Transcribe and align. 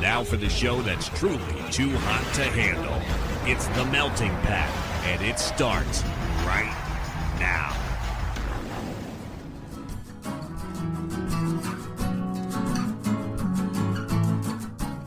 Now 0.00 0.22
for 0.22 0.36
the 0.36 0.48
show 0.48 0.80
that's 0.82 1.08
truly 1.08 1.38
too 1.72 1.90
hot 1.90 2.32
to 2.34 2.44
handle. 2.44 2.94
It's 3.50 3.66
The 3.68 3.84
Melting 3.86 4.30
Pat, 4.42 4.70
and 5.06 5.20
it 5.22 5.40
starts 5.40 6.04
right 6.46 6.72
now. 7.40 7.74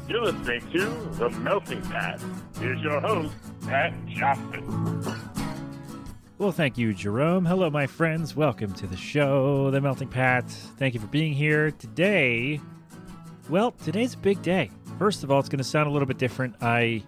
You're 0.09 0.23
listening 0.23 0.69
to 0.73 0.89
The 1.17 1.29
Melting 1.39 1.81
Pat. 1.83 2.21
Here's 2.59 2.81
your 2.81 2.99
host, 2.99 3.33
Pat 3.61 3.93
Johnson. 4.07 5.05
Well, 6.37 6.51
thank 6.51 6.77
you, 6.77 6.93
Jerome. 6.93 7.45
Hello, 7.45 7.69
my 7.69 7.87
friends. 7.87 8.35
Welcome 8.35 8.73
to 8.73 8.87
the 8.87 8.97
show, 8.97 9.71
The 9.71 9.79
Melting 9.79 10.09
Pat. 10.09 10.49
Thank 10.49 10.95
you 10.95 10.99
for 10.99 11.07
being 11.07 11.31
here. 11.31 11.71
Today, 11.71 12.59
well, 13.49 13.71
today's 13.71 14.15
a 14.15 14.17
big 14.17 14.41
day. 14.41 14.69
First 15.01 15.23
of 15.23 15.31
all, 15.31 15.39
it's 15.39 15.49
going 15.49 15.57
to 15.57 15.63
sound 15.63 15.87
a 15.87 15.91
little 15.91 16.05
bit 16.05 16.19
different. 16.19 16.57
I 16.61 17.01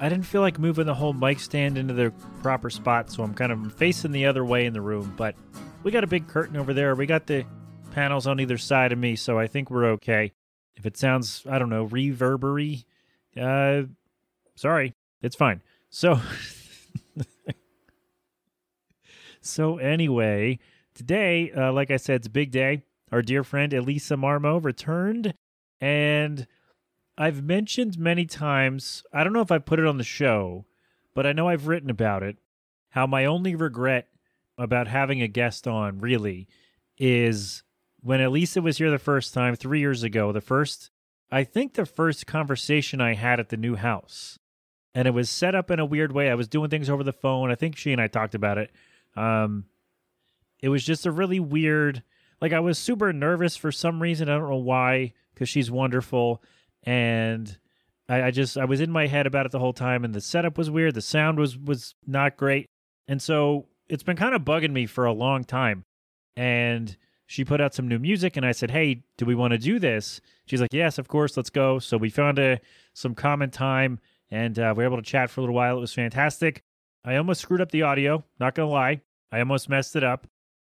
I 0.00 0.08
didn't 0.08 0.24
feel 0.24 0.40
like 0.40 0.58
moving 0.58 0.86
the 0.86 0.94
whole 0.94 1.12
mic 1.12 1.40
stand 1.40 1.76
into 1.76 1.92
the 1.92 2.10
proper 2.42 2.70
spot, 2.70 3.10
so 3.10 3.22
I'm 3.22 3.34
kind 3.34 3.52
of 3.52 3.74
facing 3.74 4.12
the 4.12 4.24
other 4.24 4.46
way 4.46 4.64
in 4.64 4.72
the 4.72 4.80
room. 4.80 5.12
But 5.14 5.34
we 5.82 5.90
got 5.90 6.04
a 6.04 6.06
big 6.06 6.26
curtain 6.26 6.56
over 6.56 6.72
there. 6.72 6.94
We 6.94 7.04
got 7.04 7.26
the 7.26 7.44
panels 7.90 8.26
on 8.26 8.40
either 8.40 8.56
side 8.56 8.92
of 8.92 8.98
me, 8.98 9.14
so 9.14 9.38
I 9.38 9.46
think 9.46 9.70
we're 9.70 9.90
okay. 9.90 10.32
If 10.74 10.86
it 10.86 10.96
sounds, 10.96 11.42
I 11.46 11.58
don't 11.58 11.68
know, 11.68 11.86
reverbery, 11.86 12.86
uh, 13.38 13.82
sorry, 14.54 14.94
it's 15.20 15.36
fine. 15.36 15.60
So, 15.90 16.18
so 19.42 19.76
anyway, 19.76 20.60
today, 20.94 21.52
uh, 21.52 21.74
like 21.74 21.90
I 21.90 21.98
said, 21.98 22.16
it's 22.16 22.26
a 22.26 22.30
big 22.30 22.52
day. 22.52 22.84
Our 23.12 23.20
dear 23.20 23.44
friend 23.44 23.70
Elesa 23.70 24.18
Marmo 24.18 24.64
returned, 24.64 25.34
and 25.78 26.46
I've 27.20 27.42
mentioned 27.42 27.98
many 27.98 28.26
times. 28.26 29.02
I 29.12 29.24
don't 29.24 29.32
know 29.32 29.40
if 29.40 29.50
I 29.50 29.58
put 29.58 29.80
it 29.80 29.86
on 29.86 29.98
the 29.98 30.04
show, 30.04 30.66
but 31.14 31.26
I 31.26 31.32
know 31.32 31.48
I've 31.48 31.66
written 31.66 31.90
about 31.90 32.22
it. 32.22 32.36
How 32.90 33.08
my 33.08 33.24
only 33.24 33.56
regret 33.56 34.06
about 34.56 34.86
having 34.86 35.20
a 35.20 35.26
guest 35.26 35.66
on 35.66 35.98
really 35.98 36.46
is 36.96 37.64
when 38.00 38.20
Elesa 38.20 38.62
was 38.62 38.78
here 38.78 38.90
the 38.90 38.98
first 38.98 39.34
time 39.34 39.56
three 39.56 39.80
years 39.80 40.04
ago. 40.04 40.30
The 40.30 40.40
first, 40.40 40.90
I 41.30 41.42
think, 41.42 41.74
the 41.74 41.86
first 41.86 42.28
conversation 42.28 43.00
I 43.00 43.14
had 43.14 43.40
at 43.40 43.48
the 43.48 43.56
new 43.56 43.74
house, 43.74 44.38
and 44.94 45.08
it 45.08 45.12
was 45.12 45.28
set 45.28 45.56
up 45.56 45.72
in 45.72 45.80
a 45.80 45.84
weird 45.84 46.12
way. 46.12 46.30
I 46.30 46.36
was 46.36 46.46
doing 46.46 46.70
things 46.70 46.88
over 46.88 47.02
the 47.02 47.12
phone. 47.12 47.50
I 47.50 47.56
think 47.56 47.76
she 47.76 47.90
and 47.90 48.00
I 48.00 48.06
talked 48.06 48.36
about 48.36 48.58
it. 48.58 48.70
Um, 49.16 49.64
it 50.60 50.68
was 50.68 50.84
just 50.84 51.04
a 51.04 51.10
really 51.10 51.40
weird. 51.40 52.04
Like 52.40 52.52
I 52.52 52.60
was 52.60 52.78
super 52.78 53.12
nervous 53.12 53.56
for 53.56 53.72
some 53.72 54.00
reason. 54.00 54.28
I 54.28 54.38
don't 54.38 54.48
know 54.48 54.56
why, 54.56 55.14
because 55.34 55.48
she's 55.48 55.68
wonderful 55.68 56.42
and 56.84 57.58
I, 58.08 58.24
I 58.24 58.30
just 58.30 58.56
I 58.56 58.64
was 58.64 58.80
in 58.80 58.90
my 58.90 59.06
head 59.06 59.26
about 59.26 59.46
it 59.46 59.52
the 59.52 59.58
whole 59.58 59.72
time, 59.72 60.04
and 60.04 60.14
the 60.14 60.20
setup 60.20 60.56
was 60.58 60.70
weird. 60.70 60.94
The 60.94 61.02
sound 61.02 61.38
was 61.38 61.56
was 61.58 61.94
not 62.06 62.36
great, 62.36 62.66
and 63.06 63.20
so 63.20 63.66
it's 63.88 64.02
been 64.02 64.16
kind 64.16 64.34
of 64.34 64.42
bugging 64.42 64.72
me 64.72 64.86
for 64.86 65.04
a 65.04 65.12
long 65.12 65.44
time. 65.44 65.84
And 66.36 66.96
she 67.26 67.44
put 67.44 67.60
out 67.60 67.74
some 67.74 67.88
new 67.88 67.98
music, 67.98 68.36
and 68.36 68.46
I 68.46 68.52
said, 68.52 68.70
"Hey, 68.70 69.02
do 69.16 69.26
we 69.26 69.34
want 69.34 69.52
to 69.52 69.58
do 69.58 69.78
this?" 69.78 70.20
She's 70.46 70.60
like, 70.60 70.72
"Yes, 70.72 70.98
of 70.98 71.08
course, 71.08 71.36
let's 71.36 71.50
go." 71.50 71.78
So 71.78 71.96
we 71.96 72.10
found 72.10 72.38
a 72.38 72.60
some 72.94 73.14
common 73.14 73.50
time, 73.50 73.98
and 74.30 74.58
uh, 74.58 74.72
we 74.76 74.82
were 74.82 74.88
able 74.88 75.02
to 75.02 75.02
chat 75.02 75.30
for 75.30 75.40
a 75.40 75.42
little 75.42 75.54
while. 75.56 75.76
It 75.76 75.80
was 75.80 75.92
fantastic. 75.92 76.62
I 77.04 77.16
almost 77.16 77.40
screwed 77.40 77.60
up 77.60 77.70
the 77.70 77.82
audio. 77.82 78.24
Not 78.40 78.54
gonna 78.54 78.70
lie, 78.70 79.02
I 79.30 79.40
almost 79.40 79.68
messed 79.68 79.96
it 79.96 80.04
up, 80.04 80.26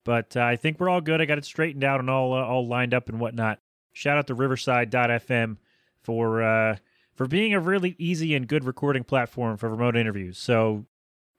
but 0.04 0.36
uh, 0.36 0.42
I 0.42 0.56
think 0.56 0.80
we're 0.80 0.88
all 0.88 1.00
good. 1.00 1.20
I 1.20 1.24
got 1.26 1.38
it 1.38 1.44
straightened 1.44 1.84
out 1.84 2.00
and 2.00 2.08
all 2.08 2.32
uh, 2.32 2.42
all 2.42 2.66
lined 2.66 2.94
up 2.94 3.08
and 3.08 3.20
whatnot. 3.20 3.58
Shout 3.92 4.18
out 4.18 4.26
to 4.28 4.34
Riverside.fm 4.34 5.56
for 6.06 6.42
uh, 6.42 6.76
for 7.16 7.26
being 7.26 7.52
a 7.52 7.60
really 7.60 7.96
easy 7.98 8.34
and 8.34 8.46
good 8.46 8.64
recording 8.64 9.02
platform 9.02 9.56
for 9.56 9.68
remote 9.68 9.96
interviews. 9.96 10.38
So 10.38 10.86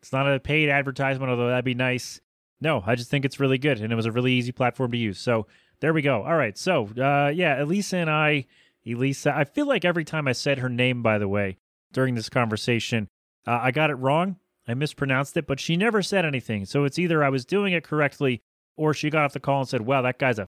it's 0.02 0.12
not 0.12 0.32
a 0.32 0.40
paid 0.40 0.70
advertisement, 0.70 1.31
although 1.31 1.47
that'd 1.47 1.66
be 1.66 1.74
nice. 1.74 2.19
No, 2.59 2.84
I 2.86 2.96
just 2.96 3.09
think 3.09 3.24
it's 3.24 3.40
really 3.40 3.58
good, 3.58 3.80
and 3.80 3.94
it 3.94 3.96
was 3.96 4.06
a 4.06 4.12
really 4.12 4.34
easy 4.34 4.52
platform 4.52 4.91
to 4.91 4.97
use. 4.97 5.19
So 5.19 5.47
there 5.80 5.94
we 5.94 6.02
go. 6.02 6.24
All 6.24 6.36
right, 6.36 6.58
so 6.58 6.86
uh, 6.97 7.31
yeah, 7.34 7.59
Elesa 7.59 7.94
and 7.94 8.09
I, 8.09 8.46
Elesa, 8.86 9.34
I 9.34 9.46
feel 9.46 9.68
like 9.68 9.86
every 9.86 10.03
time 10.03 10.28
I 10.28 10.34
said 10.34 10.59
her 10.59 10.70
name, 10.70 11.02
by 11.02 11.18
the 11.18 11.28
way, 11.28 11.58
during 11.94 12.16
this 12.16 12.30
conversation, 12.30 13.08
uh, 13.46 13.59
I 13.62 13.72
got 13.72 13.90
it 13.90 13.96
wrong. 13.96 14.38
I 14.68 14.74
mispronounced 14.74 15.38
it, 15.38 15.47
but 15.47 15.59
she 15.62 15.78
never 15.78 16.02
said 16.02 16.25
anything. 16.25 16.66
So 16.66 16.84
it's 16.84 17.00
either 17.00 17.24
I 17.24 17.30
was 17.30 17.46
doing 17.46 17.74
it 17.74 17.86
correctly, 17.86 18.41
or 18.75 18.94
she 18.94 19.09
got 19.09 19.24
off 19.24 19.34
the 19.34 19.40
call 19.40 19.62
and 19.62 19.70
said, 19.70 19.81
"Wow, 19.81 20.02
that 20.02 20.20
guy's 20.20 20.40
a 20.40 20.47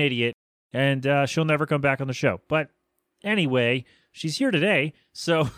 idiot," 0.00 0.34
and 0.72 1.06
uh, 1.06 1.26
she'll 1.26 1.44
never 1.44 1.66
come 1.66 1.80
back 1.80 2.00
on 2.00 2.08
the 2.08 2.14
show. 2.14 2.40
But 2.48 2.70
anyway, 3.24 3.84
she's 4.12 4.36
here 4.36 4.50
today, 4.50 4.92
so 5.12 5.50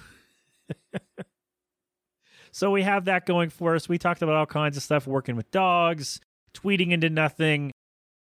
so 2.52 2.70
we 2.70 2.82
have 2.82 3.04
that 3.04 3.26
going 3.26 3.50
for 3.50 3.74
us. 3.74 3.88
We 3.88 3.98
talked 3.98 4.22
about 4.22 4.36
all 4.36 4.46
kinds 4.46 4.76
of 4.76 4.82
stuff, 4.82 5.06
working 5.06 5.36
with 5.36 5.50
dogs, 5.50 6.20
tweeting 6.54 6.92
into 6.92 7.10
nothing, 7.10 7.72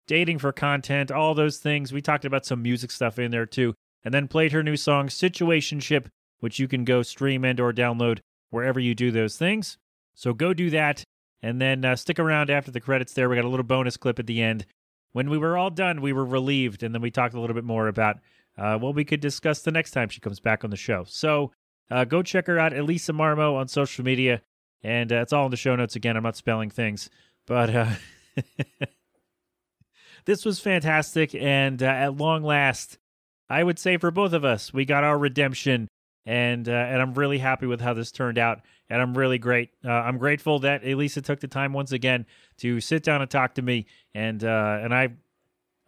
dating 0.08 0.40
for 0.40 0.52
content, 0.52 1.12
all 1.12 1.34
those 1.34 1.58
things. 1.60 1.94
We 1.94 2.02
talked 2.02 2.26
about 2.26 2.46
some 2.46 2.62
music 2.62 2.92
stuff 2.92 3.20
in 3.20 3.32
there 3.32 3.46
too, 3.46 3.74
and 4.04 4.14
then 4.14 4.28
played 4.28 4.52
her 4.52 4.64
new 4.64 4.76
song 4.78 5.08
"Situationship," 5.08 6.08
which 6.40 6.60
you 6.60 6.68
can 6.68 6.84
go 6.84 7.04
stream 7.04 7.46
and 7.46 7.60
or 7.60 7.72
download 7.72 8.20
wherever 8.50 8.80
you 8.80 8.96
do 8.96 9.12
those 9.12 9.38
things. 9.38 9.78
So 10.14 10.34
go 10.34 10.54
do 10.54 10.70
that, 10.72 11.04
and 11.42 11.62
then 11.62 11.86
uh, 11.86 11.96
stick 11.96 12.20
around 12.20 12.50
after 12.50 12.72
the 12.72 12.82
credits. 12.82 13.14
There, 13.14 13.30
we 13.30 13.36
got 13.36 13.46
a 13.46 13.50
little 13.50 13.64
bonus 13.64 13.98
clip 13.98 14.20
at 14.20 14.28
the 14.28 14.42
end. 14.42 14.66
When 15.12 15.30
we 15.30 15.38
were 15.38 15.58
all 15.58 15.70
done, 15.70 16.02
we 16.02 16.14
were 16.14 16.26
relieved, 16.26 16.84
and 16.84 16.94
then 16.94 17.02
we 17.02 17.12
talked 17.12 17.34
a 17.34 17.40
little 17.40 17.54
bit 17.54 17.64
more 17.64 17.88
about 17.88 18.18
uh, 18.58 18.78
well, 18.82 18.94
we 18.94 19.06
could 19.06 19.20
discuss 19.20 19.62
the 19.62 19.72
next 19.72 19.92
time 19.92 20.10
she 20.10 20.20
comes 20.20 20.40
back 20.40 20.64
on 20.64 20.70
the 20.70 20.78
show. 20.78 21.04
So 21.08 21.52
uh, 21.92 22.06
go 22.06 22.24
check 22.24 22.48
her 22.48 22.60
out, 22.60 22.74
Elesa 22.74 23.16
Marmo, 23.16 23.56
on 23.56 23.68
social 23.68 24.04
media. 24.04 24.42
And 24.84 25.12
uh, 25.12 25.18
it's 25.18 25.34
all 25.34 25.46
in 25.46 25.52
the 25.52 25.58
show 25.58 25.76
notes 25.76 25.96
again. 25.96 26.18
I'm 26.18 26.24
not 26.24 26.36
spelling 26.36 26.70
things. 26.70 27.10
But 27.46 27.74
uh, 27.74 27.90
this 30.26 30.44
was 30.44 30.60
fantastic. 30.60 31.36
And 31.36 31.82
uh, 31.82 31.88
at 31.88 32.18
long 32.18 32.44
last, 32.44 32.98
I 33.50 33.64
would 33.64 33.80
say 33.80 33.98
for 33.98 34.12
both 34.12 34.34
of 34.34 34.44
us, 34.44 34.74
we 34.74 34.86
got 34.86 35.04
our 35.04 35.18
redemption. 35.18 35.88
And, 36.26 36.68
uh, 36.68 36.72
and 36.72 37.02
I'm 37.02 37.14
really 37.14 37.38
happy 37.38 37.68
with 37.68 37.80
how 37.80 37.94
this 37.94 38.12
turned 38.12 38.38
out. 38.38 38.62
And 38.90 39.02
I'm 39.02 39.18
really 39.18 39.38
great. 39.38 39.70
I'm 39.84 40.18
grateful 40.18 40.60
that 40.60 40.84
Elesa 40.84 41.24
took 41.24 41.42
the 41.42 41.48
time 41.48 41.74
once 41.74 41.92
again 41.92 42.26
to 42.60 42.80
sit 42.80 43.04
down 43.04 43.22
and 43.22 43.30
talk 43.30 43.56
to 43.56 43.62
me. 43.62 43.86
And, 44.14 44.44
and 44.44 44.94
I 44.94 45.10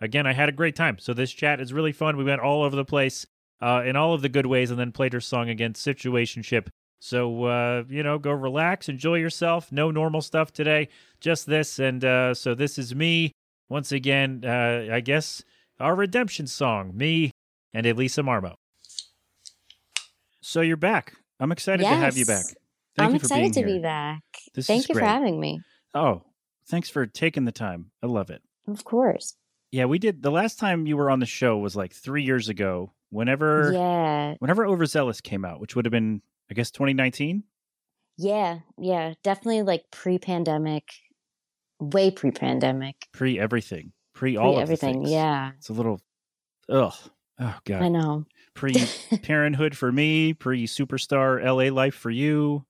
again, 0.02 0.26
I 0.28 0.34
had 0.34 0.50
a 0.50 0.54
great 0.54 0.76
time. 0.76 0.98
So 1.00 1.14
this 1.14 1.32
chat 1.32 1.60
is 1.60 1.74
really 1.74 1.92
fun. 1.92 2.18
We 2.18 2.24
went 2.24 2.42
all 2.42 2.64
over 2.64 2.76
the 2.76 2.86
place 2.86 3.26
uh, 3.62 3.84
in 3.86 3.96
all 3.96 4.14
of 4.14 4.22
the 4.22 4.30
good 4.30 4.46
ways, 4.46 4.72
and 4.72 4.80
then 4.80 4.92
played 4.92 5.14
her 5.14 5.22
song 5.22 5.50
again, 5.50 5.74
"Situationship." 5.74 6.68
So 7.00 7.46
uh, 7.46 7.84
you 7.90 8.04
know, 8.04 8.18
go 8.18 8.32
relax, 8.32 8.90
enjoy 8.90 9.16
yourself. 9.16 9.72
No 9.72 9.92
normal 9.92 10.22
stuff 10.22 10.52
today, 10.52 10.90
just 11.20 11.46
this. 11.46 11.80
And 11.80 12.04
uh, 12.04 12.34
so 12.34 12.56
this 12.56 12.78
is 12.78 12.94
me 12.94 13.32
once 13.70 13.92
again. 13.92 14.44
Uh, 14.46 14.88
I 14.92 15.00
guess 15.00 15.44
our 15.80 15.96
redemption 15.96 16.48
song, 16.48 16.92
me 16.96 17.32
and 17.74 17.86
Elesa 17.86 18.24
Marmo. 18.24 18.56
So 20.42 20.62
you're 20.62 20.78
back. 20.78 21.14
I'm 21.40 21.52
excited 21.52 21.84
yes. 21.84 21.94
to 21.94 21.98
have 21.98 22.18
you 22.18 22.26
back. 22.26 22.46
Thank 22.96 23.08
I'm 23.08 23.12
you 23.12 23.16
excited 23.18 23.54
to 23.54 23.60
here. 23.60 23.68
be 23.68 23.80
back. 23.80 24.22
This 24.54 24.68
Thank 24.68 24.90
you 24.90 24.96
great. 24.96 25.04
for 25.04 25.08
having 25.08 25.40
me. 25.40 25.62
Oh, 25.94 26.24
thanks 26.68 26.90
for 26.90 27.06
taking 27.06 27.46
the 27.46 27.52
time. 27.52 27.92
I 28.04 28.08
love 28.08 28.30
it. 28.30 28.42
Of 28.68 28.84
course. 28.84 29.36
Yeah, 29.72 29.86
we 29.86 30.00
did. 30.00 30.22
The 30.24 30.32
last 30.32 30.58
time 30.58 30.88
you 30.88 30.98
were 30.98 31.12
on 31.12 31.20
the 31.20 31.26
show 31.26 31.58
was 31.58 31.76
like 31.76 31.94
three 31.94 32.24
years 32.24 32.50
ago. 32.50 32.94
Whenever, 33.12 33.72
yeah, 33.74 34.36
whenever 34.38 34.68
Overzealous 34.68 35.20
came 35.22 35.44
out, 35.44 35.60
which 35.60 35.76
would 35.76 35.86
have 35.86 35.92
been, 35.92 36.22
I 36.52 36.54
guess, 36.54 36.70
2019. 36.70 37.44
Yeah, 38.18 38.60
yeah, 38.78 39.14
definitely 39.24 39.64
like 39.64 39.86
pre-pandemic, 39.92 40.84
way 41.80 42.12
pre-pandemic, 42.12 43.08
pre 43.12 43.40
everything, 43.40 43.94
pre 44.14 44.38
all 44.38 44.60
everything. 44.60 45.08
Yeah, 45.08 45.54
it's 45.58 45.70
a 45.70 45.74
little, 45.74 46.02
ugh, 46.70 46.94
oh 47.40 47.58
god, 47.66 47.82
I 47.82 47.88
know. 47.88 48.26
Pre 48.54 48.76
Parenthood 49.24 49.76
for 49.76 49.92
me, 49.92 50.34
pre 50.34 50.68
Superstar 50.68 51.44
LA 51.44 51.74
Life 51.74 51.96
for 51.96 52.12
you. 52.12 52.66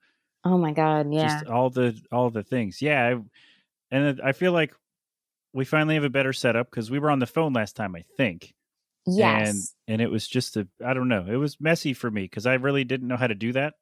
Oh 0.45 0.57
my 0.57 0.71
god, 0.71 1.11
yeah, 1.11 1.39
Just 1.39 1.47
all 1.47 1.69
the 1.69 1.99
all 2.11 2.29
the 2.29 2.43
things. 2.43 2.81
Yeah, 2.81 3.07
I, 3.07 3.21
and 3.91 4.21
I 4.21 4.31
feel 4.31 4.53
like 4.53 4.73
we 5.53 5.65
finally 5.65 5.95
have 5.95 6.03
a 6.03 6.09
better 6.09 6.33
setup 6.33 6.69
because 6.69 6.91
we 6.91 6.99
were 6.99 7.09
on 7.09 7.19
the 7.19 7.25
phone 7.25 7.53
last 7.53 7.75
time, 7.75 7.95
I 7.95 8.03
think. 8.17 8.53
Yes. 9.05 9.49
And 9.49 9.93
and 9.93 10.01
it 10.01 10.11
was 10.11 10.27
just 10.27 10.57
a 10.57 10.67
I 10.85 10.93
don't 10.93 11.07
know. 11.07 11.25
It 11.27 11.37
was 11.37 11.57
messy 11.59 11.93
for 11.93 12.09
me 12.11 12.23
because 12.23 12.45
I 12.45 12.55
really 12.55 12.83
didn't 12.83 13.07
know 13.07 13.17
how 13.17 13.27
to 13.27 13.35
do 13.35 13.53
that. 13.53 13.73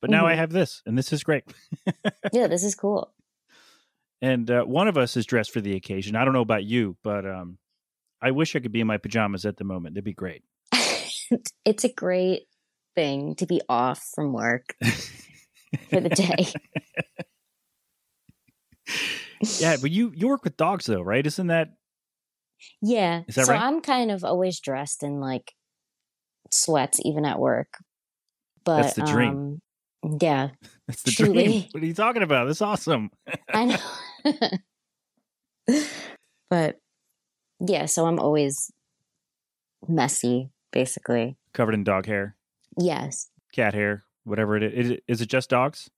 But 0.00 0.10
now 0.10 0.22
mm-hmm. 0.22 0.28
I 0.28 0.34
have 0.34 0.50
this, 0.50 0.82
and 0.84 0.98
this 0.98 1.12
is 1.12 1.22
great. 1.22 1.44
yeah, 2.32 2.48
this 2.48 2.64
is 2.64 2.74
cool. 2.74 3.14
And 4.20 4.50
uh, 4.50 4.64
one 4.64 4.88
of 4.88 4.98
us 4.98 5.16
is 5.16 5.26
dressed 5.26 5.52
for 5.52 5.60
the 5.60 5.76
occasion. 5.76 6.16
I 6.16 6.24
don't 6.24 6.34
know 6.34 6.40
about 6.40 6.64
you, 6.64 6.96
but 7.04 7.24
um, 7.24 7.58
I 8.20 8.32
wish 8.32 8.56
I 8.56 8.60
could 8.60 8.72
be 8.72 8.80
in 8.80 8.86
my 8.88 8.98
pajamas 8.98 9.46
at 9.46 9.56
the 9.58 9.64
moment. 9.64 9.94
That'd 9.94 10.04
be 10.04 10.12
great. 10.12 10.42
it's 11.64 11.84
a 11.84 11.88
great 11.88 12.48
thing 12.96 13.36
to 13.36 13.46
be 13.46 13.60
off 13.68 14.10
from 14.14 14.32
work 14.32 14.74
for 15.88 16.00
the 16.00 16.08
day 16.08 16.52
yeah, 19.58 19.76
but 19.80 19.90
you 19.90 20.12
you 20.14 20.28
work 20.28 20.44
with 20.44 20.56
dogs 20.56 20.86
though, 20.86 21.02
right? 21.02 21.26
Isn't 21.26 21.48
that? 21.48 21.68
Yeah. 22.80 23.22
Is 23.26 23.34
that 23.34 23.46
so 23.46 23.52
right? 23.52 23.60
I'm 23.62 23.80
kind 23.80 24.10
of 24.10 24.24
always 24.24 24.60
dressed 24.60 25.02
in 25.02 25.20
like 25.20 25.52
sweats 26.50 27.00
even 27.04 27.24
at 27.24 27.38
work. 27.38 27.68
But 28.64 28.82
That's 28.82 28.94
the 28.94 29.02
dream. 29.02 29.60
Um, 30.04 30.18
yeah, 30.20 30.48
That's 30.88 31.02
the 31.02 31.10
Truly. 31.10 31.44
dream. 31.44 31.64
What 31.72 31.82
are 31.82 31.86
you 31.86 31.94
talking 31.94 32.22
about? 32.22 32.46
That's 32.46 32.62
awesome. 32.62 33.10
I 33.52 33.64
know. 33.64 33.78
but 36.50 36.78
yeah, 37.60 37.86
so 37.86 38.06
I'm 38.06 38.18
always 38.18 38.70
messy, 39.88 40.50
basically. 40.72 41.36
Covered 41.54 41.74
in 41.74 41.84
dog 41.84 42.06
hair, 42.06 42.36
Yes. 42.78 43.28
cat 43.52 43.74
hair, 43.74 44.04
whatever 44.24 44.56
it 44.56 44.62
is. 44.62 44.72
Is 44.72 44.90
it, 44.90 45.04
is 45.08 45.20
it 45.20 45.28
just 45.28 45.50
dogs? 45.50 45.90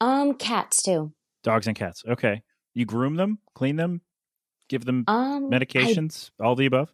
Um, 0.00 0.34
cats 0.34 0.82
too. 0.82 1.12
Dogs 1.44 1.68
and 1.68 1.76
cats. 1.76 2.02
Okay. 2.08 2.42
You 2.74 2.84
groom 2.84 3.14
them, 3.14 3.38
clean 3.54 3.76
them, 3.76 4.00
give 4.68 4.84
them 4.84 5.04
Um, 5.06 5.46
I- 5.52 5.56
medications, 5.58 6.30
all 6.40 6.56
the 6.56 6.66
above? 6.66 6.92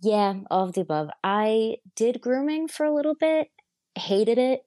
yeah, 0.00 0.34
all 0.50 0.64
of 0.68 0.74
the 0.74 0.82
above. 0.82 1.08
I 1.24 1.78
did 1.96 2.20
grooming 2.20 2.68
for 2.68 2.86
a 2.86 2.94
little 2.94 3.16
bit, 3.16 3.48
hated 3.96 4.38
it, 4.38 4.60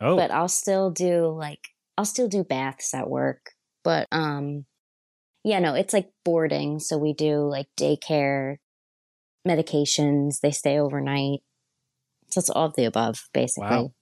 Oh, 0.00 0.16
but 0.16 0.30
I'll 0.30 0.48
still 0.48 0.90
do 0.90 1.26
like 1.28 1.60
I'll 1.98 2.06
still 2.06 2.28
do 2.28 2.42
baths 2.44 2.94
at 2.94 3.10
work. 3.10 3.50
But 3.84 4.08
um 4.12 4.64
yeah, 5.44 5.58
no, 5.60 5.74
it's 5.74 5.92
like 5.92 6.10
boarding, 6.24 6.78
so 6.80 6.96
we 6.98 7.12
do 7.14 7.40
like 7.48 7.66
daycare, 7.76 8.56
medications, 9.46 10.40
they 10.40 10.50
stay 10.50 10.78
overnight. 10.78 11.40
So 12.30 12.40
it's 12.40 12.50
all 12.50 12.66
of 12.66 12.76
the 12.76 12.84
above 12.84 13.28
basically. 13.34 13.68
Wow. 13.68 13.94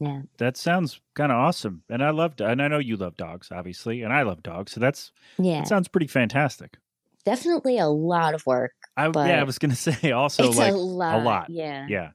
Yeah. 0.00 0.22
that 0.38 0.56
sounds 0.56 1.00
kind 1.14 1.32
of 1.32 1.38
awesome. 1.38 1.82
And 1.90 2.02
I 2.04 2.10
love, 2.10 2.34
and 2.40 2.62
I 2.62 2.68
know 2.68 2.78
you 2.78 2.96
love 2.96 3.16
dogs, 3.16 3.48
obviously, 3.50 4.02
and 4.02 4.12
I 4.12 4.22
love 4.22 4.42
dogs. 4.42 4.72
So 4.72 4.80
that's, 4.80 5.10
Yeah. 5.38 5.60
that 5.60 5.68
sounds 5.68 5.88
pretty 5.88 6.06
fantastic. 6.06 6.76
Definitely 7.24 7.78
a 7.78 7.88
lot 7.88 8.34
of 8.34 8.46
work. 8.46 8.72
I, 8.96 9.06
yeah, 9.08 9.40
I 9.40 9.44
was 9.44 9.58
going 9.58 9.70
to 9.74 9.76
say 9.76 10.12
also 10.12 10.48
it's 10.48 10.56
like 10.56 10.72
a 10.72 10.76
lot. 10.76 11.22
lot. 11.24 11.50
Yeah. 11.50 11.86
Yeah. 11.88 12.10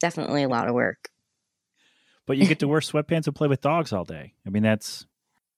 Definitely 0.00 0.44
a 0.44 0.48
lot 0.48 0.68
of 0.68 0.74
work. 0.74 1.08
But 2.26 2.36
you 2.38 2.46
get 2.46 2.60
to 2.60 2.68
wear 2.68 2.80
sweatpants 2.80 3.26
and 3.26 3.34
play 3.34 3.48
with 3.48 3.60
dogs 3.60 3.92
all 3.92 4.04
day. 4.04 4.34
I 4.46 4.50
mean, 4.50 4.62
that's, 4.62 5.06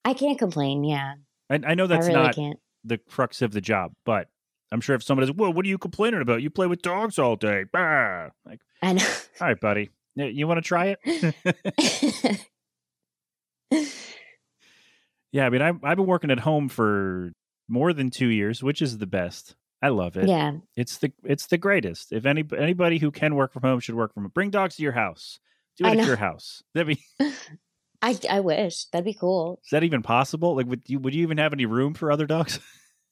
I 0.04 0.14
can't 0.14 0.38
complain, 0.38 0.84
yeah. 0.84 1.14
I, 1.50 1.60
I 1.66 1.74
know 1.74 1.86
that's 1.86 2.06
I 2.06 2.10
really 2.10 2.22
not 2.22 2.34
can't. 2.34 2.58
the 2.84 2.98
crux 2.98 3.42
of 3.42 3.52
the 3.52 3.60
job, 3.60 3.92
but 4.06 4.28
I'm 4.72 4.80
sure 4.80 4.94
if 4.96 5.02
somebody 5.02 5.26
says, 5.28 5.36
well, 5.36 5.52
what 5.52 5.64
are 5.64 5.68
you 5.68 5.78
complaining 5.78 6.20
about? 6.22 6.40
You 6.42 6.50
play 6.50 6.66
with 6.66 6.82
dogs 6.82 7.18
all 7.18 7.36
day. 7.36 7.64
Bah. 7.72 8.28
Like, 8.46 8.60
I 8.82 8.92
know. 8.94 9.04
all 9.40 9.48
right, 9.48 9.60
buddy. 9.60 9.90
You 10.26 10.46
want 10.46 10.58
to 10.58 10.66
try 10.66 10.96
it? 11.02 12.48
yeah. 15.32 15.46
I 15.46 15.50
mean, 15.50 15.62
I've, 15.62 15.84
I've 15.84 15.96
been 15.96 16.06
working 16.06 16.30
at 16.30 16.40
home 16.40 16.68
for 16.68 17.32
more 17.68 17.92
than 17.92 18.10
two 18.10 18.28
years, 18.28 18.62
which 18.62 18.82
is 18.82 18.98
the 18.98 19.06
best. 19.06 19.54
I 19.80 19.88
love 19.88 20.16
it. 20.16 20.28
yeah. 20.28 20.52
It's 20.76 20.98
the 20.98 21.12
it's 21.22 21.46
the 21.46 21.58
greatest. 21.58 22.12
If 22.12 22.26
any 22.26 22.44
anybody 22.56 22.98
who 22.98 23.10
can 23.12 23.36
work 23.36 23.52
from 23.52 23.62
home 23.62 23.78
should 23.80 23.94
work 23.94 24.12
from 24.12 24.24
home. 24.24 24.32
Bring 24.34 24.50
dogs 24.50 24.76
to 24.76 24.82
your 24.82 24.92
house. 24.92 25.38
Do 25.76 25.84
it 25.84 25.88
I 25.88 25.90
at 25.92 25.96
know. 25.98 26.04
your 26.06 26.16
house. 26.16 26.64
That'd 26.74 26.96
be 26.96 27.04
I 28.02 28.18
I 28.28 28.40
wish. 28.40 28.86
That'd 28.86 29.04
be 29.04 29.14
cool. 29.14 29.60
is 29.64 29.70
that 29.70 29.84
even 29.84 30.02
possible? 30.02 30.56
Like 30.56 30.66
would 30.66 30.82
you 30.86 30.98
would 30.98 31.14
you 31.14 31.22
even 31.22 31.38
have 31.38 31.52
any 31.52 31.66
room 31.66 31.94
for 31.94 32.10
other 32.10 32.26
dogs? 32.26 32.58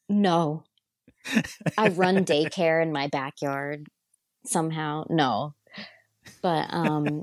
No. 0.08 0.64
I 1.78 1.88
run 1.88 2.24
daycare 2.24 2.82
in 2.82 2.92
my 2.92 3.06
backyard 3.08 3.86
somehow. 4.44 5.04
No. 5.08 5.54
But 6.42 6.66
um 6.72 7.22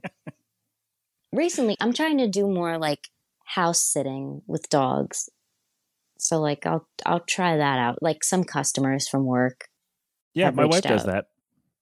recently 1.32 1.78
I'm 1.80 1.94
trying 1.94 2.18
to 2.20 2.28
do 2.28 2.48
more 2.48 2.78
like 2.78 3.10
house 3.46 3.82
sitting 3.82 4.42
with 4.48 4.70
dogs. 4.70 5.30
So 6.18 6.40
like 6.40 6.66
I'll 6.66 6.88
I'll 7.06 7.22
try 7.22 7.58
that 7.58 7.80
out. 7.80 8.02
Like 8.02 8.24
some 8.24 8.44
customers 8.44 9.08
from 9.08 9.26
work. 9.26 9.68
yeah, 10.34 10.52
my 10.52 10.66
wife 10.66 10.76
reached 10.76 10.88
does 10.88 11.06
that. 11.06 11.28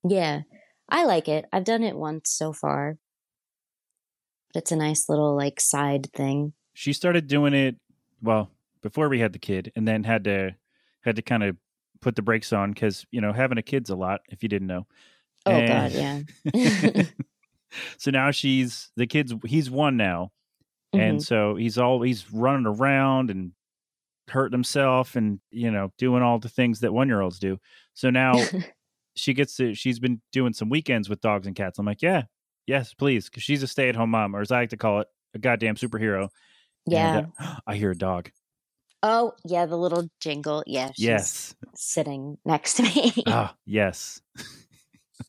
Yeah. 0.08 0.42
I 0.90 1.06
like 1.06 1.30
it. 1.30 1.46
I've 1.54 1.64
done 1.64 1.84
it 1.84 1.96
once 1.96 2.30
so 2.30 2.52
far. 2.52 2.98
But 4.54 4.64
it's 4.64 4.72
a 4.72 4.76
nice 4.76 5.08
little 5.08 5.36
like 5.36 5.62
side 5.62 6.12
thing. 6.14 6.54
She 6.74 6.92
started 6.92 7.28
doing 7.28 7.54
it 7.54 7.76
well 8.22 8.52
before 8.82 9.08
we 9.08 9.20
had 9.20 9.32
the 9.34 9.40
kid, 9.40 9.72
and 9.76 9.88
then 9.88 10.04
had 10.04 10.26
to 10.26 10.56
had 11.02 11.16
to 11.16 11.22
kind 11.22 11.44
of 11.44 11.56
put 12.02 12.16
the 12.16 12.22
brakes 12.22 12.52
on 12.52 12.72
because 12.72 13.06
you 13.12 13.22
know 13.22 13.32
having 13.32 13.58
a 13.58 13.62
kid's 13.62 13.90
a 13.90 13.96
lot. 13.96 14.22
If 14.30 14.44
you 14.44 14.50
didn't 14.50 14.68
know. 14.68 14.88
Oh 15.46 15.52
And- 15.52 15.94
god, 15.94 16.26
yeah. 16.54 17.04
so 17.98 18.12
now 18.12 18.32
she's 18.32 18.92
the 18.96 19.08
kid's 19.08 19.34
he's 19.46 19.70
one 19.70 19.98
now, 19.98 20.32
Mm-hmm. 20.94 21.04
and 21.06 21.24
so 21.24 21.56
he's 21.56 21.78
all 21.78 22.02
he's 22.02 22.30
running 22.34 22.66
around 22.66 23.32
and 23.32 23.54
hurting 24.28 24.52
himself 24.54 25.16
and 25.16 25.40
you 25.50 25.72
know 25.72 25.90
doing 25.98 26.22
all 26.22 26.38
the 26.38 26.50
things 26.50 26.82
that 26.82 26.94
one 26.94 27.08
year 27.08 27.22
olds 27.22 27.40
do 27.40 27.58
so 27.94 28.10
now 28.10 28.34
she 29.16 29.34
gets 29.34 29.56
to 29.56 29.74
she's 29.74 30.00
been 30.00 30.22
doing 30.34 30.52
some 30.52 30.68
weekends 30.70 31.08
with 31.10 31.22
dogs 31.22 31.48
and 31.48 31.56
cats 31.56 31.80
i'm 31.80 31.86
like 31.86 32.02
yeah 32.02 32.24
yes 32.68 32.94
please 32.94 33.30
because 33.30 33.42
she's 33.44 33.64
a 33.64 33.68
stay-at-home 33.68 34.10
mom 34.10 34.36
or 34.36 34.42
as 34.42 34.52
i 34.52 34.60
like 34.60 34.70
to 34.70 34.76
call 34.78 35.00
it 35.00 35.08
a 35.34 35.40
goddamn 35.40 35.76
superhero 35.76 36.28
yeah. 36.86 37.18
And, 37.20 37.28
uh, 37.40 37.56
i 37.68 37.76
hear 37.76 37.92
a 37.92 37.98
dog 37.98 38.30
Oh, 39.04 39.32
yeah, 39.46 39.66
the 39.66 39.78
little 39.78 40.08
jingle. 40.20 40.64
Yeah, 40.68 40.92
she's 40.92 41.06
yes 41.06 41.56
sitting 41.74 42.38
next 42.46 42.76
to 42.76 42.84
me. 42.84 43.14
ah 43.28 43.56
yes 43.66 44.22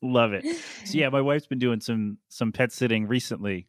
love 0.03 0.33
it 0.33 0.45
so 0.85 0.99
yeah 0.99 1.09
my 1.11 1.21
wife's 1.21 1.47
been 1.47 1.59
doing 1.59 1.81
some 1.81 2.19
some 2.29 2.53
pet 2.53 2.73
sitting 2.73 3.07
recently 3.07 3.69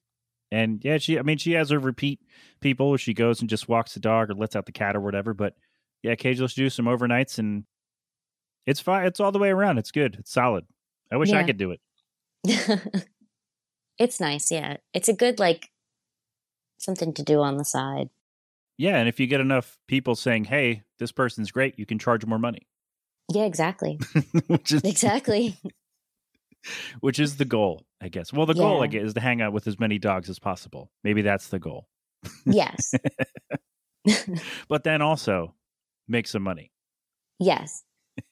and 0.52 0.84
yeah 0.84 0.98
she 0.98 1.20
i 1.20 1.22
mean 1.22 1.38
she 1.38 1.52
has 1.54 1.70
her 1.70 1.80
repeat 1.80 2.20
people 2.60 2.90
where 2.90 2.98
she 2.98 3.14
goes 3.14 3.40
and 3.40 3.50
just 3.50 3.70
walks 3.70 3.94
the 3.94 4.00
dog 4.00 4.30
or 4.30 4.34
lets 4.34 4.56
out 4.56 4.66
the 4.66 4.72
cat 4.72 4.96
or 4.96 5.00
whatever 5.02 5.34
but 5.34 5.56
yeah 6.02 6.12
occasionally 6.12 6.48
she 6.48 6.62
do 6.62 6.70
some 6.70 6.86
overnights 6.86 7.38
and 7.38 7.64
it's 8.66 8.80
fine 8.80 9.06
it's 9.06 9.20
all 9.20 9.32
the 9.32 9.40
way 9.40 9.50
around 9.50 9.78
it's 9.78 9.92
good 9.92 10.16
it's 10.20 10.32
solid 10.32 10.66
i 11.12 11.18
wish 11.18 11.32
i 11.32 11.44
could 11.44 11.58
do 11.58 11.72
it 11.72 11.80
it's 13.98 14.20
nice, 14.20 14.52
yeah. 14.52 14.78
It's 14.94 15.08
a 15.08 15.14
good 15.14 15.40
like 15.40 15.70
something 16.78 17.14
to 17.14 17.24
do 17.24 17.40
on 17.40 17.56
the 17.58 17.64
side. 17.64 18.10
yeah 18.78 18.98
and 18.98 19.08
if 19.08 19.20
you 19.20 19.28
get 19.28 19.40
enough 19.40 19.78
people 19.88 20.16
saying 20.16 20.46
hey 20.46 20.84
this 21.00 21.12
person's 21.12 21.52
great 21.52 21.78
you 21.80 21.86
can 21.86 22.00
charge 22.00 22.26
more 22.26 22.40
money 22.40 22.68
Yeah, 23.34 23.46
exactly. 23.46 24.00
which 24.48 24.72
is 24.74 24.82
Exactly. 24.84 25.58
which 27.02 27.20
is 27.20 27.38
the 27.38 27.46
goal 27.46 27.84
i 28.02 28.08
guess 28.10 28.32
well 28.34 28.46
the 28.46 28.54
goal 28.54 28.82
i 28.84 28.88
guess 28.88 29.04
is 29.04 29.14
to 29.14 29.20
hang 29.20 29.42
out 29.42 29.54
with 29.54 29.68
as 29.68 29.80
many 29.80 29.98
dogs 30.00 30.30
as 30.30 30.40
possible 30.40 30.90
maybe 31.04 31.22
that's 31.22 31.48
the 31.50 31.60
goal 31.60 31.88
yes. 32.46 32.94
but 34.68 34.84
then 34.84 35.02
also 35.02 35.54
make 36.08 36.28
some 36.28 36.44
money 36.44 36.72
Yes. 37.40 37.84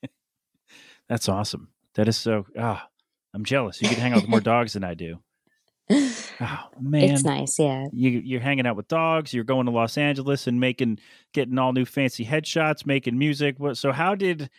That's 1.10 1.28
awesome. 1.28 1.69
That 1.95 2.07
is 2.07 2.18
so. 2.18 2.45
Ah, 2.57 2.88
I'm 3.33 3.44
jealous. 3.44 3.81
You 3.81 3.89
to 3.89 3.95
hang 4.00 4.13
out 4.13 4.22
with 4.22 4.30
more 4.30 4.39
dogs 4.39 4.73
than 4.73 4.83
I 4.83 4.94
do. 4.94 5.19
Oh 5.90 6.68
man, 6.80 7.04
It's 7.04 7.23
nice, 7.23 7.59
yeah. 7.59 7.88
you 7.92 8.11
you're 8.11 8.40
hanging 8.40 8.66
out 8.66 8.78
with 8.78 8.88
dogs. 8.88 9.33
You're 9.33 9.44
going 9.44 9.66
to 9.66 9.71
Los 9.71 9.97
Angeles 9.97 10.47
and 10.47 10.59
making 10.59 11.00
getting 11.33 11.57
all 11.57 11.73
new 11.73 11.83
fancy 11.83 12.26
headshots, 12.26 12.85
making 12.85 13.18
music. 13.18 13.56
What? 13.59 13.76
So 13.78 13.92
how 13.92 14.16
did 14.16 14.50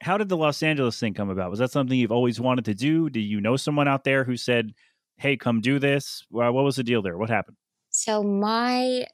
how 0.00 0.16
did 0.16 0.28
the 0.28 0.36
Los 0.36 0.62
Angeles 0.62 0.98
thing 0.98 1.14
come 1.14 1.30
about? 1.30 1.50
Was 1.50 1.58
that 1.58 1.70
something 1.70 1.98
you've 1.98 2.12
always 2.12 2.40
wanted 2.40 2.64
to 2.66 2.74
do? 2.74 3.10
Do 3.10 3.20
you 3.20 3.40
know 3.40 3.56
someone 3.56 3.88
out 3.88 4.04
there 4.04 4.24
who 4.24 4.36
said, 4.36 4.72
"Hey, 5.16 5.36
come 5.36 5.60
do 5.60 5.78
this"? 5.78 6.24
Well, 6.30 6.52
what 6.52 6.64
was 6.64 6.76
the 6.76 6.84
deal 6.84 7.02
there? 7.02 7.18
What 7.18 7.30
happened? 7.30 7.56
So 7.90 8.22
my 8.22 9.06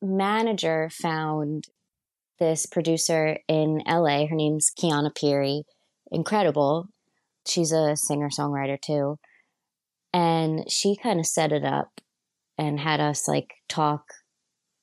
manager 0.00 0.88
found 0.90 1.64
this 2.38 2.66
producer 2.66 3.38
in 3.48 3.82
LA. 3.86 4.26
Her 4.26 4.36
name's 4.36 4.70
Kiana 4.78 5.14
Peary. 5.14 5.64
Incredible. 6.10 6.86
She's 7.46 7.72
a 7.72 7.96
singer 7.96 8.28
songwriter 8.28 8.80
too. 8.80 9.18
And 10.12 10.70
she 10.70 10.96
kind 10.96 11.20
of 11.20 11.26
set 11.26 11.52
it 11.52 11.64
up 11.64 12.00
and 12.56 12.80
had 12.80 13.00
us 13.00 13.28
like 13.28 13.54
talk 13.68 14.04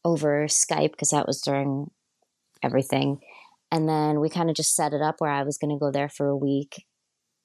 over 0.03 0.45
Skype 0.45 0.91
because 0.91 1.09
that 1.09 1.27
was 1.27 1.41
during 1.41 1.91
everything. 2.61 3.19
And 3.75 3.89
then 3.89 4.21
we 4.21 4.29
kind 4.29 4.49
of 4.49 4.55
just 4.55 4.73
set 4.73 4.93
it 4.93 5.01
up 5.01 5.15
where 5.19 5.29
I 5.29 5.43
was 5.43 5.57
going 5.57 5.75
to 5.75 5.77
go 5.77 5.91
there 5.91 6.07
for 6.07 6.29
a 6.29 6.37
week 6.37 6.85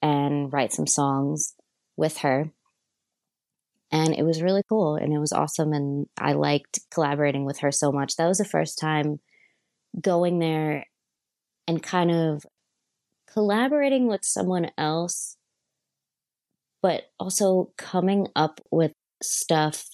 and 0.01 0.53
write 0.53 0.73
some 0.73 0.87
songs 0.87 1.57
with 1.97 2.19
her. 2.19 2.53
And 3.91 4.15
it 4.15 4.23
was 4.23 4.41
really 4.41 4.63
cool 4.69 4.95
and 4.95 5.13
it 5.13 5.19
was 5.19 5.33
awesome 5.33 5.73
and 5.73 6.07
i 6.17 6.35
liked 6.35 6.79
collaborating 6.89 7.45
with 7.47 7.59
her 7.59 7.73
so 7.73 7.91
much. 7.91 8.15
That 8.15 8.29
was 8.29 8.39
the 8.39 8.45
first 8.45 8.79
time 8.79 9.19
going 10.01 10.39
there 10.39 10.87
and 11.67 11.83
kind 11.83 12.13
of 12.13 12.47
collaborating 13.27 14.07
with 14.07 14.25
someone 14.25 14.71
else 14.79 15.37
but 16.81 17.11
also 17.19 17.73
coming 17.77 18.29
up 18.37 18.61
with 18.71 18.93
stuff 19.21 19.89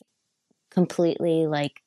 completely 0.70 1.46
like 1.46 1.80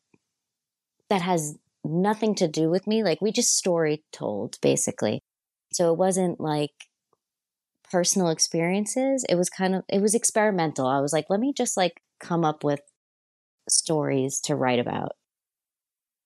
that 1.07 1.21
has 1.21 1.59
nothing 1.83 2.35
to 2.35 2.47
do 2.47 2.69
with 2.69 2.87
me 2.87 3.03
like 3.03 3.21
we 3.21 3.31
just 3.31 3.55
story 3.55 4.03
told 4.11 4.57
basically 4.61 5.21
so 5.71 5.91
it 5.91 5.97
wasn't 5.97 6.39
like 6.39 6.71
personal 7.91 8.29
experiences 8.29 9.25
it 9.29 9.35
was 9.35 9.49
kind 9.49 9.73
of 9.73 9.83
it 9.89 10.01
was 10.01 10.13
experimental 10.13 10.87
i 10.87 10.99
was 10.99 11.13
like 11.13 11.25
let 11.29 11.39
me 11.39 11.53
just 11.55 11.77
like 11.77 12.01
come 12.19 12.43
up 12.43 12.63
with 12.63 12.81
stories 13.69 14.39
to 14.41 14.55
write 14.55 14.79
about 14.79 15.13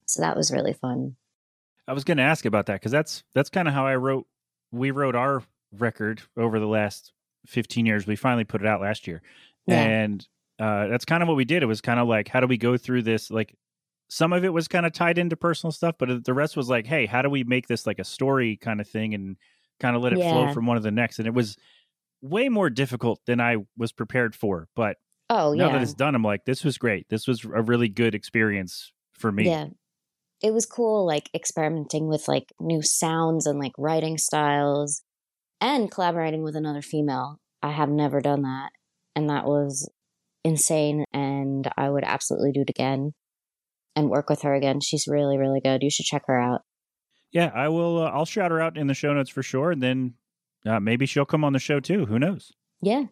so 0.07 0.22
that 0.22 0.36
was 0.36 0.51
really 0.51 0.74
fun 0.74 1.15
I 1.88 1.93
was 1.93 2.03
going 2.03 2.17
to 2.17 2.24
ask 2.24 2.45
about 2.45 2.67
that 2.67 2.75
because 2.75 2.91
that's 2.91 3.24
that's 3.33 3.50
kind 3.50 3.67
of 3.67 3.74
how 3.74 3.86
I 3.86 3.95
wrote. 3.95 4.25
We 4.72 4.91
wrote 4.91 5.15
our 5.15 5.43
record 5.77 6.22
over 6.38 6.60
the 6.60 6.67
last 6.67 7.12
15 7.48 7.86
years. 7.86 8.07
We 8.07 8.15
finally 8.15 8.45
put 8.45 8.62
it 8.62 8.67
out 8.67 8.81
last 8.81 9.07
year. 9.07 9.22
Yeah. 9.67 9.81
And 9.81 10.27
uh, 10.60 10.88
that's 10.88 11.05
kind 11.05 11.22
of 11.22 11.27
what 11.27 11.38
we 11.38 11.45
did. 11.45 11.63
It 11.63 11.67
was 11.67 11.81
kind 11.81 12.00
of 12.00 12.07
like, 12.07 12.27
how 12.27 12.39
do 12.39 12.48
we 12.48 12.57
go 12.57 12.77
through 12.77 13.03
this? 13.03 13.29
Like, 13.29 13.55
some 14.13 14.32
of 14.32 14.46
it 14.46 14.53
was 14.53 14.67
kind 14.67 14.86
of 14.86 14.93
tied 14.93 15.17
into 15.17 15.36
personal 15.36 15.72
stuff, 15.72 15.96
but 15.98 16.08
uh, 16.08 16.20
the 16.24 16.36
rest 16.36 16.55
was 16.55 16.70
like, 16.70 16.86
hey, 16.86 17.08
how 17.08 17.24
do 17.24 17.32
we 17.32 17.43
make 17.43 17.65
this 17.65 17.88
like 17.88 17.98
a 17.98 18.03
story 18.03 18.58
kind 18.58 18.79
of 18.79 18.88
thing 18.88 19.15
and 19.15 19.38
kind 19.79 19.96
of 19.96 20.03
let 20.03 20.13
it 20.13 20.20
flow 20.20 20.53
from 20.53 20.67
one 20.67 20.75
to 20.75 20.84
the 20.84 20.91
next? 20.91 21.17
And 21.17 21.27
it 21.27 21.34
was 21.34 21.58
way 22.22 22.48
more 22.48 22.70
difficult 22.70 23.22
than 23.25 23.41
I 23.41 23.58
was 23.75 23.91
prepared 23.91 24.36
for. 24.36 24.67
But 24.75 24.98
Oh 25.32 25.55
now 25.55 25.65
yeah. 25.65 25.74
that 25.74 25.82
it's 25.82 25.96
done, 25.96 26.13
I'm 26.13 26.24
like, 26.24 26.46
this 26.46 26.63
was 26.63 26.77
great. 26.77 27.10
This 27.10 27.27
was 27.27 27.43
a 27.43 27.63
really 27.63 27.89
good 27.89 28.13
experience 28.13 28.91
for 29.13 29.32
me. 29.32 29.48
Yeah. 29.50 29.70
It 30.43 30.53
was 30.53 30.67
cool 30.67 31.08
like 31.08 31.32
experimenting 31.34 32.08
with 32.08 32.27
like 32.27 32.53
new 32.60 32.84
sounds 32.84 33.48
and 33.48 33.58
like 33.58 33.74
writing 33.79 34.20
styles 34.20 35.01
and 35.60 35.89
collaborating 35.89 36.43
with 36.43 36.55
another 36.55 36.84
female. 36.84 37.39
I 37.63 37.72
have 37.72 37.89
never 37.89 38.22
done 38.22 38.43
that. 38.43 38.74
And 39.15 39.32
that 39.32 39.46
was 39.46 39.89
insane 40.43 41.05
and 41.13 41.67
I 41.77 41.89
would 41.89 42.03
absolutely 42.03 42.51
do 42.51 42.62
it 42.62 42.70
again 42.70 43.13
and 43.96 44.10
work 44.10 44.30
with 44.30 44.42
her 44.44 44.54
again. 44.54 44.80
She's 44.82 45.08
really 45.08 45.38
really 45.38 45.62
good. 45.62 45.84
You 45.84 45.90
should 45.90 46.06
check 46.06 46.24
her 46.28 46.40
out. 46.40 46.62
Yeah, 47.32 47.52
I 47.54 47.70
will. 47.70 48.00
Uh, 48.04 48.10
I'll 48.12 48.26
shout 48.26 48.52
her 48.52 48.62
out 48.62 48.78
in 48.78 48.88
the 48.88 48.94
show 48.94 49.14
notes 49.14 49.30
for 49.30 49.42
sure, 49.44 49.72
and 49.72 49.82
then 49.82 50.14
uh, 50.66 50.80
maybe 50.80 51.06
she'll 51.06 51.26
come 51.26 51.44
on 51.44 51.54
the 51.54 51.60
show 51.60 51.80
too. 51.80 52.06
Who 52.06 52.20
knows? 52.20 52.52
Yeah. 52.82 53.06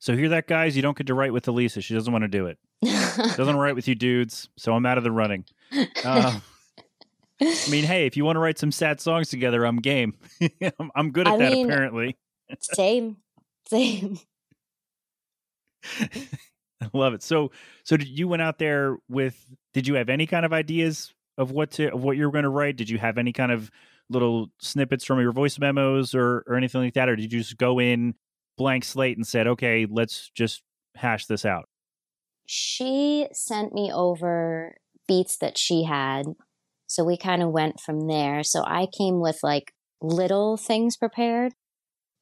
So 0.00 0.16
hear 0.16 0.28
that, 0.28 0.46
guys? 0.46 0.76
You 0.76 0.82
don't 0.82 0.96
get 0.96 1.08
to 1.08 1.14
write 1.14 1.32
with 1.32 1.46
Elesa. 1.46 1.82
She 1.82 1.92
doesn't 1.94 2.12
want 2.12 2.22
to 2.22 2.28
do 2.28 2.46
it. 2.46 2.58
Doesn't 3.36 3.56
write 3.56 3.74
with 3.74 3.88
you 3.88 3.96
dudes. 3.96 4.48
So 4.56 4.72
I'm 4.72 4.86
out 4.86 4.96
of 4.96 5.02
the 5.02 5.10
running. 5.10 5.44
Uh, 6.04 6.38
I 7.42 7.56
mean, 7.68 7.82
hey, 7.82 8.06
if 8.06 8.16
you 8.16 8.24
want 8.24 8.36
to 8.36 8.40
write 8.40 8.58
some 8.58 8.70
sad 8.70 9.00
songs 9.00 9.28
together, 9.28 9.64
I'm 9.66 9.78
game. 9.78 10.14
I'm, 10.78 10.92
I'm 10.94 11.10
good 11.10 11.26
at 11.26 11.34
I 11.34 11.36
that. 11.38 11.52
mean- 11.52 11.66
apparently, 11.66 12.16
same. 12.60 13.16
Same. 13.68 14.18
I 16.82 16.88
love 16.92 17.14
it. 17.14 17.22
So, 17.22 17.50
so 17.84 17.96
did 17.96 18.08
you 18.08 18.28
went 18.28 18.42
out 18.42 18.58
there 18.58 18.96
with? 19.08 19.44
Did 19.74 19.86
you 19.86 19.94
have 19.94 20.08
any 20.08 20.26
kind 20.26 20.46
of 20.46 20.52
ideas 20.52 21.12
of 21.36 21.50
what 21.50 21.72
to 21.72 21.92
of 21.92 22.02
what 22.02 22.16
you 22.16 22.24
were 22.24 22.32
going 22.32 22.44
to 22.44 22.50
write? 22.50 22.76
Did 22.76 22.90
you 22.90 22.98
have 22.98 23.18
any 23.18 23.32
kind 23.32 23.52
of 23.52 23.70
little 24.10 24.50
snippets 24.60 25.04
from 25.04 25.20
your 25.20 25.32
voice 25.32 25.58
memos 25.58 26.14
or 26.14 26.44
or 26.46 26.56
anything 26.56 26.80
like 26.80 26.94
that, 26.94 27.08
or 27.08 27.16
did 27.16 27.32
you 27.32 27.40
just 27.40 27.58
go 27.58 27.80
in 27.80 28.14
blank 28.56 28.84
slate 28.84 29.16
and 29.16 29.26
said, 29.26 29.46
okay, 29.46 29.86
let's 29.88 30.30
just 30.34 30.62
hash 30.96 31.26
this 31.26 31.44
out? 31.44 31.68
she 32.50 33.28
sent 33.30 33.74
me 33.74 33.92
over 33.92 34.74
beats 35.06 35.36
that 35.36 35.58
she 35.58 35.84
had. 35.84 36.24
So 36.86 37.04
we 37.04 37.18
kind 37.18 37.42
of 37.42 37.50
went 37.50 37.78
from 37.78 38.08
there. 38.08 38.42
So 38.42 38.64
I 38.64 38.86
came 38.86 39.20
with 39.20 39.40
like 39.42 39.74
little 40.00 40.56
things 40.56 40.96
prepared, 40.96 41.52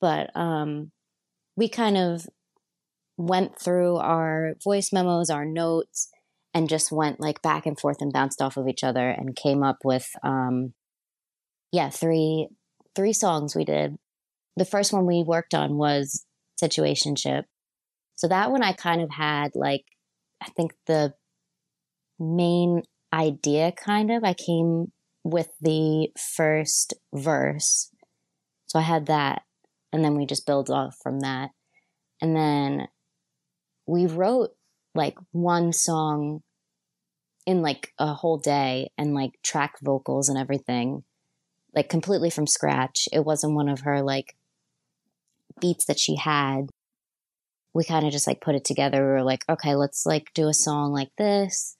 but 0.00 0.36
um 0.36 0.90
we 1.56 1.68
kind 1.68 1.96
of 1.96 2.26
went 3.16 3.58
through 3.58 3.96
our 3.96 4.54
voice 4.62 4.92
memos, 4.92 5.30
our 5.30 5.44
notes 5.44 6.08
and 6.56 6.70
just 6.70 6.90
went 6.90 7.20
like 7.20 7.42
back 7.42 7.66
and 7.66 7.78
forth 7.78 7.98
and 8.00 8.14
bounced 8.14 8.40
off 8.40 8.56
of 8.56 8.66
each 8.66 8.82
other 8.82 9.10
and 9.10 9.36
came 9.36 9.62
up 9.62 9.76
with 9.84 10.08
um 10.22 10.72
yeah, 11.70 11.90
three 11.90 12.48
three 12.94 13.12
songs 13.12 13.54
we 13.54 13.64
did. 13.64 13.96
The 14.56 14.64
first 14.64 14.92
one 14.92 15.06
we 15.06 15.22
worked 15.22 15.54
on 15.54 15.76
was 15.76 16.24
Situationship. 16.62 17.42
So 18.14 18.28
that 18.28 18.50
one 18.50 18.62
I 18.62 18.72
kind 18.72 19.02
of 19.02 19.10
had 19.10 19.50
like 19.54 19.84
I 20.42 20.46
think 20.56 20.72
the 20.86 21.12
main 22.18 22.82
idea 23.12 23.72
kind 23.72 24.10
of 24.10 24.24
I 24.24 24.32
came 24.32 24.92
with 25.24 25.48
the 25.60 26.08
first 26.36 26.94
verse. 27.14 27.90
So 28.66 28.78
I 28.78 28.82
had 28.82 29.06
that 29.06 29.42
and 29.92 30.02
then 30.02 30.16
we 30.16 30.24
just 30.24 30.46
build 30.46 30.70
off 30.70 30.96
from 31.02 31.20
that. 31.20 31.50
And 32.22 32.34
then 32.34 32.88
we 33.86 34.06
wrote 34.06 34.50
like 34.94 35.16
one 35.32 35.72
song 35.72 36.42
in 37.46 37.62
like 37.62 37.92
a 37.98 38.14
whole 38.14 38.38
day 38.38 38.90
and 38.98 39.14
like 39.14 39.32
track 39.42 39.74
vocals 39.82 40.28
and 40.28 40.38
everything 40.38 41.04
like 41.74 41.88
completely 41.88 42.30
from 42.30 42.46
scratch. 42.46 43.08
It 43.12 43.24
wasn't 43.24 43.54
one 43.54 43.68
of 43.68 43.80
her 43.80 44.02
like 44.02 44.36
beats 45.60 45.86
that 45.86 45.98
she 45.98 46.16
had 46.16 46.70
we 47.76 47.84
kind 47.84 48.06
of 48.06 48.12
just 48.12 48.26
like 48.26 48.40
put 48.40 48.54
it 48.54 48.64
together. 48.64 49.04
We 49.04 49.12
were 49.12 49.22
like, 49.22 49.44
okay, 49.50 49.74
let's 49.74 50.06
like 50.06 50.32
do 50.32 50.48
a 50.48 50.54
song 50.54 50.94
like 50.94 51.14
this, 51.18 51.76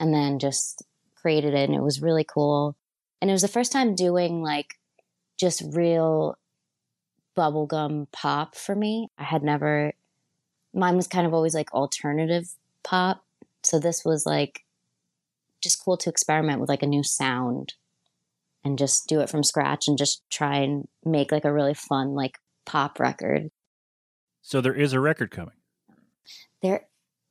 and 0.00 0.12
then 0.12 0.40
just 0.40 0.82
created 1.14 1.54
it, 1.54 1.68
and 1.68 1.78
it 1.78 1.82
was 1.82 2.02
really 2.02 2.24
cool. 2.24 2.76
And 3.22 3.30
it 3.30 3.32
was 3.32 3.42
the 3.42 3.48
first 3.48 3.70
time 3.70 3.94
doing 3.94 4.42
like 4.42 4.74
just 5.38 5.62
real 5.72 6.36
bubblegum 7.36 8.08
pop 8.10 8.56
for 8.56 8.74
me. 8.74 9.10
I 9.16 9.22
had 9.22 9.44
never, 9.44 9.92
mine 10.74 10.96
was 10.96 11.06
kind 11.06 11.26
of 11.26 11.34
always 11.34 11.54
like 11.54 11.72
alternative 11.72 12.54
pop. 12.84 13.24
So 13.62 13.78
this 13.78 14.04
was 14.04 14.24
like 14.26 14.64
just 15.60 15.82
cool 15.84 15.96
to 15.98 16.10
experiment 16.10 16.60
with 16.60 16.68
like 16.68 16.82
a 16.82 16.86
new 16.86 17.02
sound 17.02 17.74
and 18.64 18.78
just 18.78 19.08
do 19.08 19.20
it 19.20 19.30
from 19.30 19.42
scratch 19.42 19.88
and 19.88 19.98
just 19.98 20.22
try 20.30 20.58
and 20.58 20.86
make 21.04 21.32
like 21.32 21.44
a 21.44 21.52
really 21.52 21.74
fun 21.74 22.14
like 22.14 22.38
pop 22.66 23.00
record. 23.00 23.50
So 24.42 24.60
there 24.60 24.74
is 24.74 24.92
a 24.92 25.00
record 25.00 25.30
coming. 25.30 25.54
There 26.62 26.86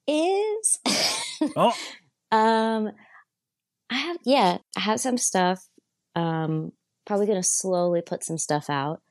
is. 0.08 0.80
Oh, 1.56 1.72
um, 2.32 2.90
I 3.92 3.96
have 3.96 4.18
yeah, 4.26 4.58
I 4.76 4.80
have 4.80 5.00
some 5.00 5.20
stuff. 5.20 5.68
Um, 6.16 6.72
probably 7.06 7.28
gonna 7.28 7.44
slowly 7.44 8.02
put 8.02 8.24
some 8.24 8.40
stuff 8.40 8.72
out, 8.72 9.02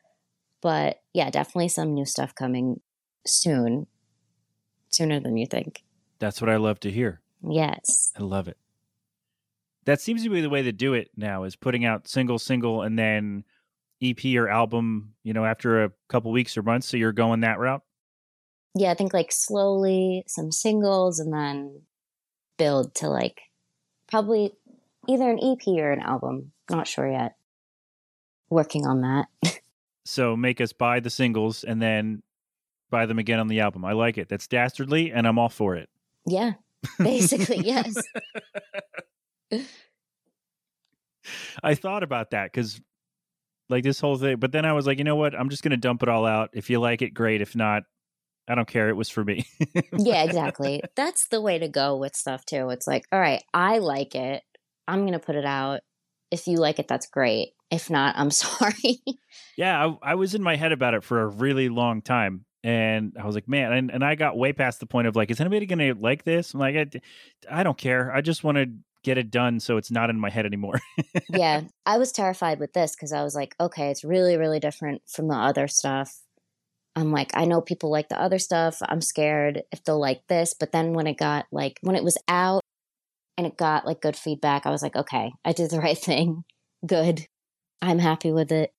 but 0.61 1.03
yeah, 1.15 1.31
definitely 1.31 1.69
some 1.69 1.95
new 1.95 2.05
stuff 2.05 2.35
coming 2.35 2.81
soon, 3.25 3.87
sooner 4.97 5.21
than 5.21 5.37
you 5.37 5.47
think. 5.47 5.83
that's 6.19 6.41
what 6.41 6.51
I 6.51 6.57
love 6.57 6.81
to 6.81 6.91
hear. 6.91 7.21
Yes. 7.43 8.13
I 8.19 8.23
love 8.23 8.49
it. 8.49 8.57
That 9.85 10.01
seems 10.01 10.25
to 10.25 10.31
be 10.31 10.41
the 10.41 10.51
way 10.51 10.63
to 10.63 10.73
do 10.73 10.95
it 10.95 11.11
now 11.17 11.45
is 11.45 11.55
putting 11.55 11.85
out 11.85 12.09
single, 12.09 12.39
single, 12.39 12.83
and 12.83 12.99
then 12.99 13.45
EP 14.03 14.25
or 14.37 14.49
album, 14.49 15.15
you 15.23 15.33
know, 15.33 15.45
after 15.45 15.85
a 15.85 15.93
couple 16.09 16.33
weeks 16.33 16.57
or 16.57 16.63
months. 16.63 16.89
So 16.89 16.97
you're 16.97 17.13
going 17.13 17.41
that 17.41 17.59
route? 17.59 17.83
Yeah, 18.75 18.91
I 18.91 18.95
think 18.95 19.15
like 19.15 19.31
slowly 19.31 20.25
some 20.27 20.51
singles 20.51 21.21
and 21.21 21.33
then 21.33 21.83
build 22.59 22.95
to 22.97 23.09
like 23.09 23.41
probably 24.09 24.53
either 25.09 25.31
an 25.31 25.39
EP 25.39 25.67
or 25.69 25.93
an 25.93 26.01
album. 26.01 26.53
Not 26.69 26.89
sure 26.89 27.09
yet. 27.11 27.37
Working 28.51 28.87
on 28.87 29.03
that. 29.03 29.27
So 30.09 30.37
make 30.37 30.61
us 30.61 30.73
buy 30.73 31.01
the 31.01 31.11
singles 31.11 31.65
and 31.65 31.83
then 31.83 32.23
buy 32.91 33.07
them 33.07 33.19
again 33.19 33.41
on 33.41 33.49
the 33.49 33.61
album. 33.61 33.85
I 33.85 33.93
like 33.93 34.19
it. 34.19 34.29
That's 34.29 34.47
dastardly, 34.47 35.13
and 35.13 35.27
I'm 35.27 35.39
all 35.39 35.49
for 35.49 35.77
it. 35.77 35.89
yeah. 36.27 36.53
Basically, 36.99 37.59
yes. 37.65 37.97
I 41.63 41.75
thought 41.75 42.03
about 42.03 42.31
that 42.31 42.53
because, 42.53 42.81
like, 43.69 43.83
this 43.83 43.99
whole 43.99 44.17
thing, 44.17 44.37
but 44.37 44.53
then 44.53 44.65
I 44.65 44.73
was 44.73 44.87
like, 44.87 44.99
you 44.99 45.05
know 45.05 45.17
what? 45.17 45.35
I'm 45.35 45.49
just 45.49 45.63
going 45.63 45.73
to 45.73 45.77
dump 45.77 46.03
it 46.03 46.09
all 46.09 46.25
out. 46.27 46.51
If 46.53 46.71
you 46.71 46.79
like 46.79 47.03
it, 47.03 47.11
great. 47.11 47.41
If 47.41 47.57
not, 47.57 47.83
I 48.49 48.55
don't 48.55 48.69
care. 48.69 48.89
It 48.89 48.95
was 48.97 49.09
for 49.09 49.25
me. 49.25 49.47
yeah, 49.93 50.23
exactly. 50.25 50.83
That's 50.95 51.27
the 51.29 51.41
way 51.41 51.59
to 51.59 51.69
go 51.69 51.97
with 51.97 52.15
stuff 52.15 52.45
too. 52.45 52.69
It's 52.71 52.87
like, 52.87 53.05
all 53.11 53.21
right, 53.21 53.43
I 53.53 53.79
like 53.79 54.15
it. 54.15 54.43
I'm 54.87 55.01
going 55.01 55.15
to 55.15 55.19
put 55.19 55.35
it 55.35 55.45
out. 55.45 55.81
If 56.31 56.47
you 56.47 56.59
like 56.59 56.79
it, 56.79 56.87
that's 56.89 57.09
great. 57.09 57.51
If 57.71 57.91
not, 57.91 58.15
I'm 58.17 58.31
sorry. 58.31 59.03
yeah, 59.57 59.85
I, 59.85 60.13
I 60.13 60.15
was 60.15 60.35
in 60.35 60.43
my 60.43 60.55
head 60.55 60.71
about 60.73 60.95
it 60.95 61.03
for 61.03 61.21
a 61.23 61.27
really 61.27 61.69
long 61.69 62.03
time. 62.03 62.45
And 62.67 63.17
I 63.17 63.25
was 63.25 63.37
like, 63.37 63.47
man, 63.47 63.73
and, 63.73 63.91
and 63.93 64.05
I 64.05 64.17
got 64.17 64.37
way 64.37 64.53
past 64.53 64.81
the 64.81 64.87
point 64.87 65.07
of 65.07 65.15
like, 65.15 65.31
is 65.31 65.41
anybody 65.41 65.67
going 65.67 65.79
to 65.79 65.95
like 65.95 66.25
this? 66.25 66.53
I'm 66.53 66.59
like, 66.59 66.75
I, 66.75 67.61
I 67.61 67.63
don't 67.63 67.79
care. 67.79 68.13
I 68.13 68.21
just 68.23 68.43
want 68.43 68.59
to 68.59 68.67
get 69.05 69.19
it 69.19 69.31
done 69.31 69.61
so 69.61 69.77
it's 69.77 69.93
not 69.93 70.11
in 70.11 70.19
my 70.19 70.31
head 70.31 70.47
anymore. 70.47 70.81
yeah, 71.29 71.61
I 71.87 71.99
was 71.99 72.11
terrified 72.11 72.59
with 72.59 72.73
this 72.73 72.97
because 72.97 73.13
I 73.13 73.23
was 73.23 73.37
like, 73.37 73.55
okay, 73.61 73.91
it's 73.91 74.03
really, 74.03 74.37
really 74.37 74.59
different 74.59 75.03
from 75.07 75.29
the 75.29 75.37
other 75.37 75.69
stuff. 75.69 76.13
I'm 76.97 77.13
like, 77.13 77.31
I 77.35 77.45
know 77.45 77.61
people 77.61 77.89
like 77.89 78.09
the 78.09 78.21
other 78.21 78.41
stuff. 78.41 78.79
I'm 78.83 79.01
scared 79.01 79.63
if 79.71 79.85
they'll 79.85 80.01
like 80.01 80.23
this. 80.29 80.53
But 80.53 80.73
then 80.73 80.93
when 80.93 81.07
it 81.07 81.19
got 81.19 81.47
like, 81.53 81.79
when 81.83 81.95
it 81.95 82.03
was 82.03 82.19
out 82.27 82.63
and 83.39 83.47
it 83.47 83.57
got 83.57 83.87
like 83.87 84.01
good 84.01 84.17
feedback, 84.17 84.67
I 84.67 84.71
was 84.71 84.83
like, 84.83 84.97
okay, 84.97 85.31
I 85.45 85.53
did 85.53 85.71
the 85.71 85.79
right 85.87 85.97
thing. 85.97 86.43
Good. 86.85 87.27
I'm 87.81 88.01
happy 88.01 88.33
with 88.33 88.51
it. 88.51 88.73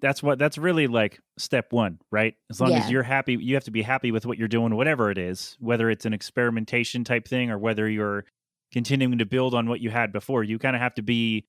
That's 0.00 0.22
what 0.22 0.38
that's 0.38 0.58
really 0.58 0.86
like 0.86 1.20
step 1.38 1.72
one, 1.72 1.98
right? 2.10 2.34
As 2.50 2.60
long 2.60 2.72
as 2.72 2.90
you're 2.90 3.02
happy, 3.02 3.36
you 3.40 3.54
have 3.54 3.64
to 3.64 3.70
be 3.70 3.82
happy 3.82 4.12
with 4.12 4.26
what 4.26 4.38
you're 4.38 4.48
doing, 4.48 4.74
whatever 4.74 5.10
it 5.10 5.18
is, 5.18 5.56
whether 5.58 5.88
it's 5.90 6.04
an 6.04 6.12
experimentation 6.12 7.04
type 7.04 7.26
thing 7.26 7.50
or 7.50 7.58
whether 7.58 7.88
you're 7.88 8.24
continuing 8.72 9.18
to 9.18 9.26
build 9.26 9.54
on 9.54 9.68
what 9.68 9.80
you 9.80 9.90
had 9.90 10.12
before. 10.12 10.44
You 10.44 10.58
kind 10.58 10.76
of 10.76 10.82
have 10.82 10.94
to 10.94 11.02
be 11.02 11.46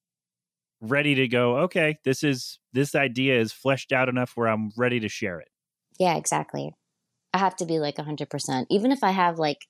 ready 0.80 1.16
to 1.16 1.28
go, 1.28 1.58
okay, 1.58 1.98
this 2.06 2.24
is 2.24 2.60
this 2.74 2.96
idea 2.96 3.40
is 3.40 3.52
fleshed 3.52 3.92
out 3.92 4.10
enough 4.10 4.32
where 4.36 4.48
I'm 4.48 4.72
ready 4.78 5.00
to 5.02 5.10
share 5.10 5.40
it. 5.40 5.50
Yeah, 6.00 6.16
exactly. 6.16 6.72
I 7.34 7.40
have 7.40 7.56
to 7.58 7.66
be 7.66 7.80
like 7.80 7.96
100%. 7.98 8.66
Even 8.70 8.92
if 8.92 9.04
I 9.04 9.12
have 9.12 9.40
like 9.40 9.66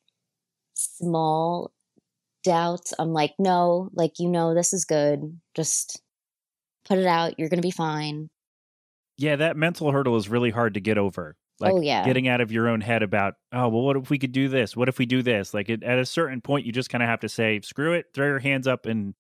small 0.74 1.72
doubts, 2.44 2.94
I'm 3.00 3.14
like, 3.14 3.34
no, 3.40 3.90
like, 3.94 4.20
you 4.20 4.30
know, 4.30 4.54
this 4.54 4.74
is 4.74 4.86
good. 4.86 5.40
Just 5.56 6.02
put 6.86 6.98
it 6.98 7.08
out. 7.08 7.40
You're 7.40 7.50
going 7.50 7.62
to 7.62 7.68
be 7.68 7.72
fine. 7.72 8.30
Yeah, 9.18 9.36
that 9.38 9.58
mental 9.58 9.92
hurdle 9.92 10.16
is 10.18 10.30
really 10.30 10.52
hard 10.52 10.76
to 10.76 10.80
get 10.80 10.98
over. 10.98 11.36
Like 11.60 11.74
Oh, 11.74 11.82
yeah. 11.82 12.06
getting 12.06 12.28
out 12.28 12.40
of 12.40 12.52
your 12.52 12.68
own 12.68 12.82
head 12.82 13.02
about, 13.02 13.34
oh, 13.52 13.68
well, 13.70 13.82
what 13.82 13.98
if 13.98 14.10
we 14.12 14.20
could 14.20 14.32
do 14.32 14.48
this? 14.48 14.78
What 14.78 14.90
if 14.90 15.00
we 15.00 15.08
do 15.08 15.24
this? 15.24 15.54
Like 15.56 15.70
it, 15.70 15.82
at 15.84 15.98
a 15.98 16.06
certain 16.06 16.40
point, 16.40 16.66
you 16.68 16.72
just 16.72 16.90
kind 16.92 17.02
of 17.04 17.10
have 17.10 17.22
to 17.22 17.30
say, 17.30 17.60
screw 17.62 17.94
it, 17.94 18.06
throw 18.14 18.28
your 18.28 18.40
hands 18.40 18.68
up 18.68 18.86
and 18.86 19.16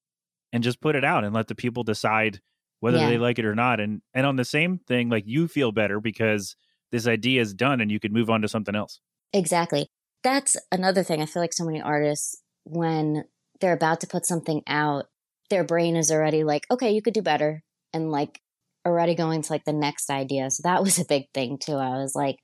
and 0.53 0.63
just 0.63 0.79
put 0.79 0.95
it 0.95 1.03
out 1.03 1.23
and 1.25 1.33
let 1.33 1.47
the 1.47 1.55
people 1.55 1.83
decide 1.83 2.39
whether 2.79 2.99
Yeah. 2.99 3.09
they 3.09 3.17
like 3.17 3.39
it 3.39 3.45
or 3.45 3.55
not. 3.55 3.79
And 3.79 4.01
and 4.13 4.25
on 4.27 4.35
the 4.35 4.45
same 4.45 4.77
thing, 4.87 5.09
like 5.09 5.23
you 5.25 5.47
feel 5.47 5.71
better 5.71 5.99
because 5.99 6.55
this 6.91 7.07
idea 7.07 7.41
is 7.41 7.53
done 7.55 7.81
and 7.81 7.91
you 7.91 7.99
could 7.99 8.13
move 8.13 8.29
on 8.29 8.41
to 8.43 8.47
something 8.47 8.75
else. 8.75 9.01
Exactly. 9.33 9.87
That's 10.23 10.55
another 10.71 11.01
thing. 11.03 11.21
I 11.21 11.25
feel 11.25 11.41
like 11.41 11.53
so 11.53 11.65
many 11.65 11.81
artists, 11.81 12.41
when 12.65 13.25
they're 13.59 13.73
about 13.73 13.99
to 14.01 14.07
put 14.07 14.25
something 14.27 14.61
out, 14.67 15.05
their 15.49 15.63
brain 15.63 15.95
is 15.95 16.11
already 16.11 16.43
like, 16.43 16.65
okay, 16.69 16.91
you 16.91 17.01
could 17.01 17.13
do 17.15 17.21
better. 17.23 17.63
And 17.93 18.11
like 18.11 18.39
already 18.87 19.15
going 19.15 19.41
to 19.41 19.53
like 19.53 19.65
the 19.65 19.73
next 19.73 20.09
idea. 20.09 20.49
So 20.49 20.61
that 20.63 20.81
was 20.83 20.99
a 20.99 21.05
big 21.05 21.25
thing 21.33 21.57
too. 21.57 21.75
I 21.75 21.97
was 21.97 22.15
like, 22.15 22.37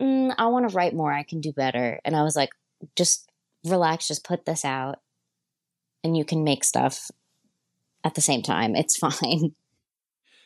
mm, 0.00 0.34
I 0.36 0.46
want 0.46 0.68
to 0.68 0.74
write 0.76 0.94
more. 0.94 1.12
I 1.12 1.22
can 1.22 1.40
do 1.40 1.52
better. 1.52 2.00
And 2.04 2.14
I 2.16 2.22
was 2.22 2.36
like, 2.36 2.50
just 2.96 3.28
relax, 3.64 4.08
just 4.08 4.24
put 4.24 4.44
this 4.44 4.64
out 4.64 4.98
and 6.04 6.16
you 6.16 6.24
can 6.24 6.44
make 6.44 6.62
stuff 6.64 7.10
at 8.04 8.14
the 8.14 8.20
same 8.20 8.42
time. 8.42 8.74
It's 8.76 8.96
fine. 8.98 9.54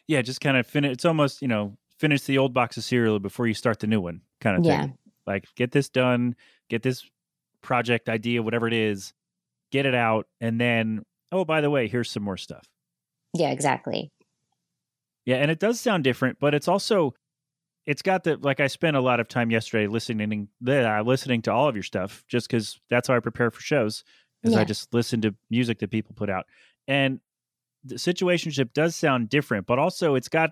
Yeah, 0.07 0.23
just 0.23 0.41
kind 0.41 0.57
of 0.57 0.67
finish. 0.67 0.93
It's 0.93 1.05
almost 1.05 1.43
you 1.43 1.49
know 1.49 1.77
finish 1.99 2.23
the 2.23 2.39
old 2.39 2.55
box 2.55 2.77
of 2.77 2.85
cereal 2.85 3.19
before 3.19 3.47
you 3.47 3.55
start 3.55 3.81
the 3.81 3.87
new 3.87 4.01
one, 4.01 4.23
kind 4.41 4.57
of 4.57 4.65
Yeah. 4.65 4.83
thing. 4.83 4.99
Like 5.27 5.45
get 5.55 5.73
this 5.73 5.89
done, 5.89 6.35
get 6.69 6.83
this 6.83 7.05
project 7.63 8.09
idea, 8.09 8.43
whatever 8.43 8.67
it 8.67 8.73
is, 8.73 9.13
get 9.71 9.87
it 9.87 9.95
out, 9.95 10.27
and 10.41 10.61
then 10.61 11.05
oh 11.31 11.45
by 11.45 11.61
the 11.61 11.71
way, 11.71 11.87
here's 11.89 12.11
some 12.11 12.23
more 12.23 12.37
stuff. 12.39 12.67
Yeah, 13.35 13.51
exactly. 13.51 14.11
Yeah, 15.31 15.37
and 15.37 15.49
it 15.49 15.61
does 15.61 15.81
sound 15.81 16.03
different, 16.03 16.41
but 16.41 16.55
it's 16.55 16.67
also 16.67 17.15
it's 17.87 18.03
got 18.03 18.25
the 18.25 18.37
like 18.39 18.59
I 18.59 18.67
spent 18.67 18.97
a 18.97 19.01
lot 19.01 19.21
of 19.21 19.29
time 19.29 19.53
yesterday 19.53 19.87
listening 19.87 20.49
uh, 20.67 21.03
listening 21.03 21.41
to 21.43 21.53
all 21.53 21.69
of 21.69 21.77
your 21.77 21.85
stuff 21.85 22.25
just 22.27 22.49
because 22.49 22.81
that's 22.91 23.07
how 23.07 23.15
I 23.15 23.21
prepare 23.21 23.53
for 23.53 23.61
shows. 23.61 24.03
Is 24.43 24.57
I 24.57 24.65
just 24.65 24.93
listen 24.93 25.21
to 25.21 25.33
music 25.49 25.79
that 25.79 25.93
people 25.93 26.17
put 26.17 26.31
out, 26.31 26.47
and 26.89 27.21
the 27.85 27.95
situationship 27.95 28.73
does 28.73 28.97
sound 28.97 29.29
different, 29.29 29.69
but 29.69 29.79
also 29.79 30.17
it's 30.17 30.29
got 30.29 30.51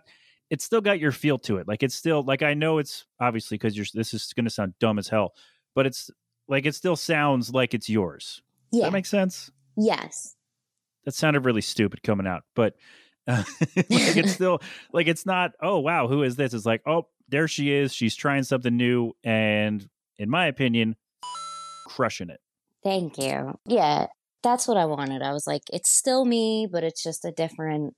it's 0.49 0.65
still 0.65 0.81
got 0.81 1.01
your 1.01 1.11
feel 1.11 1.39
to 1.39 1.57
it. 1.57 1.67
Like 1.67 1.83
it's 1.83 1.97
still 1.97 2.23
like 2.23 2.45
I 2.45 2.55
know 2.55 2.79
it's 2.79 3.05
obviously 3.19 3.59
because 3.59 3.77
you're 3.77 3.87
this 3.93 4.15
is 4.15 4.33
going 4.33 4.45
to 4.45 4.51
sound 4.51 4.75
dumb 4.79 5.01
as 5.01 5.09
hell, 5.09 5.35
but 5.75 5.87
it's 5.87 6.09
like 6.47 6.67
it 6.67 6.77
still 6.77 6.95
sounds 6.95 7.53
like 7.53 7.75
it's 7.75 7.89
yours. 7.89 8.43
Yeah. 8.71 8.85
that 8.85 8.93
make 8.93 9.07
sense? 9.07 9.51
yes. 9.77 10.37
that 11.05 11.15
sounded 11.15 11.45
really 11.45 11.63
stupid 11.63 12.05
coming 12.05 12.29
out, 12.29 12.45
but 12.55 12.75
like 13.77 14.17
it's 14.17 14.33
still 14.33 14.61
like 14.93 15.07
it's 15.07 15.27
not. 15.27 15.53
Oh 15.61 15.79
wow, 15.81 16.09
who 16.09 16.23
is 16.23 16.37
this? 16.37 16.55
It's 16.55 16.65
like 16.65 16.83
oh, 16.87 17.09
there 17.29 17.47
she 17.47 17.73
is. 17.73 17.93
She's 17.93 18.17
trying 18.17 18.43
something 18.45 18.75
new, 18.75 19.13
and 19.23 19.87
in 20.19 20.31
my 20.31 20.47
opinion, 20.47 20.97
crushing 21.87 22.31
it. 22.31 22.41
Thank 22.83 23.19
you. 23.19 23.59
Yeah, 23.67 24.07
that's 24.43 24.67
what 24.67 24.79
I 24.79 24.87
wanted. 24.87 25.21
I 25.21 25.33
was 25.33 25.47
like, 25.47 25.63
it's 25.73 25.91
still 25.91 26.25
me, 26.25 26.67
but 26.71 26.85
it's 26.85 27.03
just 27.03 27.25
a 27.25 27.33
different 27.33 27.95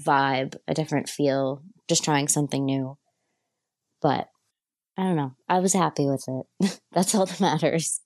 vibe, 0.00 0.56
a 0.66 0.74
different 0.74 1.08
feel, 1.08 1.62
just 1.86 2.04
trying 2.04 2.28
something 2.28 2.64
new. 2.64 2.96
But 4.00 4.28
I 4.96 5.02
don't 5.02 5.16
know. 5.16 5.34
I 5.48 5.58
was 5.58 5.74
happy 5.74 6.06
with 6.06 6.24
it. 6.28 6.80
that's 6.92 7.14
all 7.14 7.26
that 7.26 7.40
matters. 7.40 8.00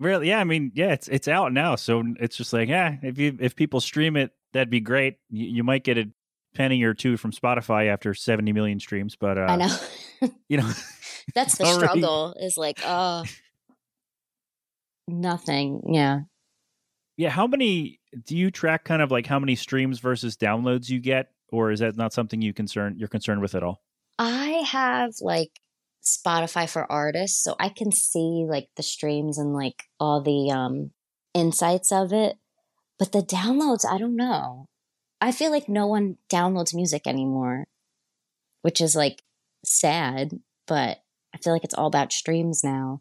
Really? 0.00 0.28
Yeah. 0.28 0.40
I 0.40 0.44
mean, 0.44 0.72
yeah, 0.74 0.92
it's 0.92 1.08
it's 1.08 1.28
out 1.28 1.52
now, 1.52 1.76
so 1.76 2.02
it's 2.20 2.36
just 2.36 2.52
like, 2.52 2.68
yeah, 2.68 2.96
if 3.02 3.18
you 3.18 3.36
if 3.40 3.54
people 3.54 3.80
stream 3.80 4.16
it, 4.16 4.32
that'd 4.56 4.70
be 4.70 4.80
great. 4.80 5.16
You, 5.30 5.46
you 5.46 5.64
might 5.64 5.84
get 5.84 5.98
a 5.98 6.10
penny 6.54 6.82
or 6.82 6.94
two 6.94 7.16
from 7.16 7.32
Spotify 7.32 7.86
after 7.88 8.14
seventy 8.14 8.52
million 8.52 8.80
streams, 8.80 9.16
but 9.16 9.38
uh, 9.38 9.46
I 9.48 9.56
know. 9.56 9.76
you 10.48 10.56
know, 10.56 10.70
that's 11.34 11.58
the 11.58 11.64
already- 11.64 12.00
struggle 12.00 12.34
is 12.40 12.56
like, 12.56 12.80
oh, 12.84 13.24
nothing. 15.08 15.82
Yeah. 15.92 16.20
yeah. 17.16 17.30
How 17.30 17.46
many 17.46 18.00
do 18.26 18.36
you 18.36 18.50
track? 18.50 18.84
Kind 18.84 19.02
of 19.02 19.10
like 19.10 19.26
how 19.26 19.38
many 19.38 19.54
streams 19.54 20.00
versus 20.00 20.36
downloads 20.36 20.88
you 20.88 21.00
get, 21.00 21.28
or 21.50 21.70
is 21.70 21.80
that 21.80 21.96
not 21.96 22.12
something 22.12 22.40
you 22.42 22.52
concern 22.52 22.96
you're 22.98 23.08
concerned 23.08 23.40
with 23.40 23.54
at 23.54 23.62
all? 23.62 23.82
I 24.18 24.64
have 24.66 25.12
like 25.20 25.50
Spotify 26.02 26.68
for 26.68 26.90
artists, 26.90 27.42
so 27.42 27.54
I 27.60 27.68
can 27.68 27.92
see 27.92 28.46
like 28.48 28.68
the 28.76 28.82
streams 28.82 29.38
and 29.38 29.52
like 29.52 29.82
all 30.00 30.22
the 30.22 30.50
um 30.50 30.90
insights 31.34 31.92
of 31.92 32.12
it. 32.12 32.36
But 32.98 33.12
the 33.12 33.22
downloads, 33.22 33.84
I 33.84 33.98
don't 33.98 34.16
know. 34.16 34.66
I 35.20 35.32
feel 35.32 35.50
like 35.50 35.68
no 35.68 35.86
one 35.86 36.16
downloads 36.30 36.74
music 36.74 37.06
anymore, 37.06 37.64
which 38.62 38.80
is 38.80 38.94
like 38.96 39.22
sad, 39.64 40.38
but 40.66 40.98
I 41.34 41.38
feel 41.38 41.52
like 41.52 41.64
it's 41.64 41.74
all 41.74 41.86
about 41.86 42.12
streams 42.12 42.62
now. 42.64 43.00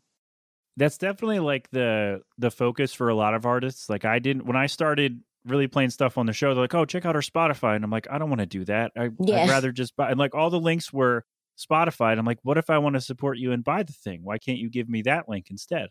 that's 0.77 0.97
definitely 0.97 1.39
like 1.39 1.69
the 1.71 2.21
the 2.38 2.51
focus 2.51 2.93
for 2.93 3.08
a 3.10 3.15
lot 3.15 3.34
of 3.34 3.45
artists 3.45 3.89
like 3.89 4.03
i 4.03 4.19
didn't 4.19 4.45
when 4.45 4.58
i 4.58 4.67
started 4.67 5.21
really 5.45 5.67
playing 5.67 5.89
stuff 5.89 6.17
on 6.17 6.25
the 6.25 6.34
show 6.34 6.53
they're 6.53 6.63
like 6.65 6.75
oh 6.75 6.84
check 6.84 7.05
out 7.05 7.15
our 7.15 7.21
spotify 7.21 7.75
and 7.77 7.86
i'm 7.86 7.89
like 7.91 8.08
i 8.12 8.17
don't 8.17 8.29
want 8.29 8.41
to 8.41 8.45
do 8.45 8.65
that 8.65 8.91
I, 8.97 9.10
Yeah. 9.21 9.43
i'd 9.43 9.49
rather 9.49 9.71
just 9.71 9.95
buy 9.95 10.10
and 10.12 10.19
like 10.19 10.36
all 10.36 10.49
the 10.49 10.60
links 10.60 10.91
were 10.91 11.23
spotify 11.58 12.12
and 12.12 12.19
i'm 12.19 12.25
like 12.25 12.39
what 12.43 12.58
if 12.58 12.69
i 12.69 12.77
want 12.77 12.95
to 12.95 13.01
support 13.01 13.38
you 13.38 13.53
and 13.53 13.63
buy 13.63 13.84
the 13.84 13.93
thing 13.93 14.19
why 14.23 14.38
can't 14.38 14.58
you 14.58 14.69
give 14.69 14.89
me 14.89 15.01
that 15.03 15.29
link 15.29 15.47
instead 15.49 15.88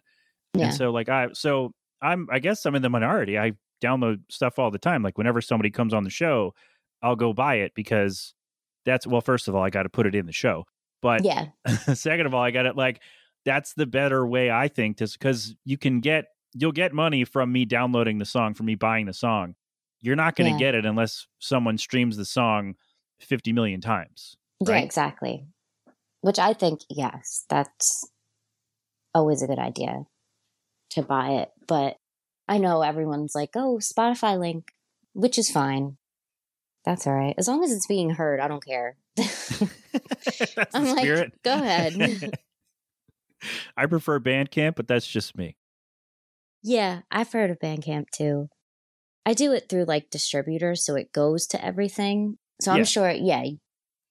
Yeah. 0.52 0.66
and 0.66 0.74
so 0.74 0.90
like 0.90 1.08
i 1.08 1.28
so 1.32 1.72
i'm 2.02 2.28
i 2.30 2.38
guess 2.38 2.66
i'm 2.66 2.74
in 2.74 2.82
the 2.82 2.90
minority 2.90 3.38
i 3.38 3.52
download 3.84 4.20
stuff 4.30 4.58
all 4.58 4.70
the 4.70 4.78
time 4.78 5.02
like 5.02 5.18
whenever 5.18 5.40
somebody 5.40 5.70
comes 5.70 5.92
on 5.92 6.04
the 6.04 6.10
show 6.10 6.54
i'll 7.02 7.16
go 7.16 7.32
buy 7.32 7.56
it 7.56 7.72
because 7.74 8.34
that's 8.86 9.06
well 9.06 9.20
first 9.20 9.48
of 9.48 9.54
all 9.54 9.62
i 9.62 9.70
got 9.70 9.82
to 9.84 9.88
put 9.88 10.06
it 10.06 10.14
in 10.14 10.26
the 10.26 10.32
show 10.32 10.64
but 11.02 11.22
Yeah. 11.22 11.48
second 11.94 12.24
of 12.24 12.32
all, 12.32 12.42
I 12.42 12.50
got 12.50 12.64
it 12.64 12.76
like 12.76 13.02
that's 13.44 13.74
the 13.74 13.84
better 13.84 14.26
way 14.26 14.50
I 14.50 14.68
think 14.68 14.96
to 14.96 15.06
because 15.06 15.54
you 15.66 15.76
can 15.76 16.00
get 16.00 16.24
you'll 16.54 16.72
get 16.72 16.94
money 16.94 17.24
from 17.24 17.52
me 17.52 17.66
downloading 17.66 18.16
the 18.18 18.24
song, 18.24 18.54
from 18.54 18.64
me 18.64 18.74
buying 18.74 19.04
the 19.04 19.12
song. 19.12 19.54
You're 20.00 20.16
not 20.16 20.34
going 20.34 20.46
to 20.50 20.52
Yeah. 20.58 20.70
get 20.70 20.74
it 20.76 20.86
unless 20.86 21.26
someone 21.40 21.76
streams 21.76 22.16
the 22.16 22.24
song 22.24 22.76
50 23.20 23.52
million 23.52 23.82
times. 23.82 24.36
Yeah, 24.66 24.72
Right. 24.72 24.84
exactly. 24.84 25.44
Which 26.22 26.38
I 26.38 26.54
think, 26.54 26.80
yes, 26.88 27.44
that's 27.50 28.10
always 29.14 29.42
a 29.42 29.46
good 29.46 29.58
idea 29.58 30.04
to 30.92 31.02
buy 31.02 31.32
it. 31.32 31.50
But 31.68 31.98
I 32.48 32.59
know 32.59 32.83
everyone's 32.83 33.35
like, 33.35 33.50
oh, 33.54 33.78
Spotify 33.80 34.38
link, 34.38 34.68
which 35.12 35.38
is 35.38 35.50
fine. 35.50 35.96
That's 36.85 37.07
all 37.07 37.14
right. 37.14 37.35
As 37.38 37.48
long 37.48 37.64
as 37.64 37.72
it's 37.72 37.87
being 37.87 38.11
heard, 38.11 38.40
I 38.40 38.48
don't 38.48 38.64
care. 38.64 38.96
I'm 40.74 40.85
like, 40.85 40.98
spirit. 40.98 41.33
go 41.42 41.54
ahead. 41.54 41.94
I 43.76 43.87
prefer 43.87 44.20
Bandcamp, 44.20 44.76
but 44.76 44.88
that's 44.88 45.07
just 45.07 45.37
me. 45.37 45.57
yeah, 46.62 47.00
I've 47.11 47.30
heard 47.33 47.50
of 47.50 47.59
Bandcamp 47.59 48.11
too. 48.11 48.48
I 49.26 49.35
do 49.35 49.52
it 49.52 49.68
through 49.68 49.85
like 49.85 50.11
distributors, 50.11 50.85
so 50.85 50.94
it 50.94 51.12
goes 51.12 51.46
to 51.48 51.64
everything. 51.64 52.37
So 52.61 52.72
I'm 52.72 52.78
Yeah. 52.78 52.85
sure, 52.85 53.11
yeah, 53.11 53.44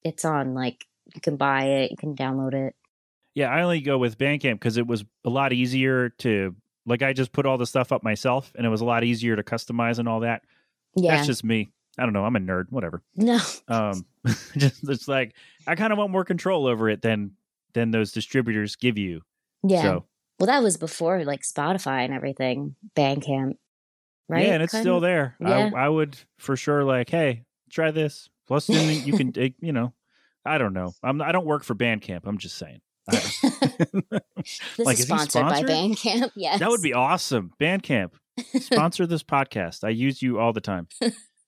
it's 0.03 0.25
on 0.25 0.53
like 0.53 0.85
you 1.13 1.21
can 1.21 1.35
buy 1.37 1.65
it, 1.65 1.91
you 1.91 1.97
can 1.97 2.15
download 2.15 2.53
it. 2.53 2.75
Yeah, 3.35 3.49
I 3.49 3.63
only 3.63 3.81
go 3.81 3.97
with 3.97 4.17
Bandcamp 4.17 4.53
because 4.55 4.77
it 4.77 4.85
was 4.87 5.03
a 5.25 5.29
lot 5.29 5.53
easier 5.53 6.09
to 6.19 6.55
like. 6.85 7.01
I 7.01 7.13
just 7.13 7.31
put 7.31 7.45
all 7.45 7.57
the 7.57 7.65
stuff 7.65 7.91
up 7.91 8.03
myself, 8.03 8.51
and 8.55 8.65
it 8.65 8.69
was 8.69 8.81
a 8.81 8.85
lot 8.85 9.03
easier 9.03 9.35
to 9.35 9.43
customize 9.43 9.99
and 9.99 10.07
all 10.09 10.21
that. 10.21 10.43
Yeah. 10.95 11.15
That's 11.15 11.27
just 11.27 11.43
me. 11.43 11.71
I 11.97 12.03
don't 12.03 12.13
know. 12.13 12.25
I'm 12.25 12.35
a 12.35 12.39
nerd. 12.39 12.65
Whatever. 12.71 13.01
no. 13.15 13.39
um 13.67 14.05
just 14.57 14.87
it's 14.89 15.07
like 15.07 15.33
i 15.67 15.75
kind 15.75 15.91
of 15.91 15.99
want 15.99 16.09
more 16.11 16.23
control 16.23 16.65
over 16.65 16.89
it 16.89 17.01
than 17.01 17.31
than 17.73 17.91
those 17.91 18.11
distributors 18.13 18.75
give 18.77 18.97
you 18.97 19.21
Yeah. 19.63 19.81
so 19.81 20.05
Well, 20.39 20.47
that 20.47 20.63
was 20.63 20.77
before 20.77 21.23
like 21.25 21.41
Spotify 21.41 22.05
and 22.05 22.13
everything, 22.13 22.75
Bandcamp, 22.95 23.57
right? 24.29 24.45
yeah 24.47 24.53
and 24.53 24.63
it's 24.63 24.71
Kind 24.71 24.83
still 24.83 24.95
of? 24.97 25.01
there 25.01 25.35
Yeah. 25.41 25.71
I, 25.75 25.85
I 25.85 25.89
would 25.89 26.17
for 26.39 26.55
sure 26.55 26.83
like 26.85 27.09
hey 27.09 27.43
try 27.69 27.91
this 27.91 28.29
plus 28.47 28.69
you 28.69 29.11
can 29.17 29.33
you 29.59 29.73
know 29.73 29.93
i 30.45 30.57
don't 30.57 30.73
know 30.73 30.93
i'm 31.03 31.21
i 31.21 31.31
don't 31.33 31.45
work 31.45 31.63
for 31.63 31.75
bandcamp 31.75 32.21
i'm 32.25 32.37
just 32.37 32.57
saying 32.57 32.79
This 34.37 34.79
Like, 34.79 34.99
is 34.99 35.05
sponsored 35.05 35.43
by? 35.43 35.63
Bandcamp. 35.63 36.31
Yes, 36.35 36.59
that 36.61 36.69
would 36.69 36.81
be 36.81 36.93
awesome 36.93 37.51
bandcamp 37.59 38.11
sponsor 38.59 39.05
this 39.05 39.21
podcast 39.23 39.83
i 39.83 39.89
use 39.89 40.21
you 40.21 40.39
all 40.39 40.53
the 40.53 40.61
time 40.61 40.87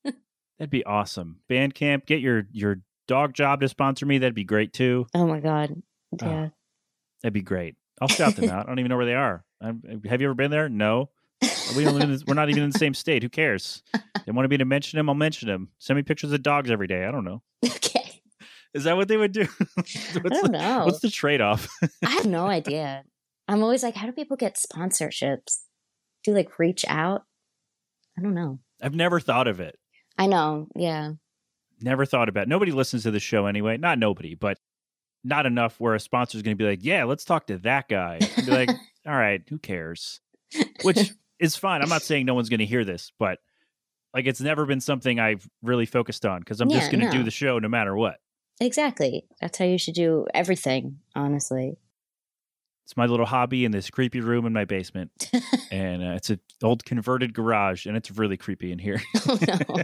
that'd 0.03 0.69
be 0.69 0.85
awesome 0.85 1.37
bandcamp 1.49 2.05
get 2.05 2.19
your 2.21 2.43
your 2.51 2.77
dog 3.07 3.33
job 3.33 3.61
to 3.61 3.67
sponsor 3.69 4.05
me 4.05 4.17
that'd 4.19 4.35
be 4.35 4.43
great 4.43 4.71
too 4.73 5.05
Oh 5.13 5.25
my 5.27 5.39
god. 5.39 5.81
Oh, 6.21 6.25
Yeah. 6.25 6.49
That'd 7.23 7.33
be 7.33 7.41
great. 7.41 7.75
I'll 8.01 8.07
shout 8.07 8.35
them 8.35 8.49
out. 8.49 8.65
I 8.65 8.69
don't 8.69 8.77
even 8.79 8.89
know 8.89 8.97
where 8.97 9.05
they 9.05 9.15
are. 9.15 9.43
I'm, 9.61 9.81
uh, 9.89 10.09
have 10.09 10.21
you 10.21 10.27
ever 10.27 10.35
been 10.35 10.51
there? 10.51 10.69
No. 10.69 11.09
We 11.75 11.83
don't 11.83 11.93
live 11.95 12.03
in 12.03 12.11
this, 12.11 12.23
we're 12.25 12.33
not 12.35 12.49
even 12.49 12.63
in 12.63 12.69
the 12.69 12.77
same 12.79 12.93
state. 12.93 13.23
Who 13.23 13.29
cares? 13.29 13.81
They 14.25 14.31
wanted 14.31 14.49
me 14.51 14.57
to 14.57 14.65
mention 14.65 14.97
them. 14.97 15.09
I'll 15.09 15.15
mention 15.15 15.47
them. 15.47 15.69
Send 15.79 15.97
me 15.97 16.03
pictures 16.03 16.31
of 16.31 16.43
dogs 16.43 16.69
every 16.69 16.87
day. 16.87 17.05
I 17.05 17.11
don't 17.11 17.23
know. 17.25 17.41
okay. 17.65 18.04
Is 18.75 18.83
that 18.83 18.97
what 18.97 19.07
they 19.07 19.17
would 19.17 19.31
do? 19.31 19.47
what's, 19.75 19.95
I 20.15 20.19
don't 20.29 20.43
the, 20.43 20.49
know. 20.51 20.85
what's 20.85 20.99
the 20.99 21.09
trade 21.09 21.41
off? 21.41 21.67
I 22.05 22.09
have 22.09 22.25
no 22.25 22.45
idea. 22.59 23.03
I'm 23.47 23.63
always 23.63 23.81
like, 23.83 23.95
how 23.95 24.05
do 24.05 24.11
people 24.11 24.37
get 24.37 24.55
sponsorships? 24.57 25.59
Do 26.23 26.33
like 26.33 26.59
reach 26.59 26.85
out? 26.87 27.23
I 28.17 28.21
don't 28.21 28.33
know. 28.33 28.59
I've 28.81 28.93
never 28.95 29.19
thought 29.19 29.47
of 29.47 29.59
it. 29.59 29.79
I 30.17 30.27
know. 30.27 30.67
Yeah. 30.75 31.13
never 31.81 32.05
thought 32.05 32.27
about. 32.29 32.43
it. 32.43 32.49
Nobody 32.49 32.71
listens 32.71 33.03
to 33.03 33.11
the 33.11 33.19
show 33.19 33.45
anyway. 33.45 33.77
Not 33.77 33.97
nobody, 33.99 34.35
but 34.35 34.57
not 35.23 35.45
enough 35.45 35.79
where 35.79 35.95
a 35.95 35.99
sponsor 35.99 36.37
is 36.37 36.41
going 36.41 36.57
to 36.57 36.61
be 36.63 36.67
like, 36.69 36.79
"Yeah, 36.83 37.05
let's 37.05 37.25
talk 37.25 37.47
to 37.47 37.57
that 37.59 37.87
guy." 37.89 38.19
And 38.37 38.45
be 38.45 38.51
like, 38.51 38.69
"All 39.07 39.15
right, 39.15 39.41
who 39.49 39.57
cares?" 39.57 40.19
Which 40.83 41.13
is 41.39 41.55
fine. 41.55 41.81
I'm 41.81 41.89
not 41.89 42.01
saying 42.03 42.25
no 42.25 42.33
one's 42.33 42.49
going 42.49 42.59
to 42.59 42.65
hear 42.65 42.85
this, 42.85 43.11
but 43.19 43.39
like 44.13 44.25
it's 44.25 44.41
never 44.41 44.65
been 44.65 44.81
something 44.81 45.19
I've 45.19 45.47
really 45.61 45.85
focused 45.85 46.25
on 46.25 46.39
because 46.39 46.61
I'm 46.61 46.69
Yeah, 46.69 46.79
just 46.79 46.91
going 46.91 47.03
to 47.05 47.11
do 47.11 47.23
the 47.23 47.31
show 47.31 47.59
no 47.59 47.67
matter 47.67 47.95
what. 47.95 48.17
Exactly. 48.59 49.25
That's 49.41 49.57
how 49.57 49.65
you 49.65 49.77
should 49.77 49.95
do 49.95 50.25
everything, 50.33 50.99
honestly. 51.15 51.77
It's 52.85 52.95
my 52.95 53.07
little 53.07 53.25
hobby 53.25 53.65
in 53.65 53.71
this 53.71 53.89
creepy 53.89 54.21
room 54.21 54.45
in 54.45 54.53
my 54.53 54.65
basement, 54.65 55.31
and 55.71 56.03
uh, 56.03 56.11
it's 56.11 56.29
an 56.29 56.39
old 56.61 56.85
converted 56.85 57.33
garage, 57.33 57.87
and 57.87 57.97
it's 57.97 58.11
really 58.11 58.37
creepy 58.37 58.71
in 58.71 58.77
here. 58.77 59.01
oh 59.27 59.39
no. 59.47 59.83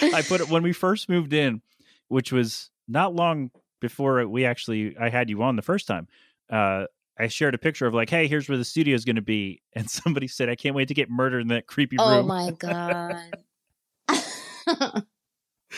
I 0.14 0.22
put 0.22 0.40
it 0.40 0.48
when 0.48 0.62
we 0.62 0.72
first 0.72 1.08
moved 1.08 1.32
in, 1.32 1.62
which 2.08 2.32
was 2.32 2.70
not 2.86 3.14
long 3.14 3.50
before 3.80 4.26
we 4.28 4.44
actually 4.44 4.96
I 4.98 5.08
had 5.08 5.30
you 5.30 5.42
on 5.42 5.56
the 5.56 5.62
first 5.62 5.86
time. 5.86 6.06
Uh, 6.50 6.84
I 7.18 7.28
shared 7.28 7.54
a 7.54 7.58
picture 7.58 7.86
of 7.86 7.94
like, 7.94 8.10
hey, 8.10 8.26
here's 8.26 8.48
where 8.48 8.58
the 8.58 8.64
studio 8.64 8.94
is 8.94 9.06
going 9.06 9.16
to 9.16 9.22
be, 9.22 9.62
and 9.72 9.88
somebody 9.88 10.28
said, 10.28 10.50
I 10.50 10.54
can't 10.54 10.74
wait 10.74 10.88
to 10.88 10.94
get 10.94 11.10
murdered 11.10 11.40
in 11.40 11.48
that 11.48 11.66
creepy 11.66 11.96
oh 11.98 12.10
room. 12.10 12.30
Oh 12.30 12.34
my 12.34 12.50
god. 12.50 13.38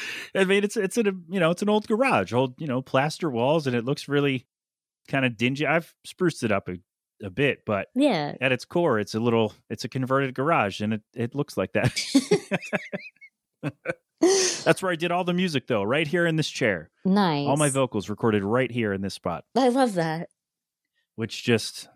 I 0.34 0.44
mean, 0.44 0.64
it's 0.64 0.76
it's 0.76 0.96
in 0.96 1.06
a 1.06 1.12
you 1.28 1.40
know 1.40 1.50
it's 1.50 1.62
an 1.62 1.68
old 1.68 1.86
garage, 1.86 2.32
old 2.32 2.54
you 2.60 2.66
know 2.66 2.82
plaster 2.82 3.30
walls, 3.30 3.66
and 3.66 3.74
it 3.76 3.84
looks 3.84 4.08
really 4.08 4.46
kind 5.08 5.24
of 5.24 5.36
dingy. 5.36 5.66
I've 5.66 5.94
spruced 6.04 6.42
it 6.42 6.52
up 6.52 6.68
a, 6.68 6.76
a 7.24 7.30
bit, 7.30 7.64
but 7.64 7.88
yeah. 7.94 8.34
at 8.40 8.52
its 8.52 8.64
core, 8.64 8.98
it's 8.98 9.14
a 9.14 9.20
little 9.20 9.54
it's 9.70 9.84
a 9.84 9.88
converted 9.88 10.34
garage, 10.34 10.80
and 10.80 10.94
it 10.94 11.02
it 11.14 11.34
looks 11.34 11.56
like 11.56 11.72
that. 11.72 12.00
That's 14.64 14.82
where 14.82 14.92
I 14.92 14.96
did 14.96 15.12
all 15.12 15.24
the 15.24 15.34
music, 15.34 15.66
though, 15.66 15.82
right 15.82 16.06
here 16.06 16.26
in 16.26 16.36
this 16.36 16.48
chair. 16.48 16.90
Nice. 17.04 17.46
All 17.46 17.58
my 17.58 17.68
vocals 17.68 18.08
recorded 18.08 18.42
right 18.42 18.70
here 18.70 18.92
in 18.92 19.02
this 19.02 19.14
spot, 19.14 19.44
I 19.54 19.68
love 19.68 19.94
that. 19.94 20.30
which 21.16 21.44
just 21.44 21.88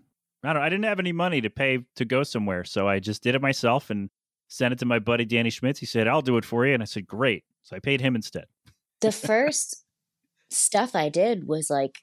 I 0.44 0.52
don't. 0.52 0.62
I 0.62 0.68
didn't 0.68 0.84
have 0.84 1.00
any 1.00 1.12
money 1.12 1.40
to 1.40 1.50
pay 1.50 1.84
to 1.96 2.04
go 2.04 2.22
somewhere, 2.22 2.64
so 2.64 2.88
I 2.88 3.00
just 3.00 3.22
did 3.22 3.34
it 3.34 3.42
myself 3.42 3.90
and 3.90 4.10
sent 4.48 4.72
it 4.72 4.78
to 4.80 4.86
my 4.86 4.98
buddy 4.98 5.24
Danny 5.24 5.50
Schmitz. 5.50 5.80
He 5.80 5.86
said, 5.86 6.06
"I'll 6.06 6.22
do 6.22 6.36
it 6.36 6.44
for 6.44 6.66
you," 6.66 6.74
and 6.74 6.82
I 6.82 6.86
said, 6.86 7.06
"Great." 7.06 7.44
So 7.68 7.76
I 7.76 7.80
paid 7.80 8.00
him 8.00 8.16
instead. 8.16 8.46
The 9.02 9.12
first 9.28 9.84
stuff 10.50 10.96
I 10.96 11.10
did 11.10 11.46
was 11.46 11.68
like 11.68 11.98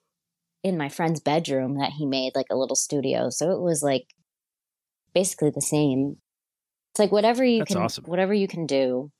in 0.63 0.77
my 0.77 0.89
friend's 0.89 1.19
bedroom 1.19 1.79
that 1.79 1.91
he 1.93 2.05
made 2.05 2.33
like 2.35 2.45
a 2.51 2.55
little 2.55 2.75
studio. 2.75 3.29
So 3.31 3.51
it 3.51 3.59
was 3.61 3.81
like 3.81 4.13
basically 5.13 5.49
the 5.49 5.61
same. 5.61 6.17
It's 6.93 6.99
like 6.99 7.11
whatever 7.11 7.43
you 7.43 7.59
That's 7.59 7.73
can 7.73 7.81
awesome. 7.81 8.03
whatever 8.05 8.33
you 8.33 8.47
can 8.47 8.67
do. 8.67 9.11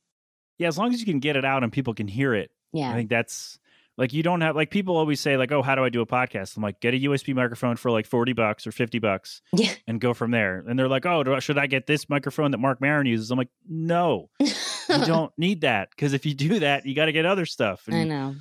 Yeah, 0.60 0.67
as 0.67 0.77
long 0.77 0.93
as 0.93 0.99
you 0.99 1.05
can 1.05 1.19
get 1.19 1.36
it 1.36 1.43
out 1.45 1.63
and 1.63 1.71
people 1.73 1.93
can 1.95 2.08
hear 2.08 2.34
it, 2.36 2.51
Yeah. 2.71 2.91
I 2.91 2.93
think 2.93 3.10
that's 3.10 3.58
like 3.97 4.13
you 4.13 4.21
don't 4.23 4.41
have 4.41 4.55
like 4.55 4.69
people 4.71 4.95
always 4.97 5.19
say 5.19 5.36
like, 5.38 5.51
"Oh, 5.51 5.62
how 5.62 5.73
do 5.75 5.84
I 5.84 5.89
do 5.89 6.01
a 6.01 6.05
podcast?" 6.05 6.55
I'm 6.58 6.63
like, 6.63 6.79
"Get 6.79 6.93
a 6.93 6.97
USB 6.99 7.34
microphone 7.34 7.75
for 7.77 7.89
like 7.91 8.05
40 8.05 8.34
bucks 8.34 8.67
or 8.67 8.71
50 8.71 8.99
bucks 8.99 9.41
Yeah. 9.53 9.71
and 9.88 9.99
go 9.99 10.13
from 10.13 10.31
there." 10.31 10.63
And 10.67 10.77
they're 10.77 10.88
like, 10.89 11.05
"Oh, 11.05 11.23
do 11.23 11.34
I, 11.34 11.39
should 11.39 11.58
I 11.58 11.65
get 11.67 11.88
this 11.88 12.08
microphone 12.10 12.51
that 12.51 12.58
Marc 12.60 12.79
Maron 12.81 13.05
uses?" 13.08 13.31
I'm 13.31 13.38
like, 13.38 13.49
"No. 13.67 14.29
You 14.89 15.06
don't 15.06 15.32
need 15.38 15.62
that 15.62 15.89
because 15.91 16.13
if 16.13 16.26
you 16.26 16.34
do 16.34 16.60
that, 16.60 16.86
you 16.86 16.95
got 16.95 17.06
to 17.06 17.12
get 17.12 17.26
other 17.26 17.45
stuff." 17.45 17.84
I 17.91 18.04
know. 18.04 18.36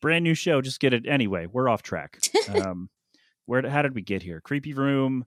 brand 0.00 0.24
new 0.24 0.34
show, 0.34 0.60
just 0.60 0.80
get 0.80 0.92
it 0.92 1.06
anyway. 1.06 1.46
We're 1.46 1.68
off 1.68 1.82
track. 1.82 2.18
um 2.54 2.88
where 3.46 3.68
how 3.68 3.82
did 3.82 3.94
we 3.94 4.02
get 4.02 4.22
here? 4.22 4.40
Creepy 4.40 4.72
Room, 4.74 5.24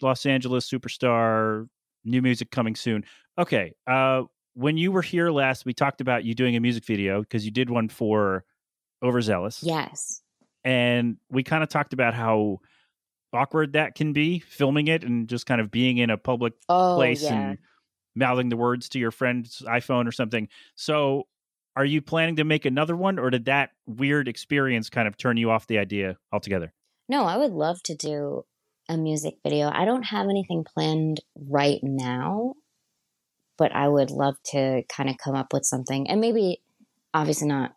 Los 0.00 0.24
Angeles 0.26 0.68
superstar, 0.70 1.68
new 2.04 2.22
music 2.22 2.50
coming 2.50 2.74
soon. 2.76 3.04
Okay. 3.38 3.72
Uh 3.86 4.22
when 4.54 4.76
you 4.78 4.90
were 4.90 5.02
here 5.02 5.30
last, 5.30 5.66
we 5.66 5.74
talked 5.74 6.00
about 6.00 6.24
you 6.24 6.34
doing 6.34 6.56
a 6.56 6.60
music 6.60 6.84
video 6.86 7.20
because 7.20 7.44
you 7.44 7.50
did 7.50 7.68
one 7.70 7.88
for 7.88 8.44
Overzealous. 9.02 9.62
Yes. 9.62 10.22
And 10.64 11.18
we 11.30 11.42
kind 11.42 11.62
of 11.62 11.68
talked 11.68 11.92
about 11.92 12.14
how 12.14 12.60
awkward 13.32 13.74
that 13.74 13.94
can 13.94 14.12
be 14.14 14.38
filming 14.38 14.88
it 14.88 15.04
and 15.04 15.28
just 15.28 15.44
kind 15.46 15.60
of 15.60 15.70
being 15.70 15.98
in 15.98 16.08
a 16.10 16.16
public 16.16 16.54
Oh 16.68 16.96
place 16.96 17.22
yeah. 17.22 17.34
and 17.34 17.58
mouthing 18.16 18.48
the 18.48 18.56
words 18.56 18.88
to 18.90 18.98
your 18.98 19.10
friend's 19.10 19.62
iPhone 19.66 20.08
or 20.08 20.12
something. 20.12 20.48
So, 20.74 21.24
are 21.76 21.84
you 21.84 22.00
planning 22.00 22.36
to 22.36 22.44
make 22.44 22.64
another 22.64 22.96
one, 22.96 23.18
or 23.18 23.30
did 23.30 23.44
that 23.44 23.70
weird 23.86 24.28
experience 24.28 24.88
kind 24.88 25.06
of 25.06 25.16
turn 25.16 25.36
you 25.36 25.50
off 25.50 25.66
the 25.66 25.78
idea 25.78 26.16
altogether? 26.32 26.72
No, 27.08 27.24
I 27.24 27.36
would 27.36 27.52
love 27.52 27.82
to 27.84 27.94
do 27.94 28.44
a 28.88 28.96
music 28.96 29.34
video. 29.42 29.70
I 29.72 29.84
don't 29.84 30.04
have 30.04 30.28
anything 30.28 30.64
planned 30.64 31.20
right 31.36 31.80
now, 31.82 32.54
but 33.58 33.72
I 33.74 33.88
would 33.88 34.10
love 34.10 34.36
to 34.52 34.82
kind 34.88 35.10
of 35.10 35.16
come 35.18 35.34
up 35.34 35.52
with 35.52 35.64
something 35.64 36.08
and 36.08 36.20
maybe 36.20 36.62
obviously 37.12 37.48
not 37.48 37.74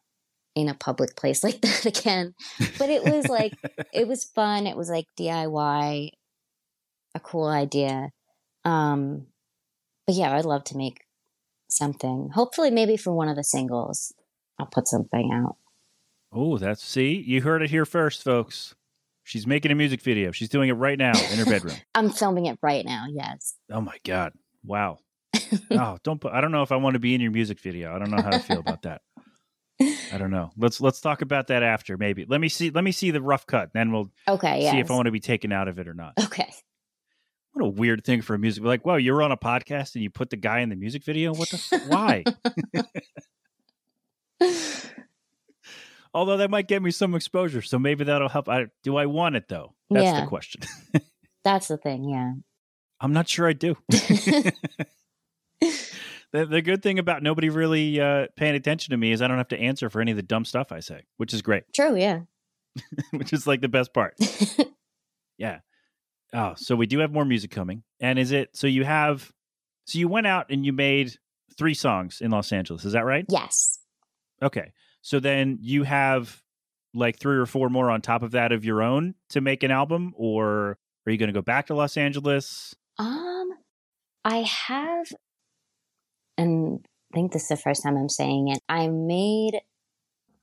in 0.55 0.69
a 0.69 0.73
public 0.73 1.15
place 1.15 1.43
like 1.43 1.61
that 1.61 1.85
again. 1.85 2.33
But 2.77 2.89
it 2.89 3.03
was 3.03 3.27
like 3.27 3.53
it 3.93 4.07
was 4.07 4.25
fun. 4.25 4.67
It 4.67 4.77
was 4.77 4.89
like 4.89 5.05
DIY, 5.19 6.09
a 7.15 7.19
cool 7.19 7.47
idea. 7.47 8.09
Um 8.65 9.27
but 10.09 10.15
yeah, 10.15 10.35
I'd 10.35 10.45
love 10.45 10.63
to 10.63 10.75
make 10.77 11.05
something. 11.67 12.31
Hopefully 12.33 12.71
maybe 12.71 12.97
for 12.97 13.13
one 13.13 13.29
of 13.29 13.35
the 13.35 13.43
singles. 13.43 14.11
I'll 14.57 14.65
put 14.65 14.87
something 14.87 15.29
out. 15.31 15.57
oh, 16.33 16.57
that's 16.57 16.83
see, 16.83 17.13
you 17.27 17.43
heard 17.43 17.61
it 17.61 17.69
here 17.69 17.85
first, 17.85 18.23
folks. 18.23 18.73
She's 19.23 19.45
making 19.45 19.71
a 19.71 19.75
music 19.75 20.01
video. 20.01 20.31
She's 20.31 20.49
doing 20.49 20.69
it 20.69 20.73
right 20.73 20.97
now 20.97 21.11
in 21.31 21.37
her 21.37 21.45
bedroom. 21.45 21.75
I'm 21.93 22.09
filming 22.09 22.47
it 22.47 22.57
right 22.63 22.83
now, 22.83 23.05
yes. 23.07 23.53
oh 23.71 23.81
my 23.81 23.97
god! 24.03 24.33
Wow. 24.65 24.97
oh, 25.71 25.99
don't 26.03 26.19
put. 26.19 26.33
I 26.33 26.41
don't 26.41 26.51
know 26.51 26.63
if 26.63 26.71
I 26.71 26.77
want 26.77 26.95
to 26.95 26.99
be 26.99 27.13
in 27.13 27.21
your 27.21 27.29
music 27.29 27.59
video. 27.59 27.95
I 27.95 27.99
don't 27.99 28.09
know 28.09 28.23
how 28.23 28.31
to 28.31 28.39
feel 28.39 28.59
about 28.61 28.81
that. 28.81 29.01
I 29.79 30.17
don't 30.17 30.31
know. 30.31 30.49
Let's 30.57 30.81
let's 30.81 31.01
talk 31.01 31.21
about 31.21 31.47
that 31.47 31.61
after. 31.61 31.97
Maybe 31.97 32.25
let 32.27 32.41
me 32.41 32.49
see. 32.49 32.71
Let 32.71 32.83
me 32.83 32.91
see 32.91 33.11
the 33.11 33.21
rough 33.21 33.45
cut. 33.45 33.69
Then 33.73 33.91
we'll 33.91 34.09
Okay, 34.27 34.63
yes. 34.63 34.71
see 34.71 34.79
if 34.79 34.89
I 34.89 34.95
want 34.95 35.05
to 35.05 35.11
be 35.11 35.19
taken 35.19 35.51
out 35.51 35.67
of 35.67 35.77
it 35.77 35.87
or 35.87 35.93
not. 35.93 36.13
Okay. 36.25 36.51
What 37.59 37.65
a 37.65 37.69
weird 37.71 38.05
thing 38.05 38.21
for 38.21 38.35
a 38.35 38.39
music. 38.39 38.63
Like, 38.63 38.85
wow, 38.85 38.95
you're 38.95 39.21
on 39.21 39.33
a 39.33 39.37
podcast 39.37 39.95
and 39.95 40.03
you 40.03 40.09
put 40.09 40.29
the 40.29 40.37
guy 40.37 40.59
in 40.61 40.69
the 40.69 40.77
music 40.77 41.03
video. 41.03 41.33
What 41.33 41.49
the? 41.49 41.81
Why? 41.89 42.23
Although 46.13 46.37
that 46.37 46.49
might 46.49 46.67
get 46.69 46.81
me 46.81 46.89
some 46.91 47.13
exposure, 47.15 47.61
so 47.61 47.77
maybe 47.77 48.05
that'll 48.05 48.29
help. 48.29 48.47
I, 48.47 48.67
do 48.83 48.95
I 48.95 49.05
want 49.07 49.35
it 49.35 49.49
though? 49.49 49.75
That's 49.89 50.05
Yeah. 50.05 50.21
the 50.21 50.27
question. 50.27 50.61
That's 51.43 51.67
the 51.67 51.75
thing, 51.77 52.05
yeah. 52.05 52.31
I'm 53.01 53.11
not 53.13 53.27
sure 53.27 53.47
I 53.47 53.53
do. 53.53 53.75
the, 53.89 54.53
the 56.31 56.61
good 56.61 56.81
thing 56.81 56.97
about 56.99 57.21
nobody 57.23 57.49
really 57.49 57.99
uh, 57.99 58.27
paying 58.37 58.55
attention 58.55 58.91
to 58.91 58.97
me 58.97 59.11
is 59.11 59.21
I 59.21 59.27
don't 59.27 59.37
have 59.37 59.49
to 59.49 59.59
answer 59.59 59.89
for 59.89 59.99
any 60.01 60.11
of 60.11 60.17
the 60.17 60.23
dumb 60.23 60.45
stuff 60.45 60.71
I 60.71 60.79
say, 60.79 61.01
which 61.17 61.33
is 61.33 61.41
great, 61.41 61.63
True, 61.73 61.95
yeah. 61.97 62.21
which 63.11 63.31
is 63.33 63.45
like 63.47 63.61
the 63.61 63.69
best 63.69 63.93
part. 63.93 64.15
Yeah. 65.37 65.59
Oh, 66.33 66.53
so 66.55 66.75
we 66.75 66.85
do 66.85 66.99
have 66.99 67.11
more 67.11 67.25
music 67.25 67.51
coming. 67.51 67.83
And 67.99 68.19
is 68.19 68.31
it 68.31 68.55
so 68.55 68.67
you 68.67 68.83
have 68.83 69.31
so 69.85 69.97
you 69.97 70.07
went 70.07 70.27
out 70.27 70.47
and 70.49 70.65
you 70.65 70.73
made 70.73 71.15
three 71.57 71.73
songs 71.73 72.21
in 72.21 72.31
Los 72.31 72.51
Angeles, 72.51 72.85
is 72.85 72.93
that 72.93 73.05
right? 73.05 73.25
yes. 73.29 73.79
Okay. 74.41 74.71
So 75.01 75.19
then 75.19 75.57
you 75.61 75.83
have 75.83 76.41
like 76.93 77.19
three 77.19 77.37
or 77.37 77.45
four 77.45 77.69
more 77.69 77.89
on 77.89 78.01
top 78.01 78.23
of 78.23 78.31
that 78.31 78.51
of 78.51 78.63
your 78.63 78.81
own 78.81 79.15
to 79.29 79.41
make 79.41 79.63
an 79.63 79.71
album 79.71 80.13
or 80.15 80.77
are 81.05 81.11
you 81.11 81.17
going 81.17 81.27
to 81.27 81.33
go 81.33 81.41
back 81.41 81.67
to 81.67 81.75
Los 81.75 81.97
Angeles? 81.97 82.75
Um 82.97 83.49
I 84.23 84.37
have 84.67 85.07
and 86.37 86.85
I 87.13 87.17
think 87.17 87.31
this 87.31 87.43
is 87.43 87.47
the 87.49 87.57
first 87.57 87.83
time 87.83 87.97
I'm 87.97 88.09
saying 88.09 88.49
it. 88.49 88.59
I 88.69 88.87
made 88.87 89.61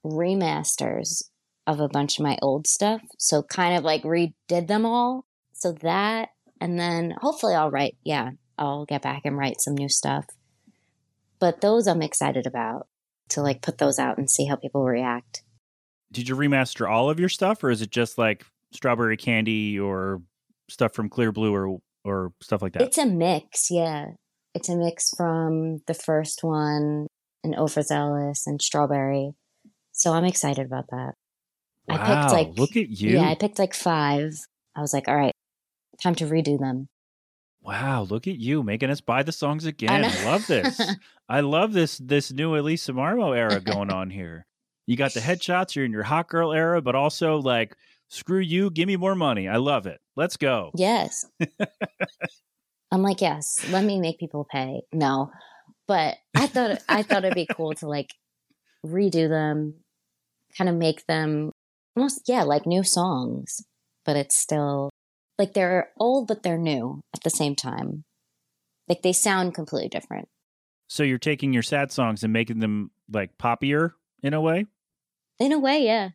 remasters 0.05 1.23
of 1.67 1.81
a 1.81 1.89
bunch 1.89 2.19
of 2.19 2.25
my 2.25 2.39
old 2.43 2.67
stuff. 2.67 3.01
So 3.19 3.43
kind 3.43 3.77
of 3.77 3.85
like 3.85 4.03
redid 4.03 4.67
them 4.69 4.85
all. 4.87 5.25
So 5.59 5.73
that 5.73 6.31
and 6.61 6.79
then 6.79 7.15
hopefully 7.21 7.55
I'll 7.55 7.71
write 7.71 7.97
yeah, 8.05 8.31
I'll 8.59 8.85
get 8.85 9.03
back 9.03 9.23
and 9.25 9.37
write 9.39 9.61
some 9.61 9.75
new 9.75 9.89
stuff. 9.89 10.27
But 11.39 11.61
those 11.61 11.87
I'm 11.87 12.03
excited 12.03 12.47
about 12.47 12.87
to 13.31 13.43
like 13.43 13.63
put 13.63 13.79
those 13.79 13.99
out 13.99 14.19
and 14.19 14.31
see 14.31 14.47
how 14.47 14.57
people 14.57 14.85
react. 14.85 15.43
Did 16.13 16.29
you 16.29 16.37
remaster 16.37 16.89
all 16.89 17.11
of 17.11 17.19
your 17.21 17.29
stuff 17.29 17.63
or 17.65 17.71
is 17.71 17.83
it 17.83 17.91
just 17.91 18.19
like 18.19 18.45
strawberry 18.73 19.17
candy 19.17 19.79
or 19.79 20.23
stuff 20.69 20.93
from 20.95 21.09
Clear 21.09 21.33
Blue 21.33 21.55
or 21.55 21.79
or 22.05 22.33
stuff 22.41 22.63
like 22.63 22.73
that? 22.75 22.83
It's 22.83 22.99
a 22.99 23.07
mix, 23.07 23.71
yeah. 23.71 24.11
It's 24.55 24.69
a 24.69 24.77
mix 24.77 25.11
from 25.17 25.83
the 25.87 25.95
first 25.95 26.43
one 26.43 27.07
and 27.45 27.55
Overzealous 27.55 28.47
and 28.47 28.61
Strawberry. 28.63 29.33
So 29.93 30.13
I'm 30.13 30.25
excited 30.25 30.65
about 30.67 30.87
that. 30.91 31.15
I 31.89 31.97
picked, 31.99 32.09
Wow, 32.09 32.33
like- 32.33 32.59
look 32.59 32.77
at 32.77 32.89
you. 32.89 33.17
Yeah, 33.17 33.29
I 33.29 33.35
picked 33.35 33.59
like 33.59 33.75
five. 33.75 34.33
I 34.75 34.81
was 34.81 34.93
like, 34.93 35.09
all 35.09 35.17
right, 35.17 35.35
time 36.03 36.15
to 36.17 36.27
redo 36.27 36.59
them. 36.59 36.89
Wow, 37.67 38.07
look 38.09 38.29
at 38.29 38.39
you 38.39 38.63
making 38.63 38.91
us 38.91 39.01
buy 39.01 39.25
the 39.25 39.33
songs 39.33 39.67
again. 39.67 40.05
I, 40.05 40.09
know. 40.09 40.31
love 40.31 40.47
this. 40.47 40.81
I 41.29 41.41
love 41.41 41.73
this 41.73 41.99
this 41.99 42.33
new 42.33 42.53
Elesa 42.53 42.95
Marmo 42.95 43.37
era 43.37 43.61
going 43.61 43.91
on 43.91 44.11
here. 44.11 44.47
You 44.87 44.97
got 44.97 45.15
the 45.15 45.21
headshots, 45.29 45.75
you're 45.75 45.85
in 45.85 45.93
your 45.93 46.05
hot 46.05 46.29
girl 46.29 46.53
era, 46.53 46.81
but 46.81 46.95
also 46.95 47.39
like 47.39 47.77
screw 48.09 48.39
you, 48.39 48.71
give 48.71 48.87
me 48.87 48.97
more 48.97 49.17
money. 49.17 49.49
I 49.49 49.57
love 49.57 49.87
it. 49.87 50.01
Let's 50.15 50.37
go. 50.37 50.71
Yes. 50.77 51.25
I'm 52.93 53.03
like, 53.03 53.21
yes, 53.21 53.69
let 53.71 53.85
me 53.85 53.99
make 53.99 54.21
people 54.21 54.47
pay. 54.49 54.83
No. 54.93 55.33
But 55.89 56.17
I 56.37 56.47
thought 56.47 56.79
I 56.89 57.03
thought 57.03 57.25
it'd 57.25 57.35
be 57.35 57.49
cool 57.53 57.75
to 57.75 57.89
like 57.89 58.11
redo 58.85 59.29
them, 59.29 59.75
kind 60.57 60.71
of 60.71 60.77
make 60.77 61.05
them 61.07 61.51
almost, 61.97 62.29
yeah, 62.29 62.45
like 62.45 62.67
new 62.67 62.85
songs, 62.85 63.65
but 64.05 64.17
it's 64.17 64.37
still 64.37 64.91
like 65.39 65.55
they're 65.55 65.91
old, 65.99 66.27
but 66.29 66.43
they're 66.43 66.59
new 66.59 67.03
at 67.15 67.23
the 67.23 67.31
same 67.31 67.55
time. 67.55 68.05
Like 68.89 69.03
they 69.03 69.13
sound 69.13 69.55
completely 69.55 69.89
different. 69.89 70.29
So 70.89 71.03
you're 71.03 71.19
taking 71.19 71.53
your 71.53 71.63
sad 71.63 71.91
songs 71.91 72.23
and 72.23 72.33
making 72.33 72.61
them 72.61 72.91
like 73.13 73.37
poppier 73.39 73.93
in 74.23 74.33
a 74.35 74.41
way 74.41 74.67
In 75.41 75.53
a 75.53 75.59
way, 75.59 75.85
yeah. 75.85 76.11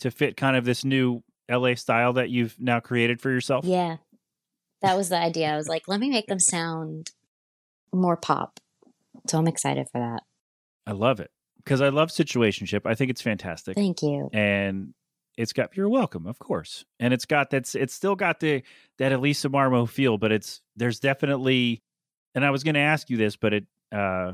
to 0.00 0.10
fit 0.10 0.36
kind 0.36 0.56
of 0.56 0.64
this 0.64 0.84
new 0.84 1.22
LA 1.50 1.74
style 1.74 2.12
that 2.14 2.30
you've 2.30 2.54
now 2.60 2.80
created 2.80 3.20
for 3.20 3.30
yourself. 3.30 3.64
Yeah. 3.64 3.96
That 4.82 4.96
was 4.96 5.08
the 5.08 5.18
idea. 5.18 5.48
I 5.52 5.56
was 5.56 5.68
like, 5.68 5.88
let 5.88 5.98
me 6.00 6.10
make 6.10 6.26
them 6.26 6.38
sound 6.40 7.10
more 7.92 8.16
pop. 8.16 8.60
So 9.28 9.38
I'm 9.38 9.48
excited 9.48 9.86
for 9.90 9.98
that. 10.00 10.22
I 10.86 10.92
love 10.92 11.20
it 11.20 11.30
because 11.58 11.80
I 11.80 11.88
love 11.88 12.10
situationship. 12.10 12.82
I 12.84 12.94
think 12.94 13.10
it's 13.10 13.22
fantastic. 13.22 13.74
Thank 13.74 14.02
you. 14.02 14.28
and 14.34 14.92
it's 15.36 15.52
got 15.52 15.76
you're 15.76 15.88
welcome 15.88 16.26
of 16.26 16.38
course 16.38 16.84
and 17.00 17.12
it's 17.12 17.24
got 17.24 17.50
that's 17.50 17.74
it's 17.74 17.92
still 17.94 18.14
got 18.14 18.40
the 18.40 18.62
that 18.98 19.12
elesa 19.12 19.50
marmo 19.50 19.88
feel 19.88 20.16
but 20.18 20.30
it's 20.32 20.60
there's 20.76 21.00
definitely 21.00 21.82
and 22.34 22.44
i 22.44 22.50
was 22.50 22.62
going 22.62 22.74
to 22.74 22.80
ask 22.80 23.10
you 23.10 23.16
this 23.16 23.36
but 23.36 23.52
it 23.52 23.64
uh 23.92 24.32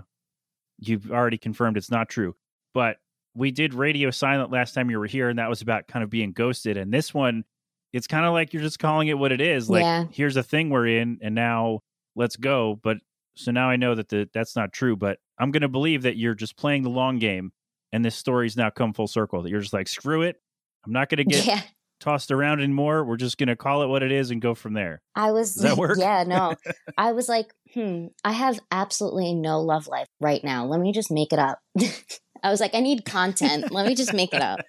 you've 0.78 1.10
already 1.10 1.38
confirmed 1.38 1.76
it's 1.76 1.90
not 1.90 2.08
true 2.08 2.34
but 2.74 2.96
we 3.34 3.50
did 3.50 3.74
radio 3.74 4.10
silent 4.10 4.50
last 4.50 4.74
time 4.74 4.90
you 4.90 4.98
were 4.98 5.06
here 5.06 5.28
and 5.28 5.38
that 5.38 5.48
was 5.48 5.62
about 5.62 5.86
kind 5.86 6.02
of 6.02 6.10
being 6.10 6.32
ghosted 6.32 6.76
and 6.76 6.92
this 6.92 7.12
one 7.14 7.44
it's 7.92 8.06
kind 8.06 8.24
of 8.24 8.32
like 8.32 8.52
you're 8.52 8.62
just 8.62 8.78
calling 8.78 9.08
it 9.08 9.18
what 9.18 9.32
it 9.32 9.40
is 9.40 9.68
like 9.70 9.82
Yeah. 9.82 10.04
here's 10.10 10.36
a 10.36 10.42
thing 10.42 10.70
we're 10.70 10.86
in 10.86 11.18
and 11.22 11.34
now 11.34 11.80
let's 12.16 12.36
go 12.36 12.78
but 12.82 12.98
so 13.36 13.50
now 13.52 13.70
i 13.70 13.76
know 13.76 13.94
that 13.94 14.08
the, 14.08 14.28
that's 14.34 14.56
not 14.56 14.72
true 14.72 14.96
but 14.96 15.18
i'm 15.38 15.50
going 15.50 15.62
to 15.62 15.68
believe 15.68 16.02
that 16.02 16.16
you're 16.16 16.34
just 16.34 16.56
playing 16.56 16.82
the 16.82 16.90
long 16.90 17.18
game 17.18 17.52
and 17.92 18.04
this 18.04 18.16
story's 18.16 18.56
now 18.56 18.70
come 18.70 18.92
full 18.92 19.06
circle 19.08 19.42
that 19.42 19.50
you're 19.50 19.60
just 19.60 19.72
like 19.72 19.88
screw 19.88 20.22
it 20.22 20.36
i'm 20.84 20.92
not 20.92 21.08
going 21.08 21.18
to 21.24 21.24
get 21.24 21.46
yeah. 21.46 21.62
tossed 22.00 22.30
around 22.30 22.60
anymore 22.60 23.04
we're 23.04 23.16
just 23.16 23.38
going 23.38 23.48
to 23.48 23.56
call 23.56 23.82
it 23.82 23.86
what 23.86 24.02
it 24.02 24.12
is 24.12 24.30
and 24.30 24.40
go 24.40 24.54
from 24.54 24.74
there 24.74 25.00
I 25.20 25.32
was 25.32 25.54
Does 25.54 25.64
that 25.64 25.76
work? 25.76 25.98
Yeah, 25.98 26.24
no. 26.26 26.54
I 26.98 27.12
was 27.12 27.28
like, 27.28 27.52
hmm, 27.74 28.06
I 28.24 28.32
have 28.32 28.58
absolutely 28.70 29.34
no 29.34 29.60
love 29.60 29.86
life 29.86 30.08
right 30.18 30.42
now. 30.42 30.64
Let 30.64 30.80
me 30.80 30.92
just 30.92 31.10
make 31.10 31.32
it 31.32 31.38
up. 31.38 31.58
I 32.42 32.50
was 32.50 32.58
like, 32.58 32.74
I 32.74 32.80
need 32.80 33.04
content. 33.04 33.70
Let 33.70 33.86
me 33.86 33.94
just 33.94 34.14
make 34.14 34.32
it 34.32 34.40
up. 34.40 34.60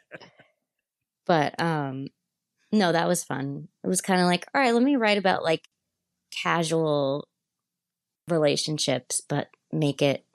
But 1.26 1.60
um 1.62 2.08
no, 2.74 2.92
that 2.92 3.08
was 3.08 3.24
fun. 3.24 3.68
It 3.84 3.88
was 3.88 4.02
kind 4.02 4.20
of 4.20 4.28
like, 4.28 4.46
all 4.54 4.62
right, 4.62 4.74
let 4.74 4.84
me 4.84 4.96
write 4.98 5.18
about 5.18 5.44
like 5.44 5.68
casual 6.44 7.28
relationships, 8.30 9.22
but 9.28 9.48
make 9.72 10.02
it 10.02 10.26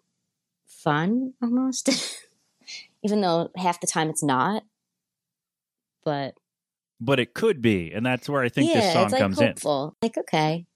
fun 0.66 1.34
almost. 1.42 1.90
Even 3.02 3.20
though 3.20 3.50
half 3.56 3.80
the 3.80 3.86
time 3.86 4.08
it's 4.08 4.22
not. 4.22 4.64
But 6.06 6.34
but 7.00 7.20
it 7.20 7.34
could 7.34 7.60
be 7.60 7.92
and 7.92 8.04
that's 8.04 8.28
where 8.28 8.42
i 8.42 8.48
think 8.48 8.72
yeah, 8.72 8.80
this 8.80 8.92
song 8.92 9.10
like 9.10 9.20
comes 9.20 9.40
in 9.40 9.48
hopeful. 9.48 9.96
Like, 10.02 10.16
okay. 10.18 10.66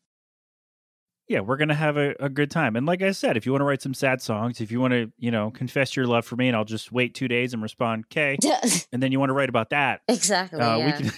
yeah 1.28 1.40
we're 1.40 1.56
going 1.56 1.68
to 1.68 1.74
have 1.74 1.96
a, 1.96 2.14
a 2.20 2.28
good 2.28 2.50
time 2.50 2.76
and 2.76 2.86
like 2.86 3.02
i 3.02 3.12
said 3.12 3.36
if 3.36 3.46
you 3.46 3.52
want 3.52 3.60
to 3.62 3.64
write 3.64 3.82
some 3.82 3.94
sad 3.94 4.20
songs 4.20 4.60
if 4.60 4.70
you 4.70 4.80
want 4.80 4.92
to 4.92 5.10
you 5.18 5.30
know 5.30 5.50
confess 5.50 5.96
your 5.96 6.06
love 6.06 6.24
for 6.24 6.36
me 6.36 6.48
and 6.48 6.56
i'll 6.56 6.64
just 6.64 6.92
wait 6.92 7.14
two 7.14 7.28
days 7.28 7.54
and 7.54 7.62
respond 7.62 8.04
okay 8.10 8.36
and 8.92 9.02
then 9.02 9.12
you 9.12 9.18
want 9.18 9.30
to 9.30 9.34
write 9.34 9.48
about 9.48 9.70
that 9.70 10.02
exactly. 10.08 10.60
uh, 10.60 10.78
we 10.78 10.92
can 10.92 11.10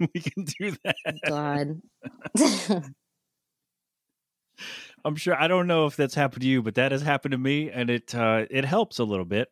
we 0.14 0.20
can 0.20 0.44
do 0.44 0.76
that 0.84 0.96
God. 1.26 1.80
i'm 5.04 5.14
sure 5.14 5.40
i 5.40 5.46
don't 5.46 5.68
know 5.68 5.86
if 5.86 5.94
that's 5.94 6.14
happened 6.14 6.42
to 6.42 6.48
you 6.48 6.62
but 6.62 6.74
that 6.74 6.90
has 6.90 7.02
happened 7.02 7.32
to 7.32 7.38
me 7.38 7.70
and 7.70 7.90
it 7.90 8.12
uh 8.14 8.44
it 8.50 8.64
helps 8.64 8.98
a 8.98 9.04
little 9.04 9.24
bit 9.24 9.48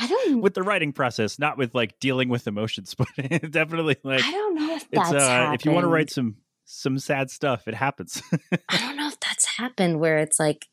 I 0.00 0.06
don't. 0.06 0.40
with 0.40 0.54
the 0.54 0.62
writing 0.62 0.92
process 0.92 1.38
not 1.38 1.58
with 1.58 1.74
like 1.74 1.98
dealing 2.00 2.28
with 2.28 2.46
emotions 2.46 2.94
but 2.98 3.08
definitely 3.50 3.96
like 4.04 4.22
I 4.24 4.30
don't 4.30 4.54
know 4.54 4.74
if 4.76 4.88
that's 4.90 5.12
uh 5.12 5.50
if 5.54 5.64
you 5.64 5.72
want 5.72 5.84
to 5.84 5.88
write 5.88 6.10
some 6.10 6.36
some 6.64 6.98
sad 6.98 7.30
stuff 7.30 7.66
it 7.66 7.74
happens 7.74 8.22
I 8.68 8.78
don't 8.78 8.96
know 8.96 9.08
if 9.12 9.18
that's 9.20 9.44
happened 9.56 9.98
where 10.00 10.18
it's 10.18 10.38
like 10.38 10.66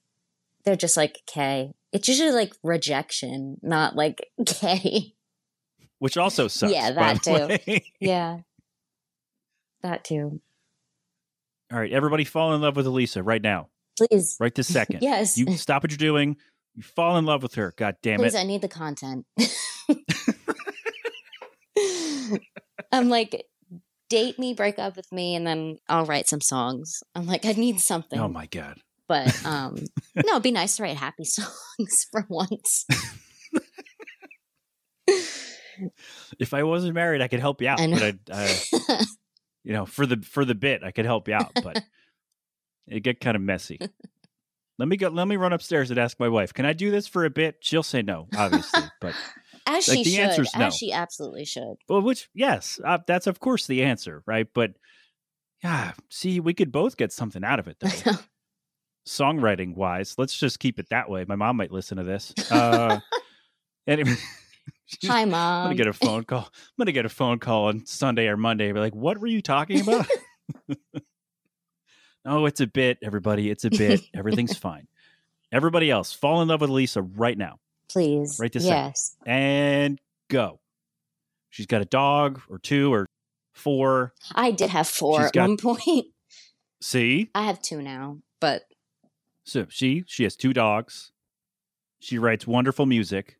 they're 0.63 0.75
just 0.75 0.97
like 0.97 1.21
K. 1.27 1.73
It's 1.91 2.07
usually 2.07 2.31
like 2.31 2.53
rejection, 2.63 3.57
not 3.61 3.95
like 3.95 4.29
K. 4.45 5.13
which 5.99 6.17
also 6.17 6.47
sucks 6.47 6.73
Yeah, 6.73 6.91
that 6.91 7.23
too. 7.23 7.79
Yeah, 7.99 8.39
that 9.81 10.03
too. 10.03 10.41
all 11.71 11.79
right 11.79 11.91
everybody 11.91 12.23
fall 12.25 12.53
in 12.53 12.61
love 12.61 12.75
with 12.75 12.85
elesa 12.85 13.21
right 13.25 13.41
now 13.41 13.69
Please. 13.97 14.37
right 14.39 14.53
this 14.53 14.71
second 14.71 14.99
Yes. 15.01 15.37
you 15.37 15.55
stop 15.57 15.83
what 15.83 15.91
you're 15.91 15.97
doing 15.97 16.37
you 16.75 16.83
fall 16.83 17.17
in 17.17 17.25
love 17.25 17.41
with 17.43 17.55
her 17.55 17.73
god 17.77 17.95
damn 18.03 18.19
Please, 18.19 18.35
it 18.35 18.39
I 18.39 18.43
need 18.43 18.61
the 18.61 18.67
content. 18.67 19.25
I'm 22.91 23.09
like, 23.09 23.45
date 24.09 24.39
me, 24.39 24.53
break 24.53 24.79
up 24.79 24.95
with 24.95 25.11
me, 25.11 25.35
and 25.35 25.45
then 25.45 25.77
I'll 25.89 26.05
write 26.05 26.27
some 26.29 26.41
songs. 26.41 27.03
I'm 27.13 27.25
like, 27.25 27.45
I 27.45 27.51
need 27.53 27.79
something. 27.79 28.19
oh 28.19 28.27
my 28.27 28.45
god 28.47 28.77
But 29.07 29.45
um 29.45 29.75
no, 30.15 30.31
it'd 30.33 30.43
be 30.43 30.51
nice 30.51 30.77
to 30.77 30.83
write 30.83 30.97
happy 30.97 31.23
songs 31.25 32.05
for 32.11 32.25
once. 32.29 32.85
if 36.39 36.53
i 36.53 36.63
wasn't 36.63 36.93
married 36.93 37.21
i 37.21 37.27
could 37.27 37.39
help 37.41 37.61
you 37.61 37.67
out 37.67 37.79
I 37.81 37.87
but 37.87 38.15
I, 38.33 38.57
uh, 38.89 39.03
you 39.63 39.73
know 39.73 39.85
for 39.85 40.05
the 40.05 40.17
for 40.23 40.45
the 40.45 40.55
bit 40.55 40.83
i 40.83 40.91
could 40.91 41.05
help 41.05 41.27
you 41.27 41.33
out 41.33 41.51
but 41.61 41.83
it 42.87 43.01
get 43.01 43.19
kind 43.19 43.35
of 43.35 43.41
messy 43.43 43.79
let 44.77 44.87
me 44.87 44.97
go 44.97 45.09
let 45.09 45.27
me 45.27 45.35
run 45.37 45.53
upstairs 45.53 45.89
and 45.89 45.99
ask 45.99 46.19
my 46.19 46.27
wife 46.29 46.53
can 46.53 46.65
i 46.65 46.73
do 46.73 46.91
this 46.91 47.07
for 47.07 47.25
a 47.25 47.29
bit 47.29 47.57
she'll 47.61 47.83
say 47.83 48.01
no 48.01 48.27
obviously 48.37 48.81
but 49.01 49.13
As 49.67 49.87
Like, 49.87 49.97
she 49.97 50.03
the 50.03 50.09
should. 50.11 50.19
answer's 50.19 50.55
no. 50.55 50.65
As 50.67 50.75
she 50.75 50.91
absolutely 50.91 51.45
should. 51.45 51.75
well 51.89 52.01
which 52.01 52.29
yes 52.33 52.79
uh, 52.85 52.97
that's 53.07 53.27
of 53.27 53.39
course 53.39 53.67
the 53.67 53.83
answer 53.83 54.21
right 54.25 54.47
but 54.53 54.71
yeah 55.63 55.93
see 56.09 56.39
we 56.39 56.53
could 56.53 56.71
both 56.71 56.97
get 56.97 57.11
something 57.11 57.43
out 57.43 57.59
of 57.59 57.67
it 57.67 57.77
though 57.79 58.11
songwriting 59.07 59.75
wise 59.75 60.15
let's 60.17 60.37
just 60.37 60.59
keep 60.59 60.79
it 60.79 60.89
that 60.89 61.09
way 61.09 61.25
my 61.27 61.35
mom 61.35 61.57
might 61.57 61.71
listen 61.71 61.97
to 61.97 62.03
this 62.03 62.33
uh 62.51 62.99
anyway 63.87 64.15
Hi, 65.07 65.25
mom. 65.25 65.61
I'm 65.61 65.65
gonna 65.65 65.75
get 65.75 65.87
a 65.87 65.93
phone 65.93 66.23
call. 66.25 66.41
I'm 66.47 66.73
gonna 66.77 66.91
get 66.91 67.05
a 67.07 67.09
phone 67.09 67.39
call 67.39 67.65
on 67.69 67.87
Sunday 67.87 68.27
or 68.27 68.37
Monday. 68.37 68.71
Be 68.71 68.79
like, 68.79 68.93
"What 68.93 69.17
were 69.17 69.25
you 69.27 69.41
talking 69.41 69.81
about?" 69.81 70.05
Oh, 72.25 72.45
it's 72.45 72.61
a 72.61 72.67
bit, 72.67 72.97
everybody. 73.03 73.49
It's 73.49 73.65
a 73.65 73.69
bit. 73.69 74.01
Everything's 74.13 74.57
fine. 74.57 74.87
Everybody 75.51 75.89
else, 75.91 76.11
fall 76.13 76.41
in 76.41 76.47
love 76.47 76.61
with 76.61 76.69
Lisa 76.69 77.01
right 77.01 77.37
now 77.37 77.59
Please. 77.89 78.39
Right 78.39 78.51
this 78.51 78.63
second. 78.63 78.77
yes. 78.87 79.15
and 79.25 80.01
go. 80.29 80.59
She's 81.49 81.67
got 81.67 81.81
a 81.81 81.85
dog 81.85 82.41
or 82.49 82.59
two 82.59 82.93
or 82.93 83.07
four. 83.53 84.13
I 84.33 84.51
did 84.51 84.69
have 84.71 84.87
four 84.87 85.19
She's 85.19 85.27
at 85.27 85.33
got- 85.33 85.47
one 85.49 85.57
point. 85.57 86.07
See, 86.81 87.29
I 87.33 87.43
have 87.43 87.61
two 87.61 87.81
now, 87.81 88.17
but 88.41 88.63
so 89.43 89.65
she 89.69 90.03
she 90.07 90.23
has 90.23 90.35
two 90.35 90.53
dogs. 90.53 91.11
She 91.99 92.17
writes 92.19 92.45
wonderful 92.45 92.85
music. 92.85 93.39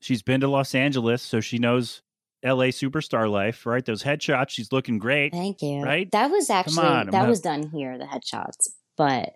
She's 0.00 0.22
been 0.22 0.40
to 0.42 0.48
Los 0.48 0.74
Angeles, 0.74 1.22
so 1.22 1.40
she 1.40 1.58
knows 1.58 2.02
L.A. 2.46 2.68
superstar 2.68 3.30
life. 3.30 3.66
Right, 3.66 3.84
those 3.84 4.02
headshots. 4.02 4.50
She's 4.50 4.72
looking 4.72 4.98
great. 4.98 5.32
thank 5.32 5.60
you. 5.62 5.80
Right? 5.82 6.10
That 6.12 6.30
was 6.30 6.48
actually 6.48 6.86
on, 6.86 7.10
that 7.10 7.28
was 7.28 7.40
done 7.40 7.70
here, 7.74 7.98
the 7.98 8.04
headshots. 8.04 8.68
But 8.96 9.34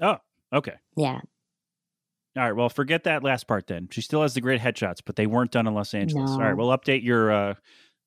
Oh, 0.00 0.16
Okay. 0.52 0.74
yeah. 0.96 1.20
All 2.36 2.42
right. 2.42 2.56
Well, 2.56 2.68
forget 2.70 3.04
that 3.04 3.22
last 3.22 3.46
part 3.46 3.66
then. 3.66 3.88
She 3.90 4.00
still 4.00 4.22
has 4.22 4.32
the 4.34 4.40
great 4.40 4.60
headshots, 4.60 4.98
but 5.04 5.16
they 5.16 5.26
weren't 5.26 5.50
done 5.50 5.66
in 5.66 5.74
Los 5.74 5.92
Angeles. 5.94 6.30
All 6.30 6.38
right. 6.40 6.54
We'll 6.56 6.68
update 6.76 7.02
your 7.04 7.30
uh 7.30 7.54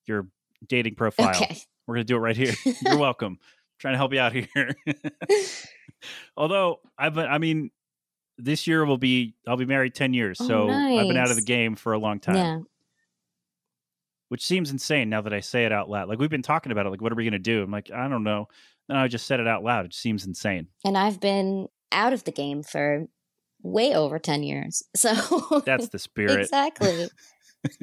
your 0.07 0.27
dating 0.67 0.95
profile. 0.95 1.29
Okay. 1.29 1.57
We're 1.87 1.95
gonna 1.95 2.05
do 2.05 2.15
it 2.15 2.19
right 2.19 2.35
here. 2.35 2.53
You're 2.85 2.97
welcome. 2.97 3.37
trying 3.79 3.93
to 3.93 3.97
help 3.97 4.13
you 4.13 4.19
out 4.19 4.33
here. 4.33 4.75
Although 6.37 6.79
I've 6.97 7.13
been, 7.15 7.27
I 7.27 7.37
mean, 7.37 7.71
this 8.37 8.67
year 8.67 8.85
will 8.85 8.97
be 8.97 9.35
I'll 9.47 9.57
be 9.57 9.65
married 9.65 9.95
ten 9.95 10.13
years, 10.13 10.37
Oh, 10.41 10.47
so 10.47 10.69
I've 10.69 11.07
been 11.07 11.17
out 11.17 11.29
of 11.29 11.35
the 11.35 11.41
game 11.43 11.75
for 11.75 11.93
a 11.93 11.99
long 11.99 12.19
time. 12.19 12.35
Yeah. 12.35 12.59
Which 14.29 14.43
seems 14.45 14.71
insane 14.71 15.09
now 15.09 15.21
that 15.21 15.33
I 15.33 15.39
say 15.39 15.65
it 15.65 15.71
out 15.71 15.89
loud. 15.89 16.09
Like 16.09 16.19
we've 16.19 16.29
been 16.29 16.41
talking 16.41 16.71
about 16.71 16.85
it. 16.85 16.89
Like, 16.89 17.01
what 17.01 17.11
are 17.11 17.15
we 17.15 17.25
gonna 17.25 17.37
do? 17.39 17.61
I'm 17.63 17.71
like, 17.71 17.91
I 17.91 18.07
don't 18.07 18.23
know. 18.23 18.47
And 18.89 18.97
I 18.97 19.07
just 19.07 19.27
said 19.27 19.39
it 19.39 19.47
out 19.47 19.63
loud. 19.63 19.85
It 19.85 19.93
seems 19.93 20.25
insane. 20.25 20.67
And 20.83 20.97
I've 20.97 21.19
been 21.19 21.67
out 21.91 22.13
of 22.13 22.23
the 22.23 22.31
game 22.31 22.63
for 22.63 23.05
way 23.63 23.93
over 23.95 24.19
10 24.19 24.43
years. 24.43 24.83
So 24.95 25.61
That's 25.65 25.89
the 25.89 25.99
spirit. 25.99 26.39
exactly. 26.41 27.07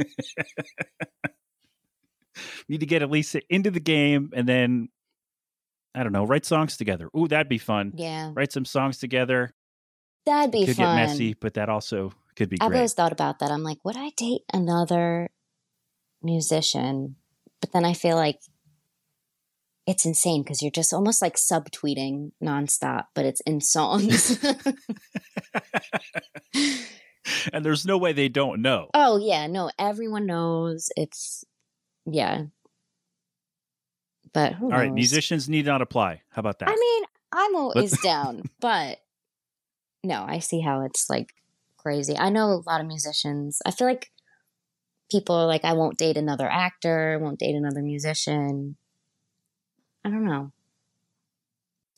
need 2.68 2.81
to 2.81 2.87
get 2.87 3.02
Elesa 3.02 3.42
into 3.50 3.70
the 3.70 3.81
game 3.81 4.31
and 4.35 4.48
then 4.48 4.88
I 5.94 6.02
don't 6.02 6.12
know, 6.12 6.24
write 6.24 6.46
songs 6.46 6.76
together. 6.78 7.11
Ooh, 7.16 7.28
that'd 7.28 7.48
be 7.50 7.59
fun. 7.59 7.92
Yeah. 7.96 8.31
Write 8.35 8.50
some 8.52 8.64
songs 8.64 8.96
together. 8.98 9.52
That'd 10.24 10.50
be 10.50 10.64
could 10.64 10.76
fun. 10.76 10.96
get 10.96 11.07
messy, 11.07 11.35
but 11.35 11.55
that 11.55 11.68
also 11.68 12.12
could 12.37 12.48
be 12.48 12.57
I've 12.61 12.68
great. 12.70 12.78
always 12.78 12.94
thought 12.94 13.12
about 13.12 13.40
that. 13.40 13.50
I'm 13.50 13.62
like, 13.62 13.78
would 13.85 13.96
I 13.98 14.11
date 14.16 14.42
another 14.55 15.28
musician? 16.22 17.16
But 17.61 17.72
then 17.72 17.85
I 17.85 17.92
feel 17.92 18.16
like 18.16 18.40
it's 19.87 20.06
insane 20.06 20.42
because 20.42 20.62
you're 20.62 20.70
just 20.70 20.92
almost 20.92 21.22
like 21.22 21.37
subtweeting 21.37 22.32
nonstop, 22.42 23.06
but 23.14 23.24
it's 23.24 23.40
in 23.42 23.61
songs. 23.61 24.42
and 27.52 27.64
there's 27.64 27.87
no 27.87 27.98
way 27.98 28.12
they 28.12 28.28
don't 28.28 28.62
know. 28.62 28.88
Oh 28.94 29.18
yeah, 29.18 29.46
no, 29.46 29.70
everyone 29.78 30.26
knows 30.26 30.90
it's 30.96 31.44
yeah. 32.06 32.44
But 34.32 34.54
who 34.54 34.66
All 34.66 34.78
right, 34.78 34.88
knows? 34.88 34.94
musicians 34.94 35.48
need 35.48 35.66
not 35.66 35.82
apply. 35.82 36.22
How 36.30 36.40
about 36.40 36.58
that? 36.61 36.68
I 36.68 36.74
mean, 36.74 37.04
I'm 37.32 37.56
always 37.56 38.00
down, 38.02 38.42
but 38.61 38.98
no, 40.02 40.24
I 40.26 40.38
see 40.38 40.61
how 40.61 40.85
it's 40.85 41.11
like 41.11 41.35
crazy. 41.76 42.16
I 42.16 42.30
know 42.30 42.46
a 42.46 42.62
lot 42.66 42.80
of 42.80 42.87
musicians. 42.87 43.61
I 43.66 43.70
feel 43.70 43.87
like 43.87 44.11
people 45.12 45.37
are 45.37 45.46
like, 45.46 45.64
I 45.64 45.75
won't 45.75 45.98
date 45.98 46.16
another 46.16 46.48
actor, 46.48 47.18
won't 47.20 47.38
date 47.38 47.55
another 47.55 47.83
musician. 47.83 48.77
I 50.05 50.09
don't 50.09 50.25
know. 50.25 50.51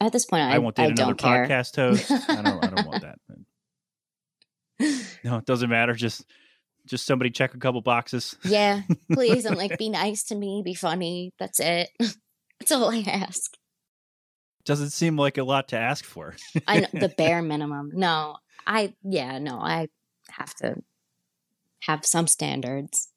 At 0.00 0.12
this 0.12 0.27
point, 0.27 0.42
I, 0.42 0.57
I 0.57 0.59
won't 0.59 0.74
date 0.77 0.83
I 0.83 0.87
another 0.87 1.14
don't 1.14 1.18
care. 1.18 1.46
podcast 1.46 1.77
host. 1.77 2.11
I 2.11 2.42
don't. 2.42 2.64
I 2.64 2.66
don't 2.68 2.87
want 2.87 3.03
that. 4.79 5.05
No, 5.22 5.38
it 5.38 5.46
doesn't 5.46 5.70
matter. 5.70 5.94
Just, 5.94 6.27
just 6.87 7.07
somebody 7.07 7.31
check 7.31 7.55
a 7.55 7.59
couple 7.59 7.81
boxes. 7.81 8.37
Yeah, 8.44 8.83
please, 9.12 9.46
and 9.46 9.57
like 9.57 9.79
be 9.79 9.88
nice 9.88 10.24
to 10.24 10.35
me, 10.35 10.62
be 10.64 10.74
funny. 10.74 11.33
That's 11.38 11.61
it. 11.61 11.88
That's 12.61 12.72
all 12.72 12.90
I 12.90 13.05
ask. 13.07 13.57
Doesn't 14.64 14.90
seem 14.90 15.16
like 15.16 15.38
a 15.38 15.44
lot 15.44 15.68
to 15.68 15.79
ask 15.79 16.05
for. 16.05 16.35
I 16.66 16.81
know 16.81 16.88
the 16.92 17.09
bare 17.16 17.42
minimum. 17.42 17.90
No, 17.94 18.37
I 18.66 18.94
yeah, 19.03 19.38
no, 19.38 19.59
I 19.59 19.88
have 20.31 20.55
to 20.57 20.77
have 21.87 22.05
some 22.07 22.27
standards. 22.27 23.09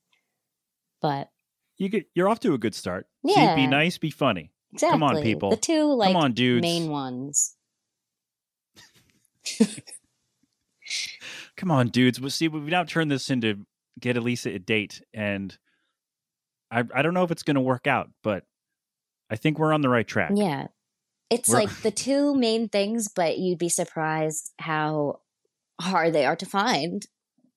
But 1.01 1.29
You 1.77 1.89
get. 1.89 2.05
You're 2.15 2.27
off 2.29 2.39
to 2.41 2.53
a 2.53 2.57
good 2.57 2.73
start. 2.75 3.07
See, 3.25 3.33
Yeah. 3.35 3.55
be 3.55 3.67
nice. 3.67 3.97
Be 3.97 4.09
funny. 4.11 4.51
exactly, 4.73 4.93
Come 4.93 5.03
on, 5.03 5.21
people. 5.21 5.49
The 5.51 5.57
two 5.57 5.93
like 5.93 6.09
Come 6.13 6.15
on, 6.23 6.33
dudes. 6.33 6.61
main 6.61 6.89
ones. 6.89 7.55
Come 11.57 11.71
on, 11.71 11.89
dudes. 11.89 12.19
Well, 12.21 12.29
see, 12.29 12.47
we've 12.47 12.63
now 12.63 12.83
turned 12.83 13.11
this 13.11 13.29
into 13.29 13.65
get 13.99 14.15
Elesa 14.15 14.53
a 14.55 14.59
date, 14.59 15.01
and 15.13 15.57
I 16.71 16.83
I 16.93 17.01
don't 17.01 17.13
know 17.13 17.23
if 17.23 17.31
it's 17.31 17.43
going 17.43 17.55
to 17.55 17.61
work 17.61 17.87
out, 17.87 18.09
but 18.23 18.43
I 19.29 19.35
think 19.35 19.57
we're 19.59 19.73
on 19.73 19.81
the 19.81 19.89
right 19.89 20.07
track. 20.07 20.31
Yeah, 20.35 20.67
it's 21.29 21.49
We're- 21.49 21.65
like 21.65 21.81
the 21.81 21.91
two 21.91 22.35
main 22.35 22.69
things, 22.69 23.07
but 23.13 23.37
you'd 23.37 23.59
be 23.59 23.69
surprised 23.69 24.51
how 24.59 25.21
hard 25.81 26.13
they 26.13 26.25
are 26.25 26.35
to 26.35 26.45
find. 26.45 27.05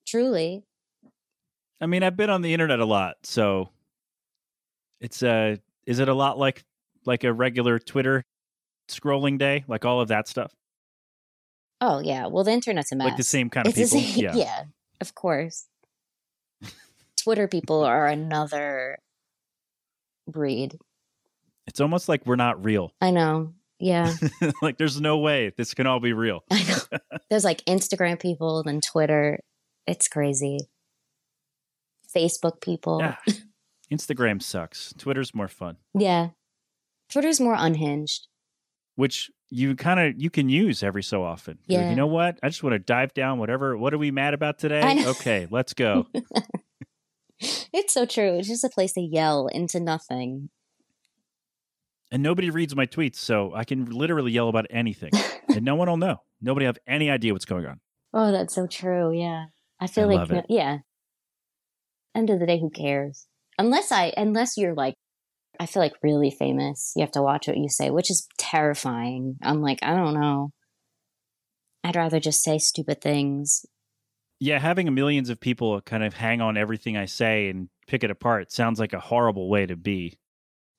Truly, 0.07 0.65
I 1.81 1.87
mean, 1.87 2.03
I've 2.03 2.15
been 2.15 2.29
on 2.29 2.41
the 2.43 2.53
internet 2.53 2.79
a 2.79 2.85
lot, 2.85 3.15
so 3.23 3.69
it's 4.99 5.23
uh 5.23 5.55
is 5.85 5.99
it 5.99 6.07
a 6.07 6.13
lot 6.13 6.37
like 6.37 6.63
like 7.05 7.23
a 7.23 7.33
regular 7.33 7.79
Twitter 7.79 8.23
scrolling 8.87 9.37
day, 9.39 9.63
like 9.67 9.83
all 9.85 9.99
of 10.01 10.09
that 10.09 10.27
stuff? 10.27 10.53
oh 11.83 11.99
yeah. 11.99 12.27
Well, 12.27 12.43
the 12.43 12.51
internet's 12.51 12.91
a 12.91 12.95
mess. 12.95 13.05
Like 13.07 13.17
the 13.17 13.23
same 13.23 13.49
kind 13.49 13.65
of 13.67 13.75
It's 13.75 13.91
people? 13.91 14.05
same- 14.07 14.23
Yeah. 14.23 14.35
yeah, 14.35 14.63
of 15.01 15.15
course. 15.15 15.65
Twitter 17.17 17.47
people 17.47 17.83
are 17.83 18.05
another 18.07 18.99
breed. 20.27 20.77
It's 21.67 21.79
almost 21.81 22.07
like 22.09 22.25
we're 22.25 22.35
not 22.35 22.63
real. 22.63 22.91
I 23.01 23.09
know. 23.11 23.53
Yeah, 23.79 24.13
like 24.61 24.77
there's 24.77 25.01
no 25.01 25.17
way 25.17 25.53
this 25.57 25.73
can 25.73 25.87
all 25.87 25.99
be 25.99 26.13
real. 26.13 26.43
I 26.51 26.63
know. 26.63 26.99
There's 27.31 27.43
like 27.43 27.65
Instagram 27.65 28.19
people, 28.19 28.61
then 28.61 28.79
Twitter. 28.79 29.39
It's 29.87 30.07
crazy. 30.07 30.59
Facebook 32.15 32.61
people. 32.61 32.99
Yeah. 32.99 33.15
Instagram 33.91 34.41
sucks. 34.41 34.93
Twitter's 34.97 35.33
more 35.35 35.47
fun. 35.47 35.77
Yeah. 35.93 36.29
Twitter's 37.09 37.39
more 37.41 37.55
unhinged. 37.57 38.27
which 38.95 39.29
you 39.49 39.75
kind 39.75 39.99
of 39.99 40.13
you 40.21 40.29
can 40.29 40.47
use 40.47 40.81
every 40.81 41.03
so 41.03 41.23
often. 41.23 41.57
You're 41.67 41.79
like, 41.79 41.85
Yeah. 41.85 41.89
you 41.91 41.95
know 41.97 42.07
what? 42.07 42.39
I 42.41 42.47
just 42.47 42.63
want 42.63 42.73
to 42.73 42.79
dive 42.79 43.13
down 43.13 43.37
whatever. 43.39 43.75
What 43.77 43.93
are 43.93 43.97
we 43.97 44.09
mad 44.11 44.33
about 44.33 44.59
today? 44.59 45.03
Okay, 45.05 45.47
let's 45.51 45.73
go. 45.73 46.07
It's 47.73 47.93
so 47.93 48.05
true. 48.05 48.37
It's 48.37 48.47
just 48.47 48.63
a 48.63 48.69
place 48.69 48.93
to 48.93 49.01
yell 49.01 49.47
into 49.47 49.79
nothing. 49.79 50.49
and 52.11 52.21
nobody 52.21 52.49
reads 52.51 52.75
my 52.75 52.85
tweets, 52.85 53.15
so 53.15 53.51
I 53.55 53.63
can 53.63 53.85
literally 53.85 54.31
yell 54.31 54.47
about 54.47 54.67
anything, 54.69 55.09
and 55.49 55.63
no 55.63 55.73
one 55.75 55.87
will 55.89 55.97
know. 55.97 56.17
Nobody 56.39 56.67
have 56.67 56.77
any 56.85 57.09
idea 57.09 57.33
what's 57.33 57.45
going 57.45 57.65
on. 57.65 57.79
Oh, 58.13 58.31
that's 58.31 58.53
so 58.53 58.67
true. 58.67 59.11
Yeah. 59.17 59.45
I 59.79 59.87
feel 59.87 60.11
I 60.11 60.23
like, 60.23 60.45
yeah. 60.49 60.79
End 62.15 62.29
of 62.29 62.39
the 62.39 62.45
day, 62.45 62.59
who 62.59 62.69
cares? 62.69 63.27
Unless 63.57 63.91
I, 63.91 64.13
unless 64.17 64.57
you're 64.57 64.73
like, 64.73 64.95
I 65.59 65.65
feel 65.65 65.81
like 65.81 65.93
really 66.01 66.31
famous. 66.31 66.93
You 66.95 67.01
have 67.01 67.11
to 67.11 67.21
watch 67.21 67.47
what 67.47 67.57
you 67.57 67.69
say, 67.69 67.89
which 67.89 68.09
is 68.09 68.27
terrifying. 68.37 69.37
I'm 69.43 69.61
like, 69.61 69.79
I 69.81 69.95
don't 69.95 70.13
know. 70.19 70.51
I'd 71.83 71.95
rather 71.95 72.19
just 72.19 72.43
say 72.43 72.57
stupid 72.57 73.01
things. 73.01 73.65
Yeah, 74.39 74.59
having 74.59 74.91
millions 74.93 75.29
of 75.29 75.39
people 75.39 75.79
kind 75.81 76.03
of 76.03 76.15
hang 76.15 76.41
on 76.41 76.57
everything 76.57 76.97
I 76.97 77.05
say 77.05 77.49
and 77.49 77.69
pick 77.87 78.03
it 78.03 78.09
apart 78.11 78.51
sounds 78.51 78.79
like 78.79 78.93
a 78.93 78.99
horrible 78.99 79.49
way 79.49 79.65
to 79.67 79.75
be. 79.75 80.17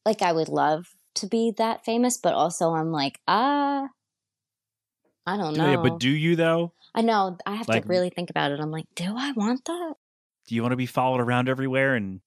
Like, 0.04 0.22
I 0.22 0.32
would 0.32 0.48
love 0.48 0.86
to 1.16 1.26
be 1.28 1.52
that 1.58 1.84
famous, 1.84 2.18
but 2.18 2.34
also 2.34 2.72
I'm 2.72 2.90
like, 2.90 3.20
ah, 3.28 3.86
I 5.26 5.36
don't 5.36 5.56
know. 5.56 5.70
Yeah, 5.70 5.76
but 5.76 6.00
do 6.00 6.10
you 6.10 6.34
though? 6.34 6.72
I 6.94 7.02
know. 7.02 7.36
I 7.46 7.54
have 7.54 7.68
Like- 7.68 7.82
to 7.84 7.88
really 7.88 8.10
think 8.10 8.30
about 8.30 8.50
it. 8.50 8.58
I'm 8.60 8.72
like, 8.72 8.86
do 8.96 9.14
I 9.16 9.30
want 9.32 9.64
that? 9.66 9.94
Do 10.46 10.54
you 10.54 10.62
want 10.62 10.72
to 10.72 10.76
be 10.76 10.86
followed 10.86 11.20
around 11.20 11.48
everywhere 11.48 11.94
and 11.94 12.20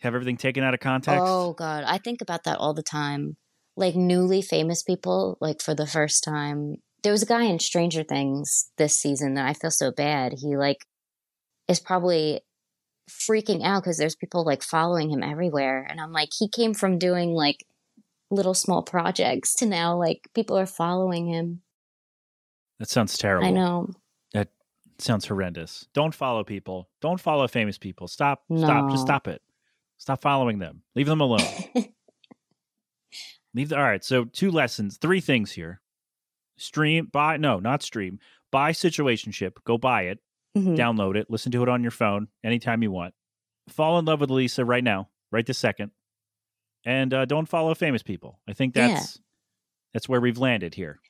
have 0.00 0.14
everything 0.14 0.36
taken 0.36 0.64
out 0.64 0.74
of 0.74 0.80
context? 0.80 1.22
Oh 1.24 1.52
god, 1.52 1.84
I 1.86 1.98
think 1.98 2.20
about 2.20 2.44
that 2.44 2.58
all 2.58 2.74
the 2.74 2.82
time. 2.82 3.36
Like 3.76 3.94
newly 3.94 4.42
famous 4.42 4.82
people, 4.82 5.38
like 5.40 5.62
for 5.62 5.74
the 5.74 5.86
first 5.86 6.24
time. 6.24 6.76
There 7.02 7.12
was 7.12 7.22
a 7.22 7.26
guy 7.26 7.44
in 7.44 7.58
Stranger 7.58 8.04
Things 8.04 8.70
this 8.78 8.96
season 8.96 9.34
that 9.34 9.46
I 9.46 9.54
feel 9.54 9.70
so 9.70 9.90
bad. 9.90 10.34
He 10.38 10.56
like 10.56 10.86
is 11.68 11.80
probably 11.80 12.42
freaking 13.10 13.64
out 13.64 13.82
because 13.82 13.96
there's 13.96 14.14
people 14.14 14.44
like 14.44 14.62
following 14.62 15.10
him 15.10 15.22
everywhere, 15.22 15.86
and 15.88 16.00
I'm 16.00 16.12
like, 16.12 16.30
he 16.38 16.48
came 16.48 16.74
from 16.74 16.98
doing 16.98 17.30
like 17.30 17.64
little 18.30 18.54
small 18.54 18.82
projects 18.82 19.54
to 19.56 19.66
now 19.66 19.96
like 19.96 20.28
people 20.34 20.58
are 20.58 20.66
following 20.66 21.26
him. 21.26 21.62
That 22.78 22.88
sounds 22.88 23.16
terrible. 23.16 23.46
I 23.46 23.50
know. 23.50 23.90
Sounds 25.02 25.26
horrendous. 25.26 25.86
Don't 25.94 26.14
follow 26.14 26.44
people. 26.44 26.88
Don't 27.00 27.20
follow 27.20 27.46
famous 27.48 27.78
people. 27.78 28.08
Stop. 28.08 28.42
Stop. 28.56 28.90
Just 28.90 29.02
stop 29.02 29.28
it. 29.28 29.42
Stop 29.98 30.20
following 30.20 30.58
them. 30.58 30.82
Leave 30.94 31.06
them 31.06 31.20
alone. 31.20 31.40
Leave 33.54 33.68
the, 33.68 33.76
all 33.76 33.82
right. 33.84 34.02
So 34.04 34.24
two 34.24 34.50
lessons, 34.50 34.96
three 34.96 35.20
things 35.20 35.52
here. 35.52 35.80
Stream, 36.56 37.06
buy, 37.12 37.36
no, 37.36 37.58
not 37.58 37.82
stream. 37.82 38.18
Buy 38.50 38.72
Situationship. 38.72 39.52
Go 39.64 39.78
buy 39.78 40.02
it. 40.02 40.18
Mhm. 40.56 40.76
Download 40.76 41.16
it. 41.16 41.30
Listen 41.30 41.52
to 41.52 41.62
it 41.62 41.68
on 41.68 41.82
your 41.82 41.90
phone 41.90 42.28
anytime 42.44 42.82
you 42.82 42.90
want. 42.90 43.14
Fall 43.68 43.98
in 43.98 44.04
love 44.04 44.20
with 44.20 44.30
Lisa 44.30 44.64
right 44.64 44.84
now, 44.84 45.08
right 45.30 45.46
this 45.46 45.58
second. 45.58 45.90
And 46.84 47.12
uh, 47.14 47.24
don't 47.26 47.48
follow 47.48 47.74
famous 47.74 48.02
people. 48.02 48.40
I 48.48 48.52
think 48.52 48.76
Yeah. 48.76 48.88
that's 48.88 49.18
that's 49.94 50.08
where 50.08 50.20
we've 50.20 50.38
landed 50.38 50.74
here. 50.74 51.00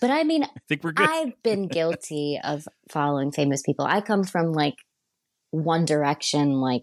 But 0.00 0.10
I 0.10 0.24
mean, 0.24 0.44
I 0.44 0.48
think 0.68 0.84
we're 0.84 0.92
good. 0.92 1.08
I've 1.08 1.42
been 1.42 1.68
guilty 1.68 2.38
of 2.42 2.66
following 2.88 3.32
famous 3.32 3.62
people. 3.62 3.84
I 3.84 4.00
come 4.00 4.24
from 4.24 4.52
like 4.52 4.76
One 5.50 5.84
Direction, 5.84 6.60
like 6.60 6.82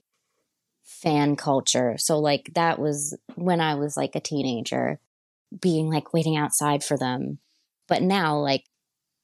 fan 0.84 1.36
culture. 1.36 1.96
So, 1.98 2.20
like, 2.20 2.52
that 2.56 2.80
was 2.80 3.18
when 3.36 3.62
I 3.62 3.76
was 3.76 3.96
like 3.96 4.16
a 4.16 4.20
teenager, 4.20 5.00
being 5.62 5.90
like 5.90 6.14
waiting 6.14 6.36
outside 6.38 6.84
for 6.84 6.98
them. 6.98 7.40
But 7.88 8.02
now, 8.02 8.38
like, 8.40 8.66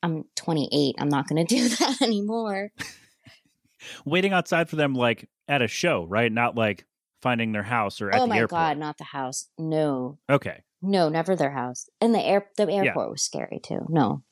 I'm 0.04 0.26
28. 0.36 0.96
I'm 1.00 1.10
not 1.10 1.28
going 1.28 1.46
to 1.46 1.56
do 1.56 1.70
that 1.70 2.02
anymore. 2.02 2.72
Waiting 4.06 4.34
outside 4.34 4.68
for 4.68 4.78
them 4.78 4.96
like 4.96 5.30
at 5.48 5.62
a 5.62 5.68
show, 5.68 6.06
right? 6.06 6.32
Not 6.32 6.56
like 6.56 6.86
finding 7.22 7.52
their 7.52 7.64
house 7.64 8.02
or 8.02 8.10
at 8.10 8.20
oh 8.20 8.24
the 8.24 8.28
my. 8.28 8.46
God, 8.46 8.78
not 8.80 8.98
the 8.98 9.04
house. 9.04 9.48
No, 9.60 10.18
Okay. 10.30 10.64
No, 10.86 11.10
never 11.10 11.36
their 11.36 11.52
house. 11.52 11.90
And 12.00 12.14
the 12.14 12.22
air, 12.22 12.48
the 12.58 12.72
airport 12.72 13.12
was 13.12 13.24
scary 13.24 13.60
too. 13.64 13.86
No. 13.90 14.24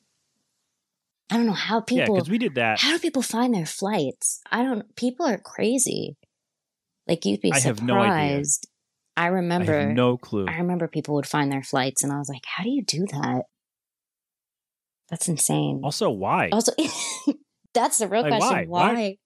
I 1.30 1.36
don't 1.36 1.46
know 1.46 1.52
how 1.52 1.76
Yeah, 1.88 2.04
people. 2.04 2.14
because 2.16 2.30
we 2.30 2.38
did 2.38 2.54
that. 2.56 2.80
How 2.80 2.92
do 2.92 2.98
people 2.98 3.22
find 3.22 3.54
their 3.54 3.66
flights? 3.66 4.40
I 4.50 4.62
don't. 4.62 4.94
People 4.96 5.26
are 5.26 5.38
crazy. 5.38 6.16
Like 7.06 7.24
you'd 7.24 7.40
be 7.40 7.50
I 7.52 7.58
have 7.60 7.78
surprised. 7.78 7.86
no 7.86 8.00
idea. 8.00 8.42
I 9.16 9.24
I 9.24 9.26
remember. 9.28 9.80
have 9.80 9.90
no 9.96 10.16
clue. 10.16 10.46
I 10.48 10.56
remember 10.58 10.88
people 10.88 11.14
would 11.14 11.26
find 11.26 11.50
their 11.50 11.62
flights, 11.62 12.02
and 12.02 12.12
I 12.12 12.18
was 12.18 12.28
like, 12.28 12.42
"How 12.46 12.62
do 12.64 12.70
you 12.70 12.82
do 12.84 13.06
that?" 13.12 13.42
That's 15.10 15.28
insane. 15.28 15.80
Also, 15.84 16.10
why? 16.10 16.48
Also, 16.50 16.72
that's 17.74 17.98
the 17.98 18.08
real 18.08 18.22
Like, 18.22 18.38
question. 18.40 18.68
Why? 18.68 18.92
Why? 18.94 19.16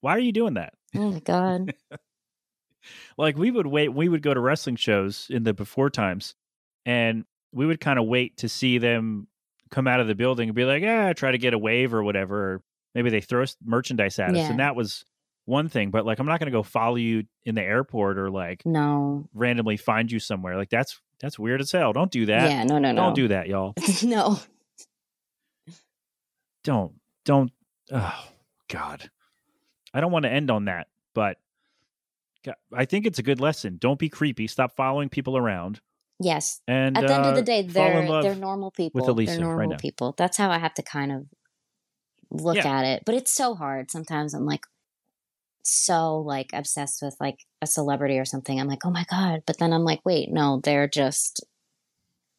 Why 0.00 0.12
are 0.16 0.20
you 0.20 0.32
doing 0.32 0.54
that? 0.54 0.72
Oh 0.96 1.10
my 1.12 1.20
god! 1.20 1.74
Like 3.18 3.36
we 3.36 3.50
would 3.50 3.66
wait. 3.66 3.90
We 3.90 4.08
would 4.08 4.22
go 4.22 4.32
to 4.32 4.40
wrestling 4.40 4.76
shows 4.76 5.26
in 5.28 5.42
the 5.44 5.52
before 5.52 5.90
times, 5.90 6.34
and 6.86 7.24
we 7.52 7.66
would 7.66 7.80
kind 7.80 7.98
of 7.98 8.06
wait 8.06 8.38
to 8.38 8.48
see 8.48 8.78
them 8.78 9.26
come 9.70 9.86
out 9.86 10.00
of 10.00 10.06
the 10.08 10.14
building 10.14 10.48
and 10.48 10.56
be 10.56 10.64
like, 10.64 10.82
"Yeah, 10.82 11.12
try 11.12 11.30
to 11.32 11.38
get 11.38 11.54
a 11.54 11.58
wave 11.58 11.92
or 11.94 12.02
whatever." 12.02 12.54
Or 12.54 12.62
maybe 12.94 13.10
they 13.10 13.20
throw 13.20 13.44
merchandise 13.64 14.18
at 14.18 14.30
us, 14.30 14.48
and 14.50 14.60
that 14.60 14.76
was 14.76 15.04
one 15.46 15.68
thing. 15.68 15.90
But 15.90 16.06
like, 16.06 16.18
I'm 16.18 16.26
not 16.26 16.38
going 16.40 16.50
to 16.52 16.56
go 16.56 16.62
follow 16.62 16.96
you 16.96 17.24
in 17.44 17.54
the 17.54 17.62
airport 17.62 18.18
or 18.18 18.30
like 18.30 18.64
No. 18.64 19.28
randomly 19.34 19.76
find 19.76 20.10
you 20.10 20.18
somewhere. 20.20 20.56
Like 20.56 20.70
that's 20.70 21.00
that's 21.20 21.38
weird 21.38 21.60
as 21.60 21.72
hell. 21.72 21.92
Don't 21.92 22.10
do 22.10 22.26
that. 22.26 22.50
yeah. 22.50 22.64
No. 22.64 22.78
No. 22.78 22.92
No. 22.92 23.02
Don't 23.06 23.14
do 23.14 23.28
that, 23.28 23.48
y'all. 23.48 23.74
no. 24.04 24.38
Don't 26.64 26.92
don't. 27.24 27.52
Oh 27.92 28.24
God, 28.68 29.10
I 29.94 30.00
don't 30.00 30.12
want 30.12 30.24
to 30.24 30.30
end 30.30 30.50
on 30.50 30.66
that, 30.66 30.88
but 31.14 31.38
I 32.72 32.84
think 32.84 33.06
it's 33.06 33.18
a 33.18 33.22
good 33.22 33.40
lesson. 33.40 33.76
Don't 33.80 33.98
be 33.98 34.08
creepy. 34.08 34.46
Stop 34.46 34.76
following 34.76 35.08
people 35.08 35.36
around. 35.36 35.80
Yes. 36.20 36.60
And 36.68 36.96
At 36.96 37.06
the 37.06 37.14
end 37.14 37.26
of 37.26 37.34
the 37.34 37.40
uh, 37.40 37.44
day, 37.44 37.62
they're 37.62 38.22
they're 38.22 38.34
normal 38.34 38.70
people. 38.70 39.00
Elesa 39.06 39.26
they're 39.26 39.38
right 39.38 39.42
normal 39.46 39.70
now. 39.70 39.76
people. 39.78 40.14
That's 40.18 40.36
how 40.36 40.50
I 40.50 40.58
have 40.58 40.74
to 40.74 40.82
kind 40.82 41.12
of 41.12 41.26
look 42.30 42.56
Yeah. 42.56 42.78
at 42.78 42.84
it. 42.84 43.02
But 43.06 43.14
it's 43.14 43.32
so 43.32 43.54
hard. 43.54 43.90
Sometimes 43.90 44.34
I'm 44.34 44.44
like 44.44 44.64
so 45.62 46.18
like 46.18 46.50
obsessed 46.52 47.00
with 47.02 47.16
like 47.20 47.38
a 47.62 47.66
celebrity 47.66 48.18
or 48.18 48.24
something. 48.24 48.60
I'm 48.60 48.68
like, 48.68 48.84
oh 48.84 48.90
my 48.90 49.04
God. 49.10 49.42
But 49.46 49.58
then 49.58 49.72
I'm 49.72 49.84
like, 49.84 50.00
wait, 50.04 50.30
no, 50.30 50.60
they're 50.62 50.88
just 50.88 51.42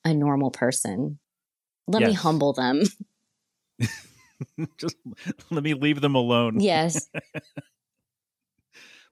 a 0.05 0.13
normal 0.13 0.51
person. 0.51 1.19
Let 1.87 2.03
me 2.03 2.13
humble 2.13 2.53
them. 2.53 2.83
Just 4.77 4.95
let 5.51 5.63
me 5.63 5.73
leave 5.73 6.01
them 6.01 6.15
alone. 6.15 6.59
yes. 6.59 7.09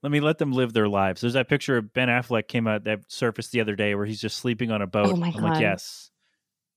Let 0.01 0.11
me 0.11 0.19
let 0.21 0.37
them 0.37 0.53
live 0.53 0.71
their 0.73 0.87
lives. 0.87 1.21
There's 1.21 1.33
that 1.33 1.49
picture 1.49 1.75
of 1.77 1.93
Ben 1.93 2.07
Affleck 2.07 2.47
came 2.47 2.67
out 2.67 2.85
that 2.85 2.99
surfaced 3.09 3.51
the 3.51 3.59
other 3.61 3.75
day 3.75 3.95
where 3.95 4.05
he's 4.05 4.21
just 4.21 4.37
sleeping 4.37 4.71
on 4.71 4.81
a 4.81 4.87
boat. 4.87 5.07
Oh 5.11 5.15
my 5.17 5.27
I'm 5.35 5.43
like, 5.43 5.53
God. 5.53 5.61
yes, 5.61 6.09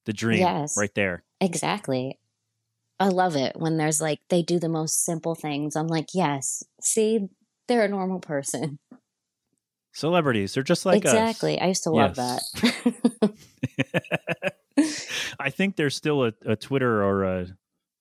the 0.07 0.13
dream, 0.13 0.41
Yes. 0.41 0.77
right 0.77 0.93
there. 0.95 1.23
Exactly. 1.41 2.19
I 2.99 3.09
love 3.09 3.37
it 3.37 3.55
when 3.57 3.77
there's 3.77 4.01
like 4.01 4.19
they 4.29 4.43
do 4.43 4.59
the 4.59 4.69
most 4.69 5.05
simple 5.05 5.35
things. 5.37 5.77
I'm 5.77 5.87
like, 5.89 6.07
yes, 6.15 6.63
see, 6.81 7.29
they're 7.69 7.85
a 7.85 7.89
normal 7.89 8.19
person. 8.21 8.79
Celebrities, 9.95 10.55
they're 10.55 10.63
just 10.63 10.87
like 10.87 11.05
us. 11.05 11.13
exactly. 11.13 11.61
I 11.61 11.67
used 11.67 11.83
to 11.85 11.91
love 11.91 12.17
Yes. 12.17 12.51
that. 13.21 13.35
I 15.39 15.51
think 15.51 15.77
there's 15.77 15.95
still 15.95 16.25
a, 16.25 16.33
a 16.47 16.57
Twitter 16.57 17.03
or 17.05 17.25
a 17.25 17.47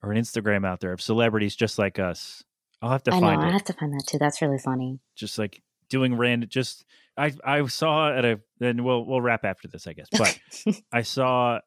or 0.03 0.11
an 0.11 0.17
Instagram 0.21 0.65
out 0.65 0.79
there 0.79 0.93
of 0.93 1.01
celebrities 1.01 1.55
just 1.55 1.77
like 1.77 1.99
us. 1.99 2.43
I'll 2.81 2.91
have 2.91 3.03
to 3.03 3.13
I 3.13 3.19
know. 3.19 3.27
find 3.27 3.41
I 3.41 3.51
have 3.51 3.63
to 3.65 3.73
find 3.73 3.93
that 3.93 4.05
too. 4.07 4.17
That's 4.17 4.41
really 4.41 4.57
funny. 4.57 4.99
Just 5.15 5.37
like 5.37 5.61
doing 5.89 6.15
random. 6.15 6.49
Just 6.49 6.85
I 7.17 7.33
I 7.45 7.65
saw 7.67 8.11
at 8.11 8.25
a 8.25 8.39
then 8.59 8.83
we'll 8.83 9.05
we'll 9.05 9.21
wrap 9.21 9.45
after 9.45 9.67
this 9.67 9.87
I 9.87 9.93
guess. 9.93 10.07
But 10.11 10.39
I 10.91 11.03
saw 11.03 11.59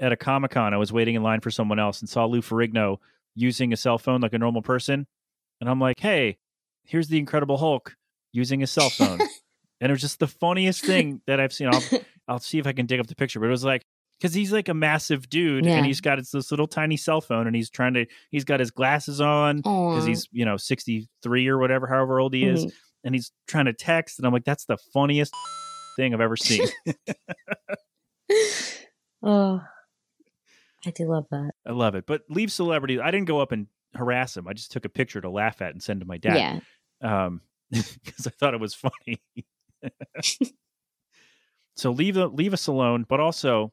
at 0.00 0.12
a 0.12 0.16
Comic 0.16 0.52
Con 0.52 0.74
I 0.74 0.76
was 0.76 0.92
waiting 0.92 1.14
in 1.14 1.22
line 1.22 1.40
for 1.40 1.50
someone 1.50 1.78
else 1.78 2.00
and 2.00 2.08
saw 2.08 2.26
Lou 2.26 2.42
Ferrigno 2.42 2.98
using 3.34 3.72
a 3.72 3.76
cell 3.76 3.98
phone 3.98 4.20
like 4.20 4.32
a 4.32 4.38
normal 4.38 4.62
person, 4.62 5.06
and 5.60 5.70
I'm 5.70 5.80
like, 5.80 6.00
hey, 6.00 6.38
here's 6.84 7.08
the 7.08 7.18
Incredible 7.18 7.56
Hulk 7.56 7.96
using 8.32 8.62
a 8.62 8.66
cell 8.66 8.90
phone. 8.90 9.20
and 9.80 9.90
it 9.90 9.92
was 9.92 10.00
just 10.00 10.18
the 10.18 10.26
funniest 10.26 10.84
thing 10.84 11.20
that 11.26 11.40
I've 11.40 11.52
seen. 11.52 11.68
I'll, 11.68 11.82
I'll 12.28 12.38
see 12.38 12.58
if 12.58 12.66
I 12.66 12.72
can 12.72 12.86
dig 12.86 13.00
up 13.00 13.06
the 13.06 13.14
picture, 13.14 13.40
but 13.40 13.46
it 13.46 13.50
was 13.50 13.64
like 13.64 13.84
because 14.20 14.34
he's 14.34 14.52
like 14.52 14.68
a 14.68 14.74
massive 14.74 15.28
dude 15.30 15.64
Yeah. 15.64 15.76
and 15.76 15.86
he's 15.86 16.00
got 16.02 16.18
his, 16.18 16.30
this 16.30 16.50
little 16.50 16.66
tiny 16.66 16.96
cell 16.98 17.20
phone 17.20 17.46
and 17.46 17.56
he's 17.56 17.70
trying 17.70 17.94
to 17.94 18.06
he's 18.30 18.44
got 18.44 18.60
his 18.60 18.70
glasses 18.70 19.20
on 19.20 19.58
because 19.58 20.04
he's 20.04 20.28
you 20.32 20.44
know 20.44 20.56
63 20.56 21.48
or 21.48 21.58
whatever 21.58 21.86
however 21.86 22.20
old 22.20 22.34
he 22.34 22.44
is 22.44 22.66
Mhm. 22.66 22.72
and 23.04 23.14
he's 23.14 23.32
trying 23.48 23.64
to 23.66 23.72
text 23.72 24.18
and 24.18 24.26
i'm 24.26 24.32
like 24.32 24.44
that's 24.44 24.64
the 24.66 24.76
funniest 24.92 25.32
thing 25.96 26.12
i've 26.14 26.20
ever 26.20 26.36
seen 26.36 26.66
oh, 29.22 29.60
I 30.86 30.90
do 30.90 31.04
love 31.06 31.26
that. 31.30 31.52
i 31.66 31.72
love 31.72 31.94
it 31.94 32.04
but 32.06 32.22
leave 32.28 32.52
celebrities 32.52 33.00
i 33.02 33.10
didn't 33.10 33.26
go 33.26 33.40
up 33.40 33.52
and 33.52 33.66
harass 33.94 34.36
him 34.36 34.46
i 34.48 34.52
just 34.52 34.72
took 34.72 34.84
a 34.84 34.88
picture 34.88 35.20
to 35.20 35.30
laugh 35.30 35.60
at 35.62 35.72
and 35.72 35.82
send 35.82 36.00
to 36.00 36.06
my 36.06 36.16
dad 36.18 36.62
Yeah. 37.02 37.26
um 37.26 37.40
because 37.70 38.26
i 38.26 38.30
thought 38.30 38.54
it 38.54 38.60
was 38.60 38.74
funny 38.74 39.22
so 41.76 41.90
leave 41.90 42.14
the, 42.14 42.28
leave 42.28 42.52
us 42.52 42.66
alone 42.66 43.04
but 43.08 43.20
also 43.20 43.72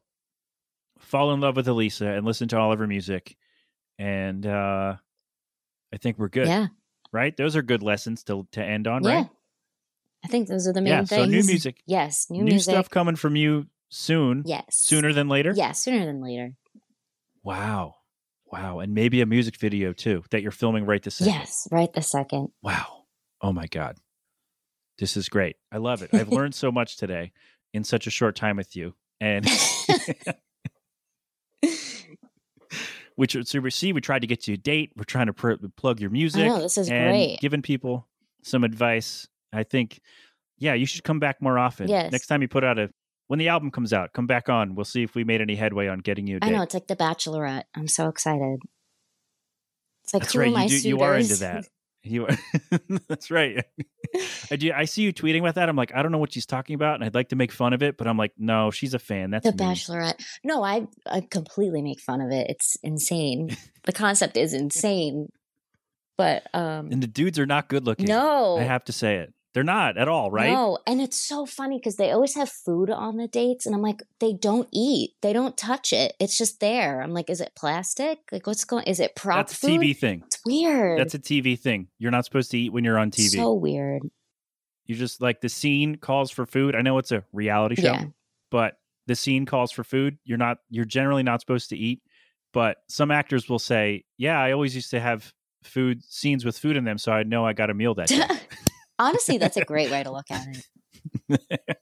fall 0.98 1.32
in 1.32 1.40
love 1.40 1.56
with 1.56 1.66
elesa 1.66 2.16
and 2.16 2.26
listen 2.26 2.48
to 2.48 2.58
all 2.58 2.72
of 2.72 2.78
her 2.78 2.86
music 2.86 3.36
and 3.98 4.44
uh 4.46 4.94
i 5.92 5.96
think 5.96 6.18
we're 6.18 6.28
good 6.28 6.46
Yeah. 6.48 6.68
right 7.12 7.36
those 7.36 7.56
are 7.56 7.62
good 7.62 7.82
lessons 7.82 8.22
to 8.24 8.46
to 8.52 8.62
end 8.64 8.86
on 8.86 9.02
Yeah. 9.04 9.14
right 9.14 9.28
I 10.24 10.26
think 10.28 10.48
those 10.48 10.66
are 10.66 10.72
the 10.72 10.80
main 10.80 10.90
yeah 10.92 11.04
things. 11.04 11.10
so 11.10 11.24
new 11.26 11.44
music 11.44 11.80
Yes. 11.86 12.26
New, 12.28 12.38
new, 12.42 12.50
music. 12.50 12.72
stuff 12.72 12.90
coming 12.90 13.14
from 13.16 13.36
you 13.36 13.66
soon 13.88 14.42
Yes. 14.44 14.64
sooner 14.70 15.12
than 15.12 15.28
later 15.28 15.52
Yeah. 15.56 15.72
Sooner 15.72 16.04
than 16.04 16.20
later. 16.22 16.54
wow 17.42 17.94
wow 18.50 18.80
and 18.80 18.94
maybe 18.94 19.20
a 19.20 19.26
music 19.26 19.56
video 19.58 19.92
too 19.92 20.24
that 20.30 20.42
you're 20.42 20.50
filming 20.50 20.84
right 20.86 21.02
this 21.02 21.16
second 21.16 21.32
Yes. 21.34 21.68
Right 21.70 21.92
the 21.92 22.02
second. 22.02 22.48
wow 22.62 23.04
oh 23.40 23.52
my 23.52 23.66
god 23.66 23.96
this 24.98 25.16
is 25.16 25.28
great 25.28 25.56
i 25.70 25.76
love 25.76 26.02
it 26.02 26.10
i've 26.12 26.28
learned 26.30 26.54
so 26.54 26.72
much 26.72 26.96
today 26.96 27.30
in 27.72 27.84
such 27.84 28.06
a 28.06 28.10
short 28.10 28.34
time 28.34 28.56
with 28.56 28.74
you 28.74 28.94
and 29.20 29.46
which 33.18 33.34
we 33.54 33.70
see 33.70 33.92
we 33.92 34.00
tried 34.00 34.20
to 34.20 34.26
get 34.28 34.46
you 34.46 34.54
a 34.54 34.56
date 34.56 34.92
we're 34.96 35.02
trying 35.04 35.26
to 35.26 35.32
pr- 35.32 35.54
plug 35.76 36.00
your 36.00 36.10
music 36.10 36.46
know, 36.46 36.60
this 36.60 36.78
is 36.78 36.88
and 36.88 37.10
great. 37.10 37.38
giving 37.40 37.62
people 37.62 38.06
some 38.42 38.62
advice 38.64 39.26
i 39.52 39.62
think 39.64 40.00
yeah 40.58 40.72
you 40.74 40.86
should 40.86 41.02
come 41.02 41.18
back 41.18 41.42
more 41.42 41.58
often 41.58 41.88
Yes. 41.88 42.12
next 42.12 42.28
time 42.28 42.42
you 42.42 42.48
put 42.48 42.62
out 42.64 42.78
a 42.78 42.90
when 43.26 43.38
the 43.38 43.48
album 43.48 43.70
comes 43.70 43.92
out 43.92 44.12
come 44.12 44.26
back 44.26 44.48
on 44.48 44.74
we'll 44.76 44.84
see 44.84 45.02
if 45.02 45.14
we 45.16 45.24
made 45.24 45.40
any 45.40 45.56
headway 45.56 45.88
on 45.88 45.98
getting 45.98 46.26
you 46.26 46.36
a 46.36 46.40
date 46.40 46.46
I 46.46 46.50
know. 46.50 46.62
It's 46.62 46.74
like 46.74 46.86
The 46.86 46.96
Bachelorette. 46.96 47.64
I'm 47.74 47.88
so 47.88 48.08
excited. 48.08 48.60
It's 50.04 50.14
like, 50.14 50.22
That's 50.22 50.32
who 50.32 50.38
right. 50.40 50.52
my 50.52 50.62
You, 50.62 50.68
do, 50.70 50.74
suitors? 50.76 50.84
you 50.86 51.00
are 51.00 51.16
into 51.18 51.36
that. 51.36 51.64
You 52.08 52.26
are. 52.26 52.38
That's 53.08 53.30
right. 53.30 53.64
I 54.50 54.56
do. 54.56 54.72
I 54.74 54.84
see 54.86 55.02
you 55.02 55.12
tweeting 55.12 55.40
about 55.40 55.56
that. 55.56 55.68
I'm 55.68 55.76
like, 55.76 55.94
I 55.94 56.02
don't 56.02 56.10
know 56.12 56.18
what 56.18 56.32
she's 56.32 56.46
talking 56.46 56.74
about, 56.74 56.94
and 56.94 57.04
I'd 57.04 57.14
like 57.14 57.28
to 57.30 57.36
make 57.36 57.52
fun 57.52 57.72
of 57.72 57.82
it, 57.82 57.96
but 57.98 58.06
I'm 58.06 58.16
like, 58.16 58.32
no, 58.38 58.70
she's 58.70 58.94
a 58.94 58.98
fan. 58.98 59.30
That's 59.30 59.44
The 59.44 59.52
me. 59.52 59.58
Bachelorette. 59.58 60.20
No, 60.44 60.62
I 60.64 60.86
I 61.06 61.20
completely 61.20 61.82
make 61.82 62.00
fun 62.00 62.20
of 62.20 62.30
it. 62.30 62.46
It's 62.48 62.76
insane. 62.82 63.56
the 63.84 63.92
concept 63.92 64.36
is 64.36 64.54
insane. 64.54 65.28
But 66.16 66.44
um 66.54 66.88
And 66.90 67.02
the 67.02 67.06
dudes 67.06 67.38
are 67.38 67.46
not 67.46 67.68
good 67.68 67.84
looking. 67.86 68.06
no. 68.06 68.58
I 68.58 68.62
have 68.62 68.84
to 68.84 68.92
say 68.92 69.16
it. 69.16 69.32
They're 69.58 69.64
not 69.64 69.98
at 69.98 70.06
all, 70.06 70.30
right? 70.30 70.52
No, 70.52 70.78
and 70.86 71.00
it's 71.00 71.18
so 71.20 71.44
funny 71.44 71.78
because 71.78 71.96
they 71.96 72.12
always 72.12 72.36
have 72.36 72.48
food 72.48 72.90
on 72.90 73.16
the 73.16 73.26
dates, 73.26 73.66
and 73.66 73.74
I'm 73.74 73.82
like, 73.82 74.04
they 74.20 74.32
don't 74.32 74.68
eat, 74.72 75.14
they 75.20 75.32
don't 75.32 75.56
touch 75.56 75.92
it. 75.92 76.14
It's 76.20 76.38
just 76.38 76.60
there. 76.60 77.02
I'm 77.02 77.12
like, 77.12 77.28
is 77.28 77.40
it 77.40 77.50
plastic? 77.56 78.20
Like, 78.30 78.46
what's 78.46 78.64
going? 78.64 78.84
Is 78.84 79.00
it 79.00 79.16
prop 79.16 79.48
That's 79.48 79.64
a? 79.64 79.66
TV 79.66 79.96
thing. 79.96 80.22
It's 80.24 80.38
weird. 80.46 81.00
That's 81.00 81.14
a 81.14 81.18
TV 81.18 81.58
thing. 81.58 81.88
You're 81.98 82.12
not 82.12 82.24
supposed 82.24 82.52
to 82.52 82.58
eat 82.58 82.72
when 82.72 82.84
you're 82.84 82.98
on 83.00 83.10
TV. 83.10 83.30
So 83.30 83.52
weird. 83.52 84.02
you 84.86 84.94
just 84.94 85.20
like 85.20 85.40
the 85.40 85.48
scene 85.48 85.96
calls 85.96 86.30
for 86.30 86.46
food. 86.46 86.76
I 86.76 86.82
know 86.82 86.98
it's 86.98 87.10
a 87.10 87.24
reality 87.32 87.74
show, 87.82 87.94
Yeah. 87.94 88.04
but 88.52 88.74
the 89.08 89.16
scene 89.16 89.44
calls 89.44 89.72
for 89.72 89.82
food. 89.82 90.18
You're 90.24 90.38
not. 90.38 90.58
You're 90.70 90.84
generally 90.84 91.24
not 91.24 91.40
supposed 91.40 91.70
to 91.70 91.76
eat. 91.76 92.00
But 92.52 92.76
some 92.88 93.10
actors 93.10 93.48
will 93.48 93.58
say, 93.58 94.04
"Yeah, 94.18 94.38
I 94.40 94.52
always 94.52 94.76
used 94.76 94.92
to 94.92 95.00
have 95.00 95.32
food 95.64 96.04
scenes 96.04 96.44
with 96.44 96.56
food 96.56 96.76
in 96.76 96.84
them, 96.84 96.96
so 96.98 97.10
I 97.10 97.24
know 97.24 97.44
I 97.44 97.54
got 97.54 97.70
a 97.70 97.74
meal 97.74 97.94
that 97.96 98.06
day." 98.06 98.22
Honestly, 98.98 99.38
that's 99.38 99.56
a 99.56 99.64
great 99.64 99.90
way 99.90 100.02
to 100.02 100.10
look 100.10 100.30
at 100.30 100.46
it. 101.28 101.40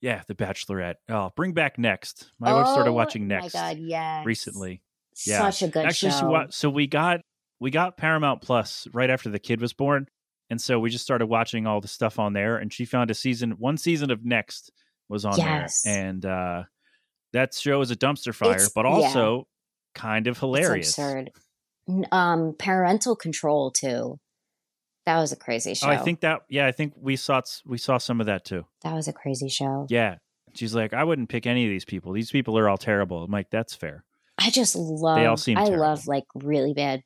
Yeah, 0.00 0.22
The 0.26 0.34
Bachelorette. 0.34 0.94
Oh, 1.10 1.30
bring 1.36 1.52
back 1.52 1.78
Next. 1.78 2.30
My 2.38 2.54
wife 2.54 2.68
started 2.68 2.88
Oh 2.90 2.94
watching 2.94 3.28
Next 3.28 3.52
My 3.54 3.74
God, 3.74 3.78
yes. 3.78 4.24
recently. 4.24 4.80
Yeah. 5.26 5.50
Such 5.50 5.68
a 5.68 5.70
good 5.70 5.84
Actually, 5.84 6.12
show. 6.12 6.18
so, 6.20 6.46
so 6.48 6.70
we 6.70 6.86
got 6.86 7.20
we 7.60 7.70
got 7.70 7.98
Paramount 7.98 8.40
Plus 8.40 8.88
right 8.94 9.10
after 9.10 9.28
the 9.28 9.38
kid 9.38 9.60
was 9.60 9.74
born, 9.74 10.06
and 10.48 10.58
so 10.58 10.78
we 10.80 10.88
just 10.88 11.04
started 11.04 11.26
watching 11.26 11.66
all 11.66 11.82
the 11.82 11.88
stuff 11.88 12.18
on 12.18 12.32
there. 12.32 12.56
And 12.56 12.72
she 12.72 12.86
found 12.86 13.10
a 13.10 13.14
season, 13.14 13.50
one 13.58 13.76
season 13.76 14.10
of 14.10 14.24
Next 14.24 14.72
was 15.10 15.26
on 15.26 15.36
Yes. 15.36 15.82
there, 15.82 16.08
and 16.08 16.24
uh, 16.24 16.62
that 17.34 17.52
show 17.52 17.82
is 17.82 17.90
a 17.90 17.96
dumpster 17.96 18.34
fire, 18.34 18.52
It's- 18.52 18.72
but 18.74 18.86
yeah. 18.86 18.90
also 18.92 19.46
kind 19.94 20.28
of 20.28 20.38
hilarious. 20.38 20.98
Um, 22.10 22.54
parental 22.58 23.16
control 23.16 23.70
too. 23.70 24.18
That 25.14 25.20
was 25.20 25.32
a 25.32 25.36
crazy 25.36 25.74
show. 25.74 25.88
Oh, 25.88 25.90
I 25.90 25.96
think 25.98 26.20
that 26.20 26.42
yeah, 26.48 26.66
I 26.66 26.72
think 26.72 26.92
we 27.00 27.16
saw 27.16 27.40
we 27.66 27.78
saw 27.78 27.98
some 27.98 28.20
of 28.20 28.26
that 28.26 28.44
too. 28.44 28.64
that 28.82 28.94
was 28.94 29.08
a 29.08 29.12
crazy 29.12 29.48
show. 29.48 29.86
Yeah, 29.90 30.16
she's 30.54 30.74
like, 30.74 30.92
I 30.94 31.02
wouldn't 31.04 31.28
pick 31.28 31.46
any 31.46 31.64
of 31.64 31.70
these 31.70 31.84
people. 31.84 32.12
These 32.12 32.30
people 32.30 32.56
are 32.58 32.68
all 32.68 32.78
terrible. 32.78 33.22
I'm 33.24 33.30
like, 33.30 33.50
that's 33.50 33.74
fair. 33.74 34.04
I 34.38 34.50
just 34.50 34.74
love. 34.76 35.16
they 35.18 35.26
all 35.26 35.36
seem 35.36 35.58
I 35.58 35.64
terrible. 35.64 35.84
love 35.84 36.06
like 36.06 36.24
really 36.34 36.72
bad 36.74 37.02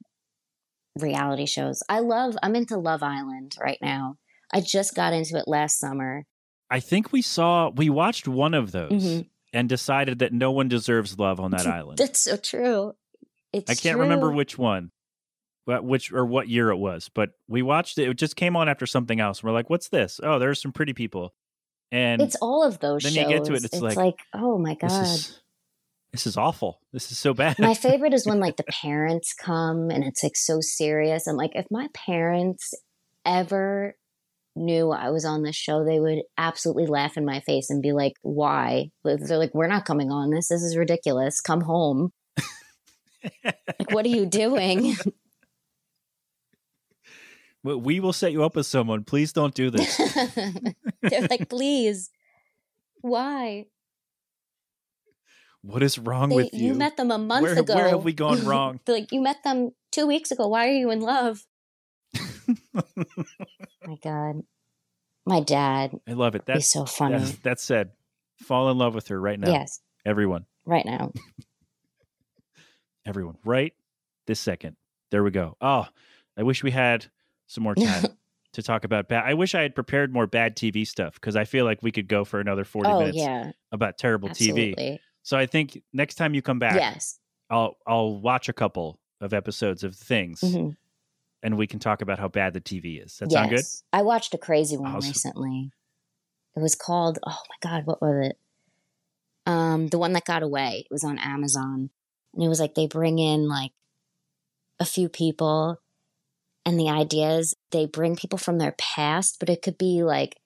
reality 1.01 1.47
shows. 1.47 1.83
I 1.89 2.01
love. 2.01 2.37
I'm 2.43 2.55
into 2.57 2.77
Love 2.77 3.03
Island 3.03 3.57
right 3.61 3.79
now. 3.81 4.17
I 4.53 4.61
just 4.61 4.95
got 4.95 5.13
into 5.13 5.37
it 5.37 5.49
last 5.49 5.79
summer. 5.81 6.25
I 6.71 6.81
think 6.81 7.13
we 7.13 7.23
saw 7.23 7.71
we 7.71 7.91
watched 7.91 8.29
one 8.29 8.55
of 8.55 8.73
those 8.73 8.91
Mhm. 9.05 9.29
and 9.53 9.69
decided 9.69 10.19
that 10.21 10.33
no 10.33 10.51
one 10.53 10.69
deserves 10.69 11.19
love 11.19 11.41
on 11.41 11.51
that 11.53 11.67
island. 11.79 11.99
That's 11.99 12.21
so 12.21 12.37
true. 12.37 12.93
It's 13.53 13.71
I 13.71 13.75
can't 13.75 13.99
remember 13.99 14.31
which 14.33 14.59
one, 14.59 14.91
which 15.67 16.13
or 16.13 16.25
what 16.27 16.49
year 16.49 16.71
it 16.71 16.77
was. 16.77 17.09
But 17.09 17.31
we 17.49 17.63
watched 17.63 17.99
it. 17.99 18.09
It 18.09 18.15
just 18.19 18.37
came 18.37 18.57
on 18.57 18.69
after 18.69 18.87
something 18.87 19.21
else. 19.21 19.43
We're 19.43 19.53
like, 19.53 19.71
"What's 19.71 19.89
this? 19.89 20.21
Oh, 20.23 20.39
there's 20.39 20.61
some 20.61 20.73
pretty 20.73 20.93
people." 20.93 21.35
And 21.93 22.21
It's 22.21 22.37
all 22.43 22.65
of 22.65 22.81
those 22.81 23.05
then 23.05 23.13
shows. 23.13 23.23
you 23.23 23.29
get 23.29 23.45
to 23.45 23.55
it, 23.55 23.65
it's 23.65 23.81
like, 23.81 24.19
oh 24.33 24.59
my 24.59 24.77
this 24.81 24.93
god. 24.93 25.05
is 25.05 25.41
this 26.13 26.27
is 26.27 26.37
awful. 26.37 26.81
This 26.93 27.11
is 27.11 27.19
so 27.19 27.35
bad. 27.35 27.59
my 27.59 27.75
favorite 27.75 28.15
is 28.15 28.27
when 28.27 28.41
like 28.41 28.57
the 28.57 28.65
parents 28.83 29.33
come 29.35 29.91
and 29.91 30.05
it's 30.05 30.23
like 30.23 30.37
so 30.37 30.61
serious. 30.61 31.27
I'm 31.27 31.37
like, 31.37 31.53
if 31.55 31.67
my 31.71 31.89
parents 31.93 32.73
ever 33.25 33.97
knew 34.57 34.91
I 34.93 35.11
was 35.11 35.25
on 35.25 35.43
this 35.43 35.57
show, 35.57 35.85
they 35.85 35.99
would 36.01 36.21
absolutely 36.39 36.87
laugh 36.87 37.17
in 37.17 37.25
my 37.25 37.41
face 37.41 37.71
and 37.71 37.83
be 37.83 37.93
like, 37.93 38.13
why? 38.23 38.91
They're 39.05 39.39
like, 39.39 39.55
we're 39.55 39.67
not 39.67 39.85
coming 39.85 40.11
on 40.11 40.31
this. 40.31 40.49
This 40.49 40.63
is 40.63 40.77
ridiculous. 40.77 41.41
Come 41.41 41.63
home. 41.63 42.13
like, 43.45 43.91
what 43.91 44.05
are 44.05 44.11
you 44.11 44.27
doing? 44.27 44.97
We- 47.65 47.75
We 47.75 48.01
will 48.01 48.13
set 48.13 48.31
you 48.33 48.45
up 48.45 48.55
with 48.55 48.67
someone. 48.67 49.03
Please 49.03 49.33
don't 49.33 49.55
do 49.55 49.71
this. 49.71 49.97
They're 51.03 51.27
like, 51.29 51.49
please, 51.49 52.11
why? 53.01 53.67
what 55.63 55.83
is 55.83 55.99
wrong 55.99 56.29
They- 56.29 56.37
with 56.37 56.53
you? 56.53 56.67
you 56.69 56.75
met 56.75 56.97
them 56.99 57.11
a 57.11 57.17
month 57.19 57.43
Where- 57.43 57.59
ago. 57.59 57.75
where 57.75 57.89
have 57.89 58.05
we 58.05 58.13
gone 58.13 58.45
wrong? 58.47 58.81
They're 58.85 58.97
like, 58.97 59.11
you 59.13 59.21
met 59.23 59.43
them 59.45 59.71
two 59.91 60.07
weeks 60.07 60.31
ago. 60.31 60.47
Why 60.47 60.69
are 60.69 60.73
you 60.73 60.91
in 60.91 61.01
love? 61.01 61.47
My 62.75 63.97
God. 64.03 64.43
My 65.27 65.41
dad. 65.41 65.93
I 66.07 66.13
love 66.13 66.35
it. 66.35 66.43
He's 66.47 66.55
That's 66.55 66.71
so 66.71 66.85
funny. 66.85 67.17
that's, 67.17 67.33
that 67.39 67.61
said, 67.61 67.93
fall 68.43 68.71
in 68.71 68.77
love 68.77 68.95
with 68.95 69.09
her 69.09 69.19
right 69.19 69.41
now. 69.41 69.51
Yes, 69.51 69.81
Everyone, 70.05 70.45
right 70.67 70.85
now. 70.85 71.13
everyone, 73.07 73.37
right 73.45 73.73
this 74.27 74.39
second. 74.41 74.77
There 75.11 75.23
we 75.25 75.31
go. 75.31 75.57
Oh, 75.63 75.87
I 76.37 76.43
wish 76.43 76.63
we 76.63 76.71
had 76.73 77.07
some 77.47 77.65
more 77.65 77.75
time 77.75 78.07
to 78.53 78.63
talk 78.63 78.85
about 78.85 79.09
bad. 79.09 79.25
I 79.27 79.35
wish 79.35 79.55
I 79.55 79.63
had 79.63 79.75
prepared 79.75 80.13
more 80.13 80.27
bad 80.27 80.57
TV 80.57 80.87
stuff 80.87 81.15
because 81.15 81.37
I 81.37 81.45
feel 81.45 81.65
like 81.65 81.83
we 81.83 81.91
could 81.93 82.09
go 82.09 82.25
for 82.25 82.41
another 82.41 82.65
forty 82.65 82.91
oh, 82.91 83.01
minutes 83.01 83.19
yeah. 83.19 83.53
about 83.73 83.99
terrible 83.99 84.29
TV. 84.31 84.99
So 85.23 85.37
I 85.37 85.47
think 85.47 85.83
next 85.93 86.17
time 86.17 86.35
you 86.35 86.43
come 86.43 86.59
back, 86.59 86.77
Yes. 86.77 87.19
I'll 87.51 87.77
I'll 87.87 88.21
watch 88.21 88.49
a 88.49 88.53
couple 88.53 89.01
of 89.21 89.33
episodes 89.33 89.83
of 89.85 89.95
things, 89.97 90.41
Mhm. 90.41 90.77
and 91.43 91.57
we 91.57 91.67
can 91.67 91.79
talk 91.79 92.03
about 92.03 92.19
how 92.19 92.29
bad 92.29 92.53
the 92.53 92.61
TV 92.61 93.03
is. 93.03 93.17
That 93.19 93.33
sound 93.33 93.51
good? 93.51 93.61
Yes. 93.61 93.83
I 93.93 94.03
watched 94.03 94.35
a 94.35 94.39
crazy 94.39 94.77
one 94.77 94.95
Awesome. 94.95 95.11
recently. 95.11 95.71
It 96.57 96.61
was 96.61 96.75
called 96.75 97.19
oh 97.27 97.43
my 97.49 97.69
god, 97.71 97.87
what 97.87 98.01
was 98.01 98.29
it? 98.29 98.39
Um, 99.47 99.89
the 99.89 99.99
one 99.99 100.13
that 100.15 100.25
got 100.25 100.43
away. 100.43 100.85
It 100.85 100.93
was 100.93 101.05
on 101.05 101.19
Amazon. 101.19 101.91
And 102.33 102.43
it 102.43 102.49
was 102.49 102.61
like 102.61 102.75
they 102.75 102.87
bring 102.87 103.19
in 103.19 103.49
like 103.49 103.73
a 104.81 104.85
few 104.85 105.09
people 105.09 105.81
and 106.67 106.79
the 106.79 106.89
idea 106.89 107.31
is 107.39 107.55
they 107.71 107.87
bring 107.87 108.17
people 108.17 108.39
from 108.39 108.59
their 108.59 108.75
past, 108.79 109.37
but 109.41 109.49
it 109.49 109.63
could 109.63 109.79
be 109.79 110.03
like 110.03 110.37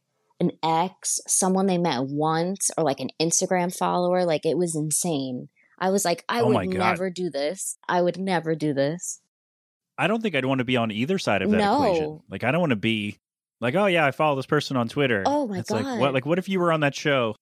an 0.41 0.53
ex, 0.62 1.21
someone 1.27 1.66
they 1.66 1.79
met 1.79 2.03
once, 2.05 2.71
or 2.77 2.85
like 2.85 3.01
an 3.01 3.11
Instagram 3.21 3.77
follower. 3.77 4.25
Like 4.25 4.45
it 4.45 4.57
was 4.57 4.75
insane. 4.77 5.49
I 5.79 5.91
was 5.91 6.05
like, 6.05 6.25
I 6.29 6.41
Oh 6.41 6.49
would 6.49 6.69
never 6.69 7.11
do 7.11 7.31
this. 7.31 7.77
I 7.89 8.03
would 8.03 8.19
never 8.19 8.55
do 8.55 8.75
this. 8.75 9.21
I 9.97 10.07
don't 10.07 10.23
think 10.23 10.35
I'd 10.35 10.45
want 10.45 10.59
to 10.59 10.64
be 10.64 10.77
on 10.77 10.91
either 10.93 11.19
side 11.19 11.43
of 11.43 11.51
that 11.51 11.57
No. 11.57 11.83
equation. 11.83 12.21
Like 12.31 12.45
I 12.45 12.51
don't 12.53 12.61
want 12.61 12.71
to 12.71 12.77
be 12.77 13.19
like, 13.61 13.75
oh 13.75 13.87
yeah, 13.87 14.07
I 14.07 14.11
follow 14.12 14.37
this 14.37 14.47
person 14.47 14.77
on 14.77 14.89
Twitter. 14.89 15.23
Oh 15.27 15.47
my 15.49 15.59
it's 15.59 15.71
like 15.71 15.85
God. 15.85 15.99
what 16.01 16.14
like 16.14 16.27
what 16.27 16.39
if 16.39 16.49
you 16.49 16.61
were 16.61 16.73
on 16.73 16.81
that 16.81 16.95
show 16.95 17.35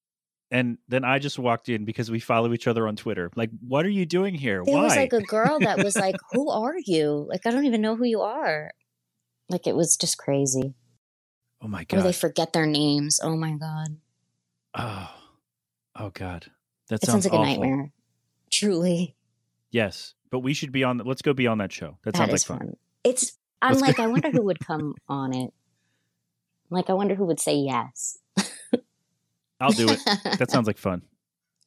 and 0.50 0.78
then 0.88 1.04
I 1.04 1.18
just 1.18 1.38
walked 1.38 1.68
in 1.68 1.84
because 1.84 2.10
we 2.10 2.20
follow 2.20 2.52
each 2.52 2.66
other 2.66 2.86
on 2.86 2.96
Twitter. 2.96 3.30
Like, 3.36 3.50
what 3.66 3.84
are 3.84 3.90
you 3.90 4.06
doing 4.06 4.34
here? 4.34 4.62
There 4.64 4.74
Why? 4.74 4.82
was 4.84 4.96
like 4.96 5.12
a 5.12 5.22
girl 5.22 5.58
that 5.60 5.82
was 5.82 5.96
like, 5.96 6.16
"Who 6.32 6.50
are 6.50 6.74
you? 6.84 7.26
Like, 7.28 7.46
I 7.46 7.50
don't 7.50 7.64
even 7.66 7.80
know 7.80 7.96
who 7.96 8.04
you 8.04 8.20
are." 8.22 8.72
Like, 9.48 9.66
it 9.66 9.76
was 9.76 9.96
just 9.96 10.18
crazy. 10.18 10.74
oh 11.62 11.68
my 11.68 11.84
god! 11.84 11.98
Or 11.98 12.02
they 12.02 12.12
forget 12.12 12.52
their 12.52 12.66
names. 12.66 13.20
Oh 13.22 13.36
my 13.36 13.52
god, 13.54 13.96
oh. 14.74 15.10
Oh 15.98 16.10
god. 16.10 16.46
That 16.88 17.02
it 17.02 17.06
sounds, 17.06 17.24
sounds 17.24 17.32
like 17.32 17.40
a 17.40 17.44
nightmare. 17.44 17.90
Truly, 18.52 19.16
Yes. 19.70 20.14
But 20.30 20.40
we 20.40 20.54
should 20.54 20.72
be 20.72 20.84
on 20.84 20.98
let's 20.98 21.22
go 21.22 21.32
be 21.32 21.46
on 21.46 21.58
that 21.58 21.72
show. 21.72 21.98
That 22.04 22.12
that 22.14 22.18
sounds 22.18 22.32
like 22.32 22.40
fun. 22.42 22.58
fun. 22.58 22.76
It's. 23.04 23.36
I'm 23.62 23.70
Let's 23.72 23.82
go- 23.82 23.86
like, 23.86 24.00
I 24.00 24.06
wonder 24.06 24.30
who 24.30 24.42
would 24.42 24.60
come 24.66 24.94
on 25.08 25.34
it. 25.34 25.52
Like, 26.68 26.90
I 26.90 26.92
wonder 26.92 27.14
who 27.14 27.24
would 27.24 27.40
say 27.40 27.54
yes. 27.56 28.18
I'll 29.60 29.72
do 29.72 29.88
it. 29.88 30.00
that 30.38 30.50
sounds 30.50 30.66
like 30.66 30.78
fun. 30.78 31.02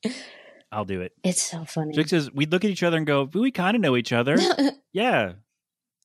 I'll 0.72 0.86
do 0.86 1.02
it. 1.02 1.14
It's 1.24 1.42
so 1.42 1.66
funny. 1.66 1.94
Jake 1.94 2.08
says 2.10 2.32
we'd 2.32 2.52
look 2.52 2.64
at 2.64 2.70
each 2.70 2.84
other 2.84 2.98
and 2.98 3.06
go, 3.08 3.28
we 3.34 3.50
kind 3.52 3.76
of 3.76 3.82
know 3.82 3.98
each 3.98 4.14
other. 4.14 4.38
yeah. 4.94 5.34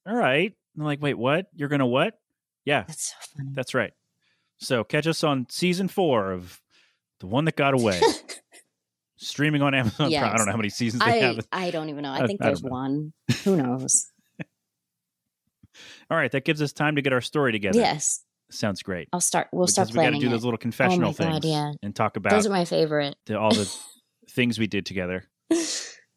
All 0.07 0.15
right. 0.17 0.53
And 0.75 0.83
I'm 0.83 0.87
like, 0.87 1.03
wait, 1.03 1.19
what? 1.19 1.47
You're 1.55 1.69
gonna 1.69 1.87
what? 1.87 2.19
Yeah, 2.65 2.85
That's 2.87 3.09
so 3.11 3.15
funny. 3.37 3.51
that's 3.53 3.75
right. 3.75 3.93
So 4.59 4.83
catch 4.85 5.07
us 5.07 5.23
on 5.23 5.47
season 5.51 5.89
four 5.89 6.33
of 6.33 6.61
The 7.21 7.27
One 7.27 7.45
That 7.45 7.57
Got 7.57 7.75
Away. 7.75 8.01
streaming 9.17 9.61
on 9.63 9.75
Amazon 9.75 10.11
Prime. 10.11 10.25
I 10.25 10.37
don't 10.37 10.47
know 10.47 10.53
how 10.53 10.57
many 10.57 10.71
seasons 10.71 11.05
they 11.05 11.11
I 11.23 11.27
have. 11.27 11.47
I 11.53 11.71
don't 11.71 11.91
even 11.91 12.03
know. 12.03 12.13
I- 12.13 12.23
I 12.23 12.27
think 12.27 12.41
I 12.43 12.47
there's 12.47 12.63
know. 12.63 12.71
one. 12.71 13.13
Who 13.45 13.57
knows? 13.57 14.07
All 16.11 16.17
right, 16.17 16.31
that 16.33 16.45
gives 16.45 16.63
us 16.63 16.73
time 16.73 16.97
to 16.97 17.03
get 17.03 17.13
our 17.13 17.21
story 17.21 17.53
together. 17.53 17.81
yes, 17.81 18.23
Sounds 18.55 18.83
great. 18.83 19.09
I'll 19.13 19.21
start. 19.21 19.49
We'll 19.53 19.67
Because 19.67 19.75
start 19.75 19.91
we 19.91 19.97
got 20.03 20.11
to 20.11 20.19
do 20.19 20.27
it. 20.29 20.31
those 20.31 20.45
little 20.45 20.59
confessional 20.59 21.13
God, 21.13 21.43
things 21.43 21.45
yeah. 21.47 21.73
and 21.83 21.95
talk 21.95 22.17
about 22.17 22.31
Those 22.31 22.47
are 22.47 22.51
my 22.51 22.65
favorite. 22.65 23.17
the, 23.27 23.39
all 23.39 23.53
the 23.55 23.71
things 24.31 24.59
we 24.59 24.67
did 24.67 24.87
together. 24.87 25.25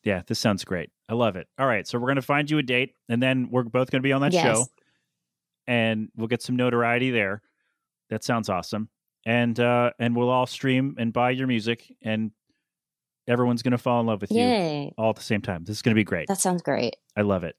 Yeah, 0.04 0.22
this 0.26 0.40
sounds 0.40 0.64
great. 0.64 0.90
I 1.10 1.16
love 1.16 1.36
it. 1.36 1.48
All 1.60 1.68
right, 1.68 1.86
so 1.86 1.98
we're 2.00 2.06
going 2.08 2.16
to 2.16 2.22
find 2.22 2.50
you 2.50 2.60
a 2.60 2.64
date, 2.64 2.94
and 3.10 3.22
then 3.22 3.50
we're 3.52 3.64
both 3.64 3.92
going 3.92 4.02
to 4.02 4.08
be 4.08 4.14
on 4.14 4.22
that 4.22 4.32
Yes. 4.32 4.44
show, 4.46 4.66
and 5.68 6.08
we'll 6.16 6.28
get 6.30 6.42
some 6.42 6.56
notoriety 6.56 7.12
there. 7.12 7.42
That 8.10 8.24
sounds 8.24 8.48
awesome, 8.48 8.88
and 9.26 9.60
uh, 9.60 9.92
and 10.00 10.16
we'll 10.16 10.30
all 10.30 10.46
stream 10.46 10.96
and 10.98 11.12
buy 11.12 11.32
your 11.32 11.48
music, 11.48 11.92
and 12.02 12.32
everyone's 13.28 13.64
going 13.64 13.74
to 13.74 13.78
fall 13.78 14.00
in 14.00 14.06
love 14.06 14.22
with 14.22 14.32
you 14.32 14.92
all 14.98 15.10
at 15.10 15.18
the 15.18 15.24
same 15.24 15.42
time. 15.42 15.66
This 15.66 15.76
is 15.78 15.82
going 15.82 15.94
to 15.94 16.00
be 16.00 16.06
great. 16.06 16.30
That 16.30 16.40
sounds 16.40 16.62
great. 16.62 16.96
I 17.18 17.22
love 17.24 17.44
it. 17.44 17.58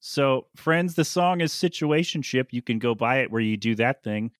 So, 0.00 0.46
friends, 0.56 0.94
the 0.94 1.04
song 1.04 1.42
is 1.42 1.52
Situationship. 1.52 2.46
You 2.50 2.62
can 2.62 2.78
go 2.78 2.94
buy 2.94 3.18
it 3.18 3.30
where 3.30 3.40
you 3.40 3.56
do 3.56 3.74
that 3.76 4.02
thing 4.02 4.32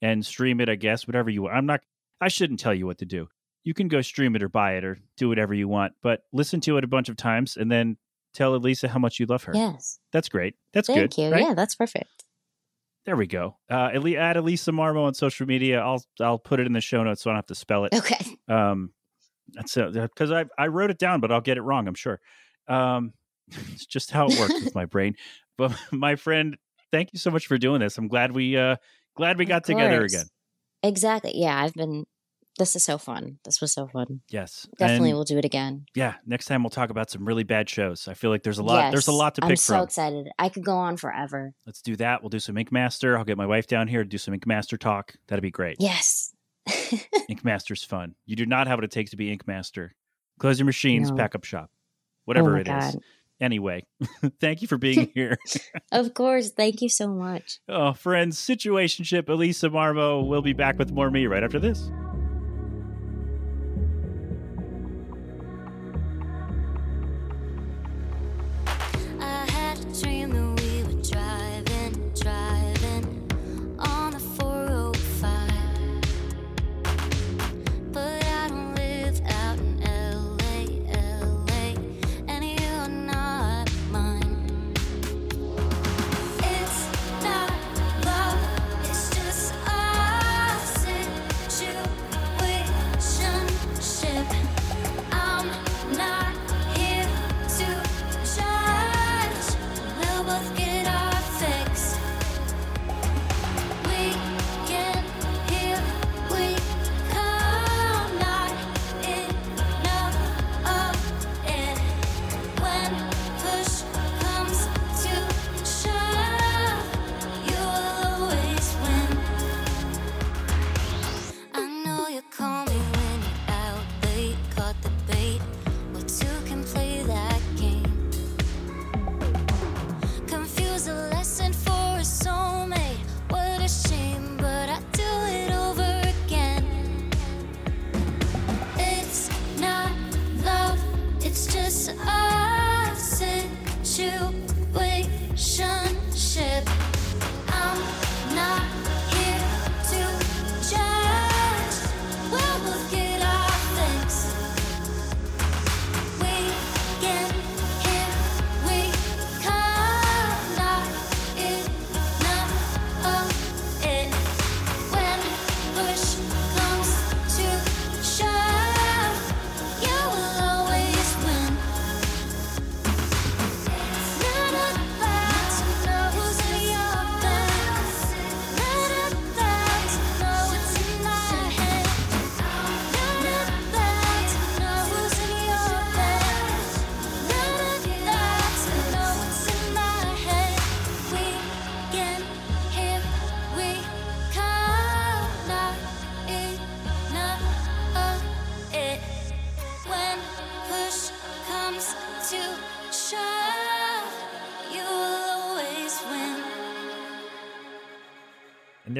and 0.00 0.24
stream 0.24 0.60
it, 0.60 0.68
I 0.68 0.76
guess, 0.76 1.06
whatever 1.06 1.28
you 1.28 1.42
want. 1.42 1.56
I'm 1.56 1.66
not, 1.66 1.80
I 2.20 2.28
shouldn't 2.28 2.60
tell 2.60 2.72
you 2.72 2.86
what 2.86 2.98
to 2.98 3.04
do. 3.04 3.28
You 3.64 3.74
can 3.74 3.88
go 3.88 4.00
stream 4.00 4.36
it 4.36 4.42
or 4.42 4.48
buy 4.48 4.74
it 4.74 4.84
or 4.84 4.98
do 5.16 5.28
whatever 5.28 5.52
you 5.52 5.66
want, 5.66 5.94
but 6.02 6.22
listen 6.32 6.60
to 6.62 6.76
it 6.78 6.84
a 6.84 6.86
bunch 6.86 7.08
of 7.08 7.16
times 7.16 7.56
and 7.56 7.70
then 7.70 7.96
tell 8.32 8.58
Elesa 8.58 8.88
how 8.88 9.00
much 9.00 9.18
you 9.18 9.26
love 9.26 9.42
her. 9.44 9.52
Yes. 9.54 9.98
That's 10.12 10.28
great. 10.28 10.54
That's 10.72 10.86
Thank 10.86 11.16
good. 11.16 11.22
you. 11.22 11.30
right? 11.32 11.42
Yeah, 11.42 11.54
that's 11.54 11.74
perfect. 11.74 12.24
There 13.04 13.16
we 13.16 13.26
go. 13.26 13.56
Uh, 13.68 13.90
add 13.92 14.36
Elesa 14.36 14.72
Marmo 14.72 15.04
on 15.04 15.14
social 15.14 15.46
media. 15.46 15.80
I'll 15.80 16.04
I'll 16.20 16.38
put 16.38 16.60
it 16.60 16.66
in 16.66 16.74
the 16.74 16.80
show 16.80 17.02
notes 17.02 17.22
so 17.22 17.30
I 17.30 17.32
don't 17.32 17.38
have 17.38 17.46
to 17.46 17.54
spell 17.54 17.86
it. 17.86 17.94
Okay. 17.94 18.36
Um, 18.48 18.92
that's 19.52 19.74
because 19.74 20.30
I 20.30 20.44
I 20.58 20.66
wrote 20.66 20.90
it 20.90 20.98
down, 20.98 21.20
but 21.20 21.32
I'll 21.32 21.40
get 21.40 21.56
it 21.56 21.62
wrong. 21.62 21.88
I'm 21.88 21.94
sure. 21.94 22.20
Um, 22.68 23.14
it's 23.72 23.86
just 23.86 24.10
how 24.10 24.26
it 24.26 24.38
works 24.38 24.64
with 24.64 24.74
my 24.74 24.84
brain. 24.84 25.14
But 25.56 25.72
my 25.92 26.16
friend, 26.16 26.56
thank 26.92 27.10
you 27.12 27.18
so 27.18 27.30
much 27.30 27.46
for 27.46 27.58
doing 27.58 27.80
this. 27.80 27.98
I'm 27.98 28.08
glad 28.08 28.32
we 28.32 28.56
uh 28.56 28.76
glad 29.16 29.38
we 29.38 29.44
got 29.44 29.64
together 29.64 30.02
again. 30.02 30.26
Exactly. 30.82 31.32
Yeah, 31.34 31.60
I've 31.62 31.74
been. 31.74 32.04
This 32.58 32.74
is 32.74 32.82
so 32.82 32.98
fun. 32.98 33.38
This 33.44 33.60
was 33.60 33.70
so 33.72 33.86
fun. 33.86 34.20
Yes, 34.30 34.66
Definitely, 34.78 35.10
And, 35.10 35.16
we'll 35.16 35.24
do 35.24 35.38
it 35.38 35.44
again. 35.44 35.86
yeah, 35.94 36.14
next 36.26 36.46
time 36.46 36.64
we'll 36.64 36.70
talk 36.70 36.90
about 36.90 37.08
some 37.08 37.24
really 37.24 37.44
bad 37.44 37.70
shows. 37.70 38.08
I 38.08 38.14
feel 38.14 38.30
like 38.30 38.42
there's 38.42 38.58
a 38.58 38.64
lot. 38.64 38.90
There's 38.90 39.06
a 39.06 39.12
lot 39.12 39.36
to 39.36 39.42
pick 39.42 39.46
from. 39.46 39.50
I'm 39.52 39.56
so 39.56 39.74
from. 39.76 39.84
excited. 39.84 40.28
I 40.40 40.48
could 40.48 40.64
go 40.64 40.76
on 40.76 40.96
forever. 40.96 41.52
Let's 41.66 41.80
do 41.82 41.94
that. 41.96 42.20
We'll 42.20 42.30
do 42.30 42.40
some 42.40 42.58
Ink 42.58 42.72
Master. 42.72 43.16
I'll 43.16 43.22
get 43.24 43.36
my 43.36 43.46
wife 43.46 43.68
down 43.68 43.86
here 43.86 44.02
to 44.02 44.08
do 44.08 44.18
some 44.18 44.34
Ink 44.34 44.44
Master 44.44 44.76
talk. 44.76 45.14
That'd 45.28 45.42
be 45.44 45.52
great. 45.52 45.76
Yes. 45.78 46.32
Ink 47.28 47.44
Master's 47.44 47.84
fun. 47.84 48.16
You 48.26 48.34
do 48.34 48.44
not 48.44 48.66
have 48.66 48.78
what 48.78 48.84
it 48.84 48.90
takes 48.90 49.12
to 49.12 49.16
be 49.16 49.30
Ink 49.30 49.46
Master. 49.46 49.94
Close 50.40 50.58
your 50.58 50.66
machines, 50.66 51.10
No. 51.10 51.16
pack 51.16 51.36
up 51.36 51.44
shop, 51.44 51.70
oh 51.70 51.76
whatever 52.24 52.52
my 52.54 52.60
it 52.60 52.68
is. 52.68 52.96
Anyway, 53.40 53.84
thank 54.40 54.62
you 54.62 54.68
for 54.68 54.78
being 54.78 55.10
here. 55.14 55.38
Of 55.92 56.14
course. 56.14 56.50
Thank 56.50 56.82
you 56.82 56.88
so 56.88 57.08
much. 57.08 57.60
Oh, 57.68 57.92
friends, 57.92 58.38
situationship. 58.38 59.24
Elesa 59.24 59.70
Marmo 59.70 60.26
will 60.26 60.42
be 60.42 60.52
back 60.52 60.78
with 60.78 60.90
more 60.90 61.10
me 61.10 61.26
right 61.26 61.42
after 61.42 61.58
this. 61.58 61.90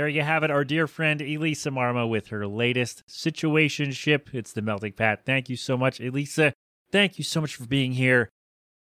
There 0.09 0.15
you 0.15 0.23
have 0.23 0.43
it, 0.43 0.51
our 0.51 0.65
dear 0.65 0.87
friend 0.87 1.21
Elesa 1.21 1.71
Marmo 1.71 2.09
with 2.09 2.29
her 2.29 2.47
latest 2.47 3.07
situationship. 3.07 4.33
It's 4.33 4.55
the 4.55 4.63
Melting 4.63 4.95
Pat. 4.95 5.27
Thank 5.27 5.51
you 5.51 5.57
so 5.57 5.77
much, 5.77 5.99
Elesa. 5.99 6.55
Thank 6.91 7.19
you 7.19 7.25
so 7.25 7.43
much 7.43 7.57
for 7.57 7.67
being 7.67 7.93
here. 7.93 8.31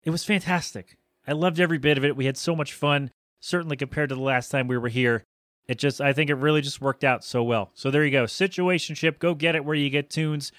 It 0.04 0.10
was 0.10 0.24
fantastic. 0.26 0.98
I 1.28 1.34
loved 1.34 1.60
every 1.60 1.78
bit 1.78 2.00
of 2.00 2.04
it. 2.04 2.16
We 2.16 2.26
had 2.26 2.38
so 2.38 2.56
much 2.56 2.74
fun, 2.74 3.12
certainly 3.40 3.78
compared 3.78 4.10
to 4.10 4.16
the 4.16 4.22
last 4.22 4.50
time 4.50 4.68
we 4.68 4.80
were 4.80 4.88
here. 4.88 5.24
It 5.68 5.78
just, 5.78 6.02
I 6.02 6.12
think 6.12 6.32
it 6.32 6.36
really 6.38 6.62
just 6.62 6.82
worked 6.82 7.04
out 7.04 7.24
so 7.24 7.44
well. 7.44 7.70
So 7.76 7.92
there 7.92 8.04
you 8.04 8.10
go. 8.10 8.24
Situationship. 8.24 9.20
Go 9.20 9.36
get 9.36 9.56
it 9.56 9.64
where 9.64 9.76
you 9.76 9.92
get 9.92 10.10
tunes. 10.10 10.52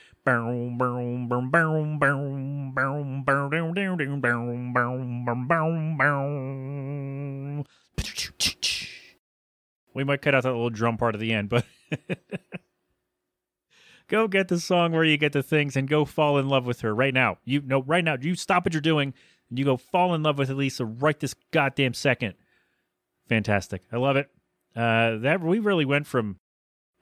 We 9.95 10.05
might 10.05 10.23
cut 10.23 10.35
out 10.35 10.45
that 10.45 10.53
little 10.53 10.71
drum 10.71 10.97
part 10.97 11.15
at 11.15 11.21
the 11.21 11.33
end, 11.33 11.49
but 11.49 11.65
go 14.09 14.29
get 14.29 14.49
the 14.49 14.61
song 14.61 14.93
where 14.93 15.05
you 15.05 15.17
get 15.17 15.33
the 15.33 15.43
things 15.43 15.77
and 15.77 15.89
go 15.89 16.05
fall 16.05 16.39
in 16.39 16.49
love 16.49 16.67
with 16.67 16.81
her 16.81 16.95
right 16.95 17.15
now. 17.15 17.39
You 17.45 17.63
know, 17.63 17.83
right 17.83 18.05
now, 18.05 18.17
you 18.21 18.35
stop 18.35 18.65
what 18.65 18.75
you're 18.75 18.81
doing 18.81 19.15
and 19.49 19.59
you 19.59 19.65
go 19.65 19.77
fall 19.77 20.15
in 20.15 20.23
love 20.23 20.39
with 20.39 20.51
Elesa 20.51 20.97
right 21.01 21.19
this 21.19 21.35
goddamn 21.51 21.95
second. 21.95 22.35
Fantastic. 23.29 23.83
I 23.93 23.97
love 23.97 24.17
it. 24.17 24.31
Uh, 24.75 25.19
that 25.19 25.41
we 25.41 25.59
really 25.59 25.85
went 25.85 26.07
from 26.07 26.39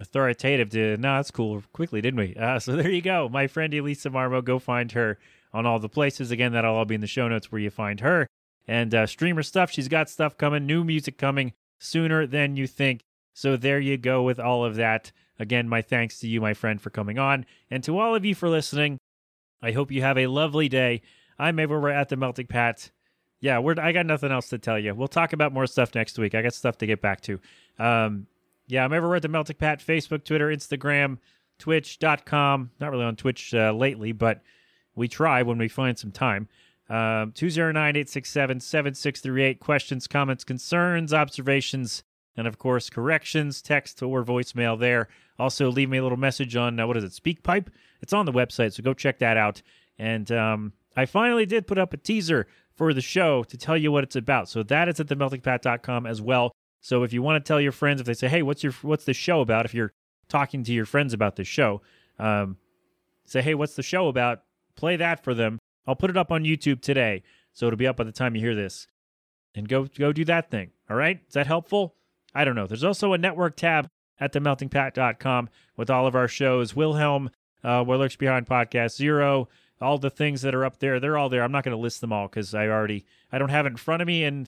authoritative 0.01 0.71
to 0.71 0.97
no, 0.97 1.17
that's 1.17 1.31
cool 1.31 1.63
quickly, 1.73 2.01
didn't 2.01 2.19
we? 2.19 2.35
Uh, 2.35 2.59
so 2.59 2.75
there 2.77 2.91
you 2.91 3.03
go, 3.03 3.29
my 3.29 3.47
friend 3.47 3.73
Elesa 3.73 4.11
Marmo. 4.11 4.43
Go 4.43 4.59
find 4.59 4.93
her 4.93 5.19
on 5.53 5.67
all 5.67 5.79
the 5.79 5.89
places. 5.89 6.31
Again, 6.31 6.53
that'll 6.53 6.75
all 6.75 6.85
be 6.85 6.95
in 6.95 7.01
the 7.01 7.07
show 7.07 7.29
notes 7.29 7.53
where 7.53 7.61
you 7.61 7.71
find 7.71 8.01
her 8.01 8.27
and 8.67 8.95
uh, 8.95 9.07
streamer 9.07 9.43
stuff. 9.43 9.71
She's 9.71 9.89
got 9.89 10.09
stuff 10.09 10.37
coming, 10.37 10.67
new 10.67 10.85
music 10.85 11.19
coming 11.19 11.53
sooner 11.81 12.27
than 12.27 12.57
you 12.57 12.69
think. 12.69 13.01
So 13.35 13.57
there 13.57 13.81
you 13.81 13.97
go 13.97 14.23
with 14.23 14.39
all 14.39 14.65
of 14.65 14.77
that. 14.77 15.11
Again, 15.39 15.69
my 15.69 15.83
thanks 15.83 16.21
to 16.21 16.29
you, 16.29 16.41
my 16.41 16.55
friend, 16.55 16.81
for 16.81 16.91
coming 16.91 17.19
on, 17.19 17.47
and 17.71 17.83
to 17.85 17.99
all 17.99 18.15
of 18.15 18.25
you 18.25 18.35
for 18.35 18.49
listening. 18.49 18.99
I 19.63 19.73
hope 19.73 19.91
you 19.91 20.03
have 20.03 20.19
a 20.19 20.27
lovely 20.27 20.69
day. 20.69 21.03
I'm 21.39 21.59
over 21.59 21.89
at 21.89 22.11
the 22.11 22.17
Melting 22.17 22.47
Pat. 22.47 22.91
Yeah, 23.41 23.59
we're, 23.59 23.75
I 23.81 23.93
got 23.93 24.05
nothing 24.05 24.31
else 24.31 24.51
to 24.51 24.59
tell 24.59 24.79
you. 24.79 24.95
We'll 24.95 25.09
talk 25.09 25.33
about 25.33 25.53
more 25.53 25.67
stuff 25.67 25.95
next 25.95 26.19
week. 26.19 26.35
I 26.35 26.43
got 26.43 26.53
stuff 26.53 26.77
to 26.79 26.87
get 26.87 27.01
back 27.01 27.23
to. 27.23 27.41
Um, 27.79 28.27
yeah, 28.69 28.85
I'm 28.85 28.93
everywhere 28.93 29.17
at 29.17 29.23
the 29.23 29.29
Melting 29.29 29.57
Pat, 29.57 29.81
Facebook, 29.81 30.25
Twitter, 30.25 30.49
Instagram, 30.49 31.19
Twitch.com. 31.59 32.71
Not 32.79 32.91
really 32.91 33.05
on 33.05 33.17
Twitch 33.17 33.55
uh, 33.55 33.73
lately, 33.73 34.13
but 34.13 34.43
we 34.95 35.09
try 35.09 35.43
when 35.43 35.59
we 35.59 35.69
find 35.69 35.99
some 35.99 36.13
time. 36.13 36.49
Um, 36.91 37.31
209 37.33 37.91
867 37.91 38.61
7638. 38.61 39.61
Questions, 39.61 40.09
comments, 40.09 40.43
concerns, 40.43 41.15
observations, 41.15 42.03
and 42.37 42.49
of 42.49 42.59
course, 42.59 42.91
corrections, 42.91 43.63
text 43.63 44.03
or 44.03 44.25
voicemail 44.25 44.79
there. 44.79 45.09
Also, 45.39 45.71
leave 45.71 45.89
me 45.89 45.99
a 45.99 46.03
little 46.03 46.19
message 46.19 46.57
on 46.57 46.81
uh, 46.81 46.87
what 46.87 46.97
is 46.97 47.05
it, 47.05 47.13
SpeakPipe? 47.13 47.69
It's 48.03 48.13
on 48.13 48.27
the 48.27 48.33
website, 48.33 48.73
so 48.73 48.83
go 48.83 48.93
check 48.93 49.21
that 49.21 49.37
out. 49.37 49.63
And 49.99 50.33
um, 50.33 50.73
I 50.97 51.07
finally 51.07 51.47
did 51.47 51.69
put 51.69 51.79
up 51.79 51.93
a 51.93 51.97
teaser 51.97 52.49
for 52.75 52.93
the 52.93 53.01
show 53.01 53.45
to 53.45 53.57
tell 53.57 53.77
you 53.77 53.93
what 53.93 54.03
it's 54.03 54.17
about. 54.17 54.49
So 54.49 54.65
that 54.65 54.89
is 54.89 54.99
at 54.99 55.07
themeltingpat.com 55.07 56.07
as 56.07 56.21
well. 56.21 56.51
So 56.81 57.05
if 57.05 57.13
you 57.13 57.23
want 57.23 57.45
to 57.45 57.47
tell 57.47 57.61
your 57.61 57.73
friends, 57.73 58.01
if 58.01 58.07
they 58.07 58.15
say, 58.15 58.29
"Hey, 58.29 58.43
what's 58.43 58.65
your 58.65 58.73
what's 58.83 59.05
the 59.05 59.15
show 59.15 59.43
about?" 59.43 59.65
If 59.65 59.75
you're 59.75 59.93
talking 60.29 60.65
to 60.65 60.73
your 60.73 60.87
friends 60.87 61.13
about 61.13 61.37
the 61.37 61.45
show, 61.45 61.83
um, 62.19 62.57
say, 63.27 63.43
"Hey, 63.43 63.55
what's 63.55 63.77
the 63.77 63.83
show 63.83 64.09
about?" 64.09 64.43
Play 64.77 64.97
that 64.97 65.23
for 65.23 65.35
them. 65.35 65.59
I'll 65.91 65.97
put 65.97 66.11
it 66.11 66.17
up 66.17 66.31
on 66.31 66.45
YouTube 66.45 66.81
today, 66.81 67.25
so 67.53 67.67
it'll 67.67 67.77
be 67.77 67.89
up 67.89 67.97
by 67.97 68.05
the 68.05 68.13
time 68.13 68.37
you 68.37 68.41
hear 68.41 68.55
this. 68.55 68.87
And 69.57 69.69
go 69.69 69.87
go 69.87 70.13
do 70.13 70.25
that 70.27 70.49
thing. 70.49 70.71
All 70.89 70.97
right? 70.97 71.19
Is 71.27 71.35
that 71.35 71.49
helpful? 71.49 71.97
I 72.33 72.45
don't 72.45 72.55
know. 72.55 72.69
There's 72.69 72.85
also 72.85 73.13
a 73.13 73.19
network 73.19 73.57
tab 73.57 73.89
at 74.21 74.33
themeltingpat.com 74.33 75.49
with 75.77 75.91
all 75.91 76.07
of 76.07 76.15
our 76.15 76.29
shows. 76.29 76.77
Wilhelm, 76.77 77.31
uh, 77.65 77.83
What 77.83 77.99
Lurks 77.99 78.15
Behind 78.15 78.47
Podcast 78.47 78.95
Zero, 78.97 79.49
all 79.81 79.99
the 79.99 80.11
things 80.11 80.43
that 80.43 80.55
are 80.55 80.65
up 80.65 80.79
there. 80.79 81.01
They're 81.01 81.19
all 81.19 81.29
there. 81.29 81.43
I'm 81.43 81.51
not 81.51 81.65
going 81.65 81.77
to 81.77 81.83
list 81.83 82.01
them 82.01 82.13
all 82.13 82.29
because 82.29 82.55
I 82.55 82.69
already 82.69 83.05
I 83.33 83.39
don't 83.39 83.49
have 83.49 83.67
it 83.67 83.71
in 83.71 83.77
front 83.77 84.01
of 84.01 84.07
me, 84.07 84.23
and 84.23 84.47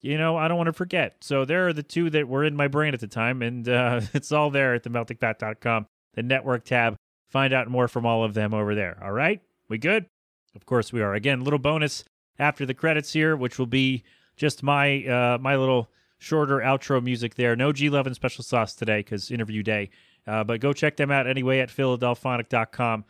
you 0.00 0.18
know 0.18 0.36
I 0.36 0.48
don't 0.48 0.56
want 0.56 0.66
to 0.66 0.72
forget. 0.72 1.18
So 1.20 1.44
there 1.44 1.68
are 1.68 1.72
the 1.72 1.84
two 1.84 2.10
that 2.10 2.26
were 2.26 2.42
in 2.42 2.56
my 2.56 2.66
brain 2.66 2.94
at 2.94 3.00
the 3.00 3.06
time, 3.06 3.42
and 3.42 3.68
uh, 3.68 4.00
it's 4.12 4.32
all 4.32 4.50
there 4.50 4.74
at 4.74 4.82
themeltingpat.com, 4.82 5.86
the 6.14 6.22
network 6.24 6.64
tab. 6.64 6.96
Find 7.28 7.52
out 7.52 7.68
more 7.68 7.86
from 7.86 8.06
all 8.06 8.24
of 8.24 8.34
them 8.34 8.52
over 8.52 8.74
there. 8.74 8.98
All 9.00 9.12
right, 9.12 9.40
we 9.68 9.78
good? 9.78 10.06
Of 10.54 10.66
course 10.66 10.92
we 10.92 11.00
are. 11.00 11.14
Again, 11.14 11.44
little 11.44 11.58
bonus 11.58 12.04
after 12.38 12.66
the 12.66 12.74
credits 12.74 13.12
here, 13.12 13.36
which 13.36 13.58
will 13.58 13.66
be 13.66 14.02
just 14.36 14.62
my 14.62 15.04
uh, 15.04 15.38
my 15.40 15.56
little 15.56 15.90
shorter 16.18 16.58
outro 16.58 17.02
music 17.02 17.34
there. 17.34 17.56
No 17.56 17.72
G 17.72 17.88
Love 17.88 18.06
and 18.06 18.14
special 18.14 18.44
sauce 18.44 18.74
today 18.74 18.98
because 18.98 19.30
interview 19.30 19.62
day. 19.62 19.90
Uh, 20.26 20.44
but 20.44 20.60
go 20.60 20.72
check 20.72 20.96
them 20.96 21.10
out 21.10 21.26
anyway 21.26 21.60
at 21.60 21.70
philadelphonic.com. 21.70 23.04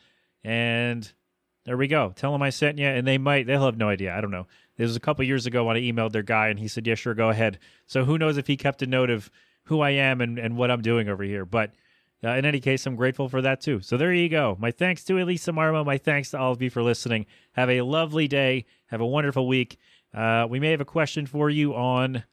And 0.44 1.12
there 1.64 1.76
we 1.76 1.88
go. 1.88 2.12
Tell 2.16 2.32
them 2.32 2.42
I 2.42 2.50
sent 2.50 2.78
you, 2.78 2.86
and 2.86 3.06
they 3.06 3.18
might, 3.18 3.46
they'll 3.46 3.64
have 3.66 3.76
no 3.76 3.88
idea. 3.88 4.16
I 4.16 4.20
don't 4.20 4.30
know. 4.30 4.46
This 4.76 4.86
was 4.86 4.96
a 4.96 5.00
couple 5.00 5.24
years 5.24 5.44
ago 5.44 5.64
when 5.64 5.76
I 5.76 5.80
emailed 5.80 6.12
their 6.12 6.22
guy, 6.22 6.48
and 6.48 6.58
he 6.58 6.68
said, 6.68 6.86
Yeah, 6.86 6.94
sure, 6.94 7.14
go 7.14 7.28
ahead. 7.28 7.58
So 7.86 8.04
who 8.04 8.16
knows 8.16 8.38
if 8.38 8.46
he 8.46 8.56
kept 8.56 8.82
a 8.82 8.86
note 8.86 9.10
of 9.10 9.30
who 9.64 9.80
I 9.80 9.90
am 9.90 10.20
and, 10.20 10.38
and 10.38 10.56
what 10.56 10.70
I'm 10.70 10.82
doing 10.82 11.08
over 11.08 11.22
here. 11.22 11.44
But 11.44 11.72
uh, 12.22 12.30
in 12.30 12.44
any 12.44 12.60
case, 12.60 12.86
I'm 12.86 12.96
grateful 12.96 13.28
for 13.28 13.40
that 13.42 13.60
too. 13.60 13.80
So 13.80 13.96
there 13.96 14.12
you 14.12 14.28
go. 14.28 14.56
My 14.60 14.70
thanks 14.70 15.04
to 15.04 15.14
Elesa 15.14 15.54
Marmo. 15.54 15.84
My 15.84 15.98
thanks 15.98 16.30
to 16.30 16.38
all 16.38 16.52
of 16.52 16.60
you 16.60 16.70
for 16.70 16.82
listening. 16.82 17.26
Have 17.52 17.70
a 17.70 17.80
lovely 17.80 18.28
day. 18.28 18.66
Have 18.86 19.00
a 19.00 19.06
wonderful 19.06 19.48
week. 19.48 19.78
Uh, 20.12 20.46
we 20.48 20.60
may 20.60 20.70
have 20.70 20.80
a 20.80 20.86
question 20.86 21.26
for 21.26 21.48
you 21.48 21.74
on 21.74 22.24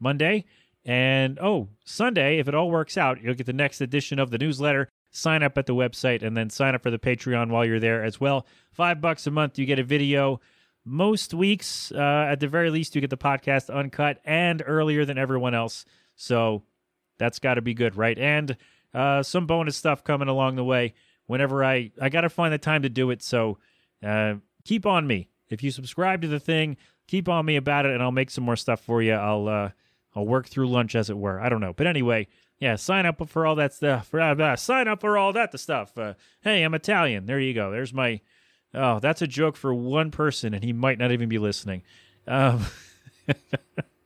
Monday. 0.00 0.44
And 0.84 1.38
oh, 1.40 1.68
Sunday, 1.84 2.38
if 2.38 2.48
it 2.48 2.54
all 2.54 2.70
works 2.70 2.96
out, 2.96 3.20
you'll 3.20 3.34
get 3.34 3.46
the 3.46 3.52
next 3.52 3.80
edition 3.80 4.18
of 4.18 4.30
the 4.30 4.38
newsletter. 4.38 4.88
Sign 5.10 5.42
up 5.42 5.58
at 5.58 5.66
the 5.66 5.74
website 5.74 6.22
and 6.22 6.36
then 6.36 6.48
sign 6.48 6.74
up 6.74 6.82
for 6.82 6.90
the 6.90 6.98
Patreon 6.98 7.50
while 7.50 7.64
you're 7.64 7.80
there 7.80 8.04
as 8.04 8.20
well. 8.20 8.46
Five 8.72 9.00
bucks 9.00 9.26
a 9.26 9.30
month, 9.30 9.58
you 9.58 9.66
get 9.66 9.78
a 9.78 9.84
video. 9.84 10.40
Most 10.84 11.34
weeks, 11.34 11.92
uh, 11.92 12.28
at 12.30 12.40
the 12.40 12.48
very 12.48 12.70
least, 12.70 12.94
you 12.94 13.02
get 13.02 13.10
the 13.10 13.18
podcast 13.18 13.68
uncut 13.68 14.20
and 14.24 14.62
earlier 14.64 15.04
than 15.04 15.18
everyone 15.18 15.54
else. 15.54 15.84
So 16.16 16.62
that's 17.18 17.38
got 17.38 17.54
to 17.54 17.62
be 17.62 17.74
good, 17.74 17.96
right? 17.96 18.18
And 18.18 18.56
uh, 18.94 19.22
some 19.22 19.46
bonus 19.46 19.76
stuff 19.76 20.04
coming 20.04 20.28
along 20.28 20.56
the 20.56 20.64
way. 20.64 20.94
Whenever 21.26 21.64
I 21.64 21.90
I 22.00 22.08
got 22.08 22.22
to 22.22 22.30
find 22.30 22.52
the 22.52 22.58
time 22.58 22.82
to 22.82 22.88
do 22.88 23.10
it. 23.10 23.22
So 23.22 23.58
uh, 24.02 24.34
keep 24.64 24.86
on 24.86 25.06
me. 25.06 25.28
If 25.50 25.62
you 25.62 25.70
subscribe 25.70 26.22
to 26.22 26.28
the 26.28 26.40
thing, 26.40 26.76
keep 27.06 27.28
on 27.28 27.44
me 27.44 27.56
about 27.56 27.86
it, 27.86 27.92
and 27.92 28.02
I'll 28.02 28.12
make 28.12 28.30
some 28.30 28.44
more 28.44 28.56
stuff 28.56 28.80
for 28.80 29.02
you. 29.02 29.12
I'll 29.12 29.48
uh, 29.48 29.70
I'll 30.14 30.26
work 30.26 30.46
through 30.46 30.68
lunch, 30.68 30.94
as 30.94 31.10
it 31.10 31.16
were. 31.16 31.40
I 31.40 31.48
don't 31.48 31.60
know, 31.60 31.72
but 31.72 31.86
anyway, 31.86 32.28
yeah, 32.58 32.76
sign 32.76 33.06
up 33.06 33.28
for 33.28 33.46
all 33.46 33.54
that 33.56 33.72
stuff. 33.72 34.10
Sign 34.58 34.88
up 34.88 35.00
for 35.00 35.18
all 35.18 35.32
that 35.32 35.52
the 35.52 35.58
stuff. 35.58 35.96
Uh, 35.96 36.14
hey, 36.42 36.62
I'm 36.62 36.74
Italian. 36.74 37.26
There 37.26 37.40
you 37.40 37.54
go. 37.54 37.70
There's 37.70 37.92
my. 37.94 38.20
Oh, 38.74 38.98
that's 39.00 39.22
a 39.22 39.26
joke 39.26 39.56
for 39.56 39.72
one 39.72 40.10
person, 40.10 40.52
and 40.52 40.62
he 40.62 40.74
might 40.74 40.98
not 40.98 41.10
even 41.10 41.28
be 41.28 41.38
listening. 41.38 41.82
Um, 42.26 42.66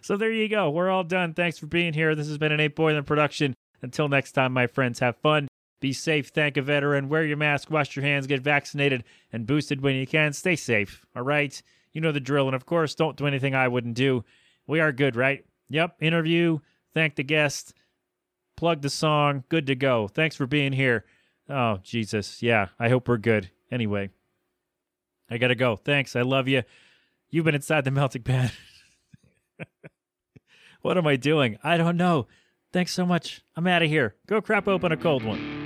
so 0.00 0.16
there 0.16 0.32
you 0.32 0.48
go. 0.48 0.70
We're 0.70 0.90
all 0.90 1.04
done. 1.04 1.34
Thanks 1.34 1.58
for 1.58 1.66
being 1.66 1.92
here. 1.92 2.14
This 2.14 2.28
has 2.28 2.38
been 2.38 2.52
an 2.52 2.60
Eight 2.60 2.76
Boiler 2.76 3.02
production. 3.02 3.54
Until 3.82 4.08
next 4.08 4.32
time, 4.32 4.52
my 4.52 4.66
friends, 4.66 4.98
have 4.98 5.16
fun. 5.16 5.48
Be 5.80 5.92
safe. 5.92 6.28
Thank 6.28 6.56
a 6.56 6.62
veteran. 6.62 7.08
Wear 7.08 7.24
your 7.24 7.36
mask. 7.36 7.70
Wash 7.70 7.94
your 7.94 8.04
hands. 8.04 8.26
Get 8.26 8.40
vaccinated 8.40 9.04
and 9.32 9.46
boosted 9.46 9.80
when 9.80 9.94
you 9.94 10.06
can. 10.06 10.32
Stay 10.32 10.56
safe. 10.56 11.04
All 11.14 11.22
right. 11.22 11.60
You 11.92 12.00
know 12.00 12.12
the 12.12 12.20
drill. 12.20 12.46
And 12.46 12.56
of 12.56 12.66
course, 12.66 12.94
don't 12.94 13.16
do 13.16 13.26
anything 13.26 13.54
I 13.54 13.68
wouldn't 13.68 13.94
do. 13.94 14.24
We 14.66 14.80
are 14.80 14.92
good, 14.92 15.14
right? 15.14 15.44
Yep. 15.68 15.96
Interview. 16.00 16.58
Thank 16.94 17.14
the 17.14 17.22
guest. 17.22 17.74
Plug 18.56 18.82
the 18.82 18.90
song. 18.90 19.44
Good 19.48 19.68
to 19.68 19.76
go. 19.76 20.08
Thanks 20.08 20.34
for 20.34 20.46
being 20.46 20.72
here. 20.72 21.04
Oh, 21.48 21.78
Jesus. 21.82 22.42
Yeah. 22.42 22.68
I 22.78 22.88
hope 22.88 23.06
we're 23.06 23.16
good. 23.16 23.50
Anyway, 23.70 24.10
I 25.30 25.38
got 25.38 25.48
to 25.48 25.54
go. 25.54 25.76
Thanks. 25.76 26.16
I 26.16 26.22
love 26.22 26.48
you. 26.48 26.62
You've 27.30 27.44
been 27.44 27.54
inside 27.54 27.84
the 27.84 27.90
melting 27.90 28.22
pan. 28.24 28.50
what 30.82 30.98
am 30.98 31.06
I 31.06 31.16
doing? 31.16 31.58
I 31.62 31.76
don't 31.76 31.96
know. 31.96 32.26
Thanks 32.72 32.92
so 32.92 33.06
much. 33.06 33.42
I'm 33.56 33.66
out 33.66 33.82
of 33.82 33.88
here. 33.88 34.14
Go 34.26 34.40
crap 34.40 34.68
open 34.68 34.92
a 34.92 34.96
cold 34.96 35.24
one. 35.24 35.57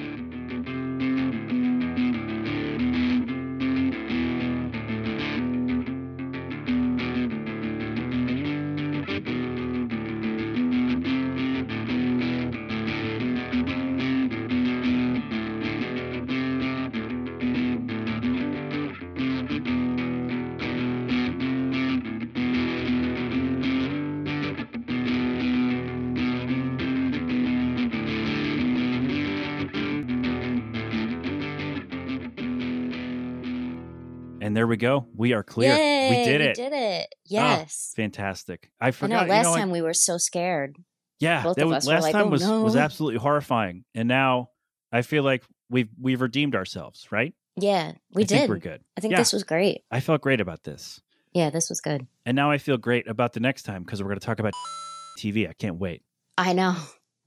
Go. 34.83 35.07
We 35.17 35.33
are 35.33 35.43
clear. 35.43 35.75
Yay, 35.75 36.11
we 36.11 36.25
did 36.25 36.41
it. 36.43 36.59
We 36.59 36.65
did 36.65 36.73
it. 36.73 37.15
Yes. 37.27 37.93
fantastic. 37.97 38.71
I 38.81 38.89
I 38.89 38.91
forgot. 38.91 39.27
know. 39.27 39.33
Last 39.35 39.45
you 39.47 39.51
know, 39.51 39.55
I- 39.55 39.59
time 39.61 39.71
we 39.71 39.81
were 39.83 39.95
so 39.95 40.19
scared. 40.19 40.77
Yeah, 41.21 41.43
Both 41.45 41.57
that 41.57 41.63
of 41.63 41.69
was, 41.69 41.77
us 41.79 41.87
were 41.87 41.93
last 41.95 42.03
like, 42.03 42.13
time 42.15 42.27
"Oh, 42.27 42.31
was 42.31 42.45
was 42.47 42.75
absolutely 42.77 43.21
horrifying, 43.21 43.85
and 43.95 44.09
now 44.09 44.49
I 44.91 45.03
feel 45.03 45.23
like 45.23 45.45
we've 45.71 45.89
we've 46.01 46.21
redeemed 46.21 46.57
ourselves, 46.57 47.07
right? 47.13 47.33
Yeah, 47.55 47.93
we 48.13 48.25
I 48.25 48.27
think 48.27 48.41
did. 48.43 48.51
we're 48.51 48.59
good. 48.59 48.81
I 48.97 49.01
think 49.01 49.13
Yeah. 49.13 49.19
this 49.19 49.33
was 49.33 49.45
great. 49.45 49.83
I 49.91 50.01
felt 50.01 50.21
great 50.21 50.41
about 50.41 50.65
this, 50.65 51.01
Yeah, 51.33 51.51
this 51.51 51.69
was 51.69 51.81
good. 51.81 52.07
and 52.27 52.35
now 52.35 52.51
I 52.51 52.59
feel 52.59 52.77
great 52.77 53.07
about 53.07 53.35
the 53.35 53.41
next 53.41 53.63
time 53.63 53.85
because 53.85 54.03
we're 54.03 54.09
going 54.09 54.19
to 54.19 54.27
talk 54.27 54.41
about 54.41 54.53
TV. 55.19 55.49
I 55.49 55.53
can't 55.53 55.77
wait. 55.79 56.03
I 56.37 56.55
know. 56.55 56.75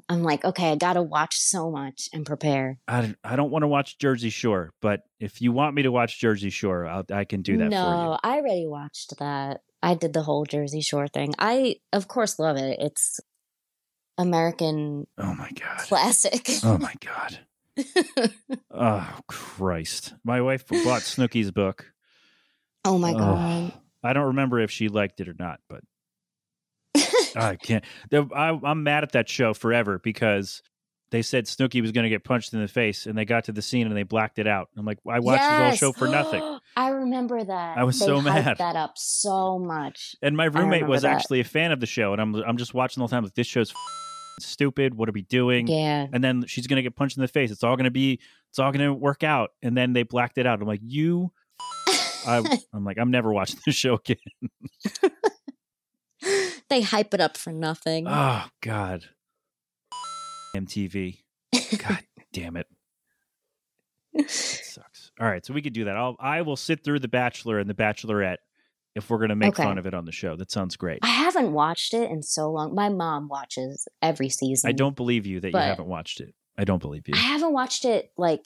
I'm 0.07 0.21
like, 0.21 0.45
okay, 0.45 0.71
I 0.71 0.75
gotta 0.75 1.01
watch 1.01 1.37
so 1.37 1.71
much 1.71 2.09
and 2.13 2.25
prepare. 2.25 2.79
I 2.87 3.01
don't, 3.01 3.17
I 3.23 3.35
don't 3.35 3.49
want 3.49 3.63
to 3.63 3.67
watch 3.67 3.97
Jersey 3.97 4.29
Shore, 4.29 4.71
but 4.81 5.01
if 5.19 5.41
you 5.41 5.51
want 5.51 5.75
me 5.75 5.81
to 5.83 5.91
watch 5.91 6.19
Jersey 6.19 6.51
Shore, 6.51 6.85
I'll, 6.85 7.03
I 7.11 7.23
can 7.25 7.41
do 7.41 7.57
that 7.57 7.69
no, 7.69 7.81
for 7.81 7.87
you. 7.95 8.17
I 8.23 8.37
already 8.37 8.67
watched 8.67 9.17
that. 9.17 9.61
I 9.81 9.95
did 9.95 10.13
the 10.13 10.21
whole 10.21 10.45
Jersey 10.45 10.81
Shore 10.81 11.07
thing. 11.07 11.33
I, 11.39 11.77
of 11.91 12.07
course, 12.07 12.37
love 12.37 12.57
it. 12.57 12.77
It's 12.79 13.19
American 14.17 15.07
Oh 15.17 15.33
my 15.33 15.49
god. 15.51 15.79
classic. 15.79 16.49
Oh 16.63 16.77
my 16.77 16.93
god. 16.99 17.39
Oh 18.77 19.19
Christ. 19.27 20.13
My 20.23 20.41
wife 20.41 20.67
bought 20.67 21.01
Snooki's 21.01 21.51
book. 21.51 21.91
oh 22.83 22.97
my 22.97 23.13
god. 23.13 23.73
I 24.03 24.13
don't 24.13 24.27
remember 24.27 24.59
if 24.59 24.69
she 24.69 24.89
liked 24.89 25.19
it 25.21 25.29
or 25.29 25.35
not, 25.37 25.59
but 25.69 25.81
I 27.35 27.55
can't. 27.55 27.83
I, 28.13 28.59
I'm 28.63 28.83
mad 28.83 29.03
at 29.03 29.11
that 29.13 29.29
show 29.29 29.53
forever 29.53 29.99
because 29.99 30.61
they 31.11 31.21
said 31.21 31.45
Snooki 31.45 31.81
was 31.81 31.91
going 31.91 32.03
to 32.03 32.09
get 32.09 32.23
punched 32.23 32.53
in 32.53 32.61
the 32.61 32.67
face, 32.67 33.05
and 33.05 33.17
they 33.17 33.25
got 33.25 33.45
to 33.45 33.51
the 33.51 33.61
scene 33.61 33.87
and 33.87 33.95
they 33.95 34.03
blacked 34.03 34.39
it 34.39 34.47
out. 34.47 34.69
I'm 34.77 34.85
like, 34.85 34.99
I 35.09 35.19
watched 35.19 35.43
the 35.43 35.63
whole 35.65 35.71
show 35.73 35.91
for 35.91 36.07
nothing. 36.07 36.41
I 36.77 36.89
remember 36.89 37.43
that. 37.43 37.77
I 37.77 37.83
was 37.83 37.99
They 37.99 38.05
so 38.05 38.21
mad. 38.21 38.57
that 38.57 38.75
up 38.75 38.97
so 38.97 39.59
much. 39.59 40.15
And 40.21 40.35
my 40.35 40.45
roommate 40.45 40.87
was 40.87 41.03
that. 41.03 41.15
actually 41.15 41.39
a 41.39 41.45
fan 41.45 41.71
of 41.71 41.79
the 41.79 41.85
show, 41.85 42.11
and 42.11 42.21
I'm 42.21 42.35
I'm 42.35 42.57
just 42.57 42.73
watching 42.73 42.99
the 42.99 43.03
whole 43.03 43.09
time. 43.09 43.23
Like, 43.23 43.35
this 43.35 43.47
show's 43.47 43.73
stupid. 44.39 44.95
What 44.95 45.07
are 45.07 45.13
we 45.13 45.21
doing? 45.21 45.67
Yeah. 45.67 46.07
And 46.11 46.23
then 46.23 46.45
she's 46.47 46.67
going 46.67 46.77
to 46.77 46.83
get 46.83 46.95
punched 46.95 47.17
in 47.17 47.21
the 47.21 47.27
face. 47.27 47.51
It's 47.51 47.63
all 47.63 47.75
going 47.75 47.85
to 47.85 47.91
be. 47.91 48.19
It's 48.49 48.59
all 48.59 48.71
going 48.71 48.85
to 48.85 48.93
work 48.93 49.23
out. 49.23 49.51
And 49.61 49.77
then 49.77 49.93
they 49.93 50.03
blacked 50.03 50.37
it 50.37 50.45
out. 50.45 50.61
I'm 50.61 50.67
like, 50.67 50.81
you. 50.83 51.31
I, 52.27 52.43
I'm 52.73 52.83
like, 52.83 52.97
I'm 52.97 53.11
never 53.11 53.31
watching 53.31 53.59
this 53.65 53.75
show 53.75 53.95
again. 53.95 54.17
they 56.69 56.81
hype 56.81 57.13
it 57.13 57.21
up 57.21 57.37
for 57.37 57.51
nothing. 57.51 58.05
Oh 58.07 58.45
God. 58.61 59.05
MTV. 60.55 61.19
God 61.77 61.99
damn 62.33 62.55
it. 62.57 62.67
It 64.13 64.29
sucks. 64.29 65.11
All 65.19 65.27
right, 65.27 65.45
so 65.45 65.53
we 65.53 65.61
could 65.61 65.73
do 65.73 65.85
that. 65.85 65.97
I'll 65.97 66.15
I 66.19 66.41
will 66.41 66.55
sit 66.55 66.83
through 66.83 66.99
The 66.99 67.07
Bachelor 67.07 67.59
and 67.59 67.69
The 67.69 67.73
Bachelorette 67.73 68.37
if 68.95 69.09
we're 69.09 69.17
gonna 69.19 69.35
make 69.35 69.49
Okay. 69.49 69.63
fun 69.63 69.77
of 69.77 69.85
it 69.85 69.93
on 69.93 70.05
the 70.05 70.11
show. 70.13 70.35
That 70.37 70.51
sounds 70.51 70.77
great. 70.77 70.99
I 71.01 71.07
haven't 71.07 71.51
watched 71.51 71.93
it 71.93 72.09
in 72.09 72.23
so 72.23 72.49
long. 72.49 72.73
My 72.73 72.87
mom 72.89 73.27
watches 73.27 73.87
every 74.01 74.29
season. 74.29 74.69
I 74.69 74.71
don't 74.71 74.95
believe 74.95 75.25
you 75.25 75.41
that 75.41 75.51
you 75.51 75.57
haven't 75.57 75.87
watched 75.87 76.21
it. 76.21 76.33
I 76.57 76.63
don't 76.63 76.81
believe 76.81 77.07
you. 77.07 77.13
I 77.15 77.19
haven't 77.19 77.51
watched 77.51 77.83
it 77.83 78.11
like 78.17 78.41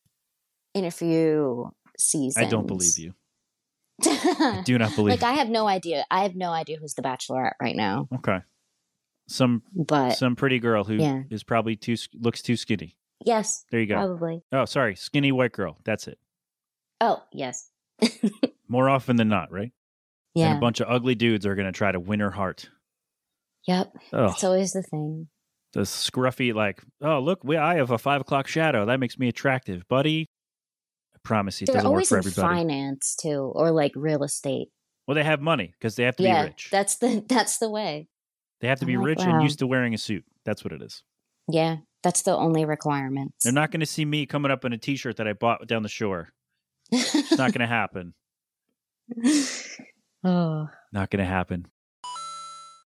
in 0.74 0.86
a 0.86 0.92
few 0.92 1.72
seasons. 2.00 2.44
I 2.44 2.50
don't 2.50 2.66
believe 2.66 2.98
you. 2.98 3.14
I 4.06 4.62
do 4.66 4.78
not 4.78 4.95
believe 4.95 5.12
like 5.20 5.24
I 5.24 5.34
have 5.34 5.50
no 5.50 5.68
idea. 5.68 6.06
I 6.12 6.24
have 6.24 6.36
no 6.36 6.52
idea 6.52 6.78
who's 6.80 6.93
the 6.93 7.02
Bachelorette 7.02 7.54
right 7.62 7.76
now. 7.76 8.08
Okay. 8.16 8.39
Some 9.28 9.62
But 9.74 10.12
some 10.12 10.36
pretty 10.36 10.60
girl 10.60 10.84
who 10.84 10.95
is 10.95 11.02
Yeah. 11.02 11.22
probably 11.45 11.76
too 11.76 11.95
looks 12.16 12.41
too 12.41 12.56
skinny. 12.56 12.97
yes, 13.26 13.66
There 13.72 13.80
you 13.80 13.86
go. 13.88 13.95
probably. 13.95 14.41
Oh, 14.52 14.66
sorry, 14.66 14.95
skinny 14.95 15.32
white 15.32 15.52
girl. 15.52 15.78
That's 15.84 16.08
it. 16.08 16.18
Oh 17.02 17.24
yes, 17.32 17.70
More 18.68 18.89
often 18.89 19.16
than 19.16 19.30
not, 19.30 19.52
right? 19.52 19.72
Yeah. 20.36 20.50
And 20.50 20.58
a 20.58 20.62
bunch 20.62 20.80
of 20.80 20.88
ugly 20.89 21.16
dudes 21.16 21.45
are 21.45 21.56
gonna 21.56 21.72
try 21.72 21.91
to 21.91 22.00
win 22.00 22.20
her 22.20 22.32
heart. 22.32 22.70
Yep. 23.68 23.93
It's 24.14 24.43
always 24.43 24.72
the 24.74 24.82
thing. 24.84 25.28
the 25.74 25.82
scruffy 25.82 26.54
like 26.54 26.82
oh 27.02 27.20
look 27.20 27.43
we 27.43 27.56
i 27.56 27.76
have 27.76 27.91
a 27.91 27.97
five 28.00 28.22
o'clock 28.22 28.47
shadow 28.47 28.86
that 28.88 29.00
makes 29.00 29.20
me 29.20 29.28
attractive 29.28 29.88
buddy 29.88 30.26
promise 31.24 31.60
you 31.62 31.66
it 31.66 31.68
They're 31.68 31.76
doesn't 31.76 31.92
work 31.92 32.06
for 32.06 32.18
everybody. 32.18 32.48
finance 32.48 33.16
too, 33.16 33.52
or 33.56 33.72
like 33.72 33.92
real 33.96 34.24
estate. 34.24 34.70
well 35.08 35.16
they 35.16 35.24
have 35.24 35.42
money 35.42 35.74
because 35.78 35.96
they 35.96 36.04
have 36.04 36.16
to 36.18 36.24
yeah, 36.24 36.44
be 36.44 36.48
rich. 36.50 36.70
that's 36.72 36.98
the 36.98 37.24
that's 37.30 37.58
the 37.58 37.70
way. 37.70 38.08
they 38.62 38.68
have 38.68 38.80
to 38.80 38.86
I'm 38.86 38.88
be 38.88 38.98
like, 38.98 39.06
rich 39.06 39.20
and 39.22 39.42
used 39.44 39.60
to 39.60 39.68
wearing 39.68 39.94
a 39.94 39.98
suit. 39.98 40.24
That's 40.46 40.64
what 40.64 40.74
it 40.74 40.82
is. 40.82 41.04
Yeah, 41.52 41.78
that's 42.04 42.22
the 42.24 42.36
only 42.36 42.66
requirement. 42.66 43.34
they're 43.44 43.54
not 43.54 43.72
going 43.72 43.80
to 43.82 43.86
see 43.86 44.06
me 44.06 44.26
coming 44.26 44.52
up 44.52 44.66
in 44.66 44.74
a 44.74 44.78
t-shirt 44.78 45.18
that 45.18 45.28
i 45.28 45.34
bought 45.34 45.68
down 45.68 45.84
the 45.84 45.90
shore. 45.90 46.32
It's 46.92 47.32
not 47.38 47.52
going 47.54 47.60
to 47.68 47.68
happen. 47.68 48.14
Oh, 50.22 50.68
not 50.92 51.10
going 51.10 51.24
to 51.24 51.30
happen 51.30 51.66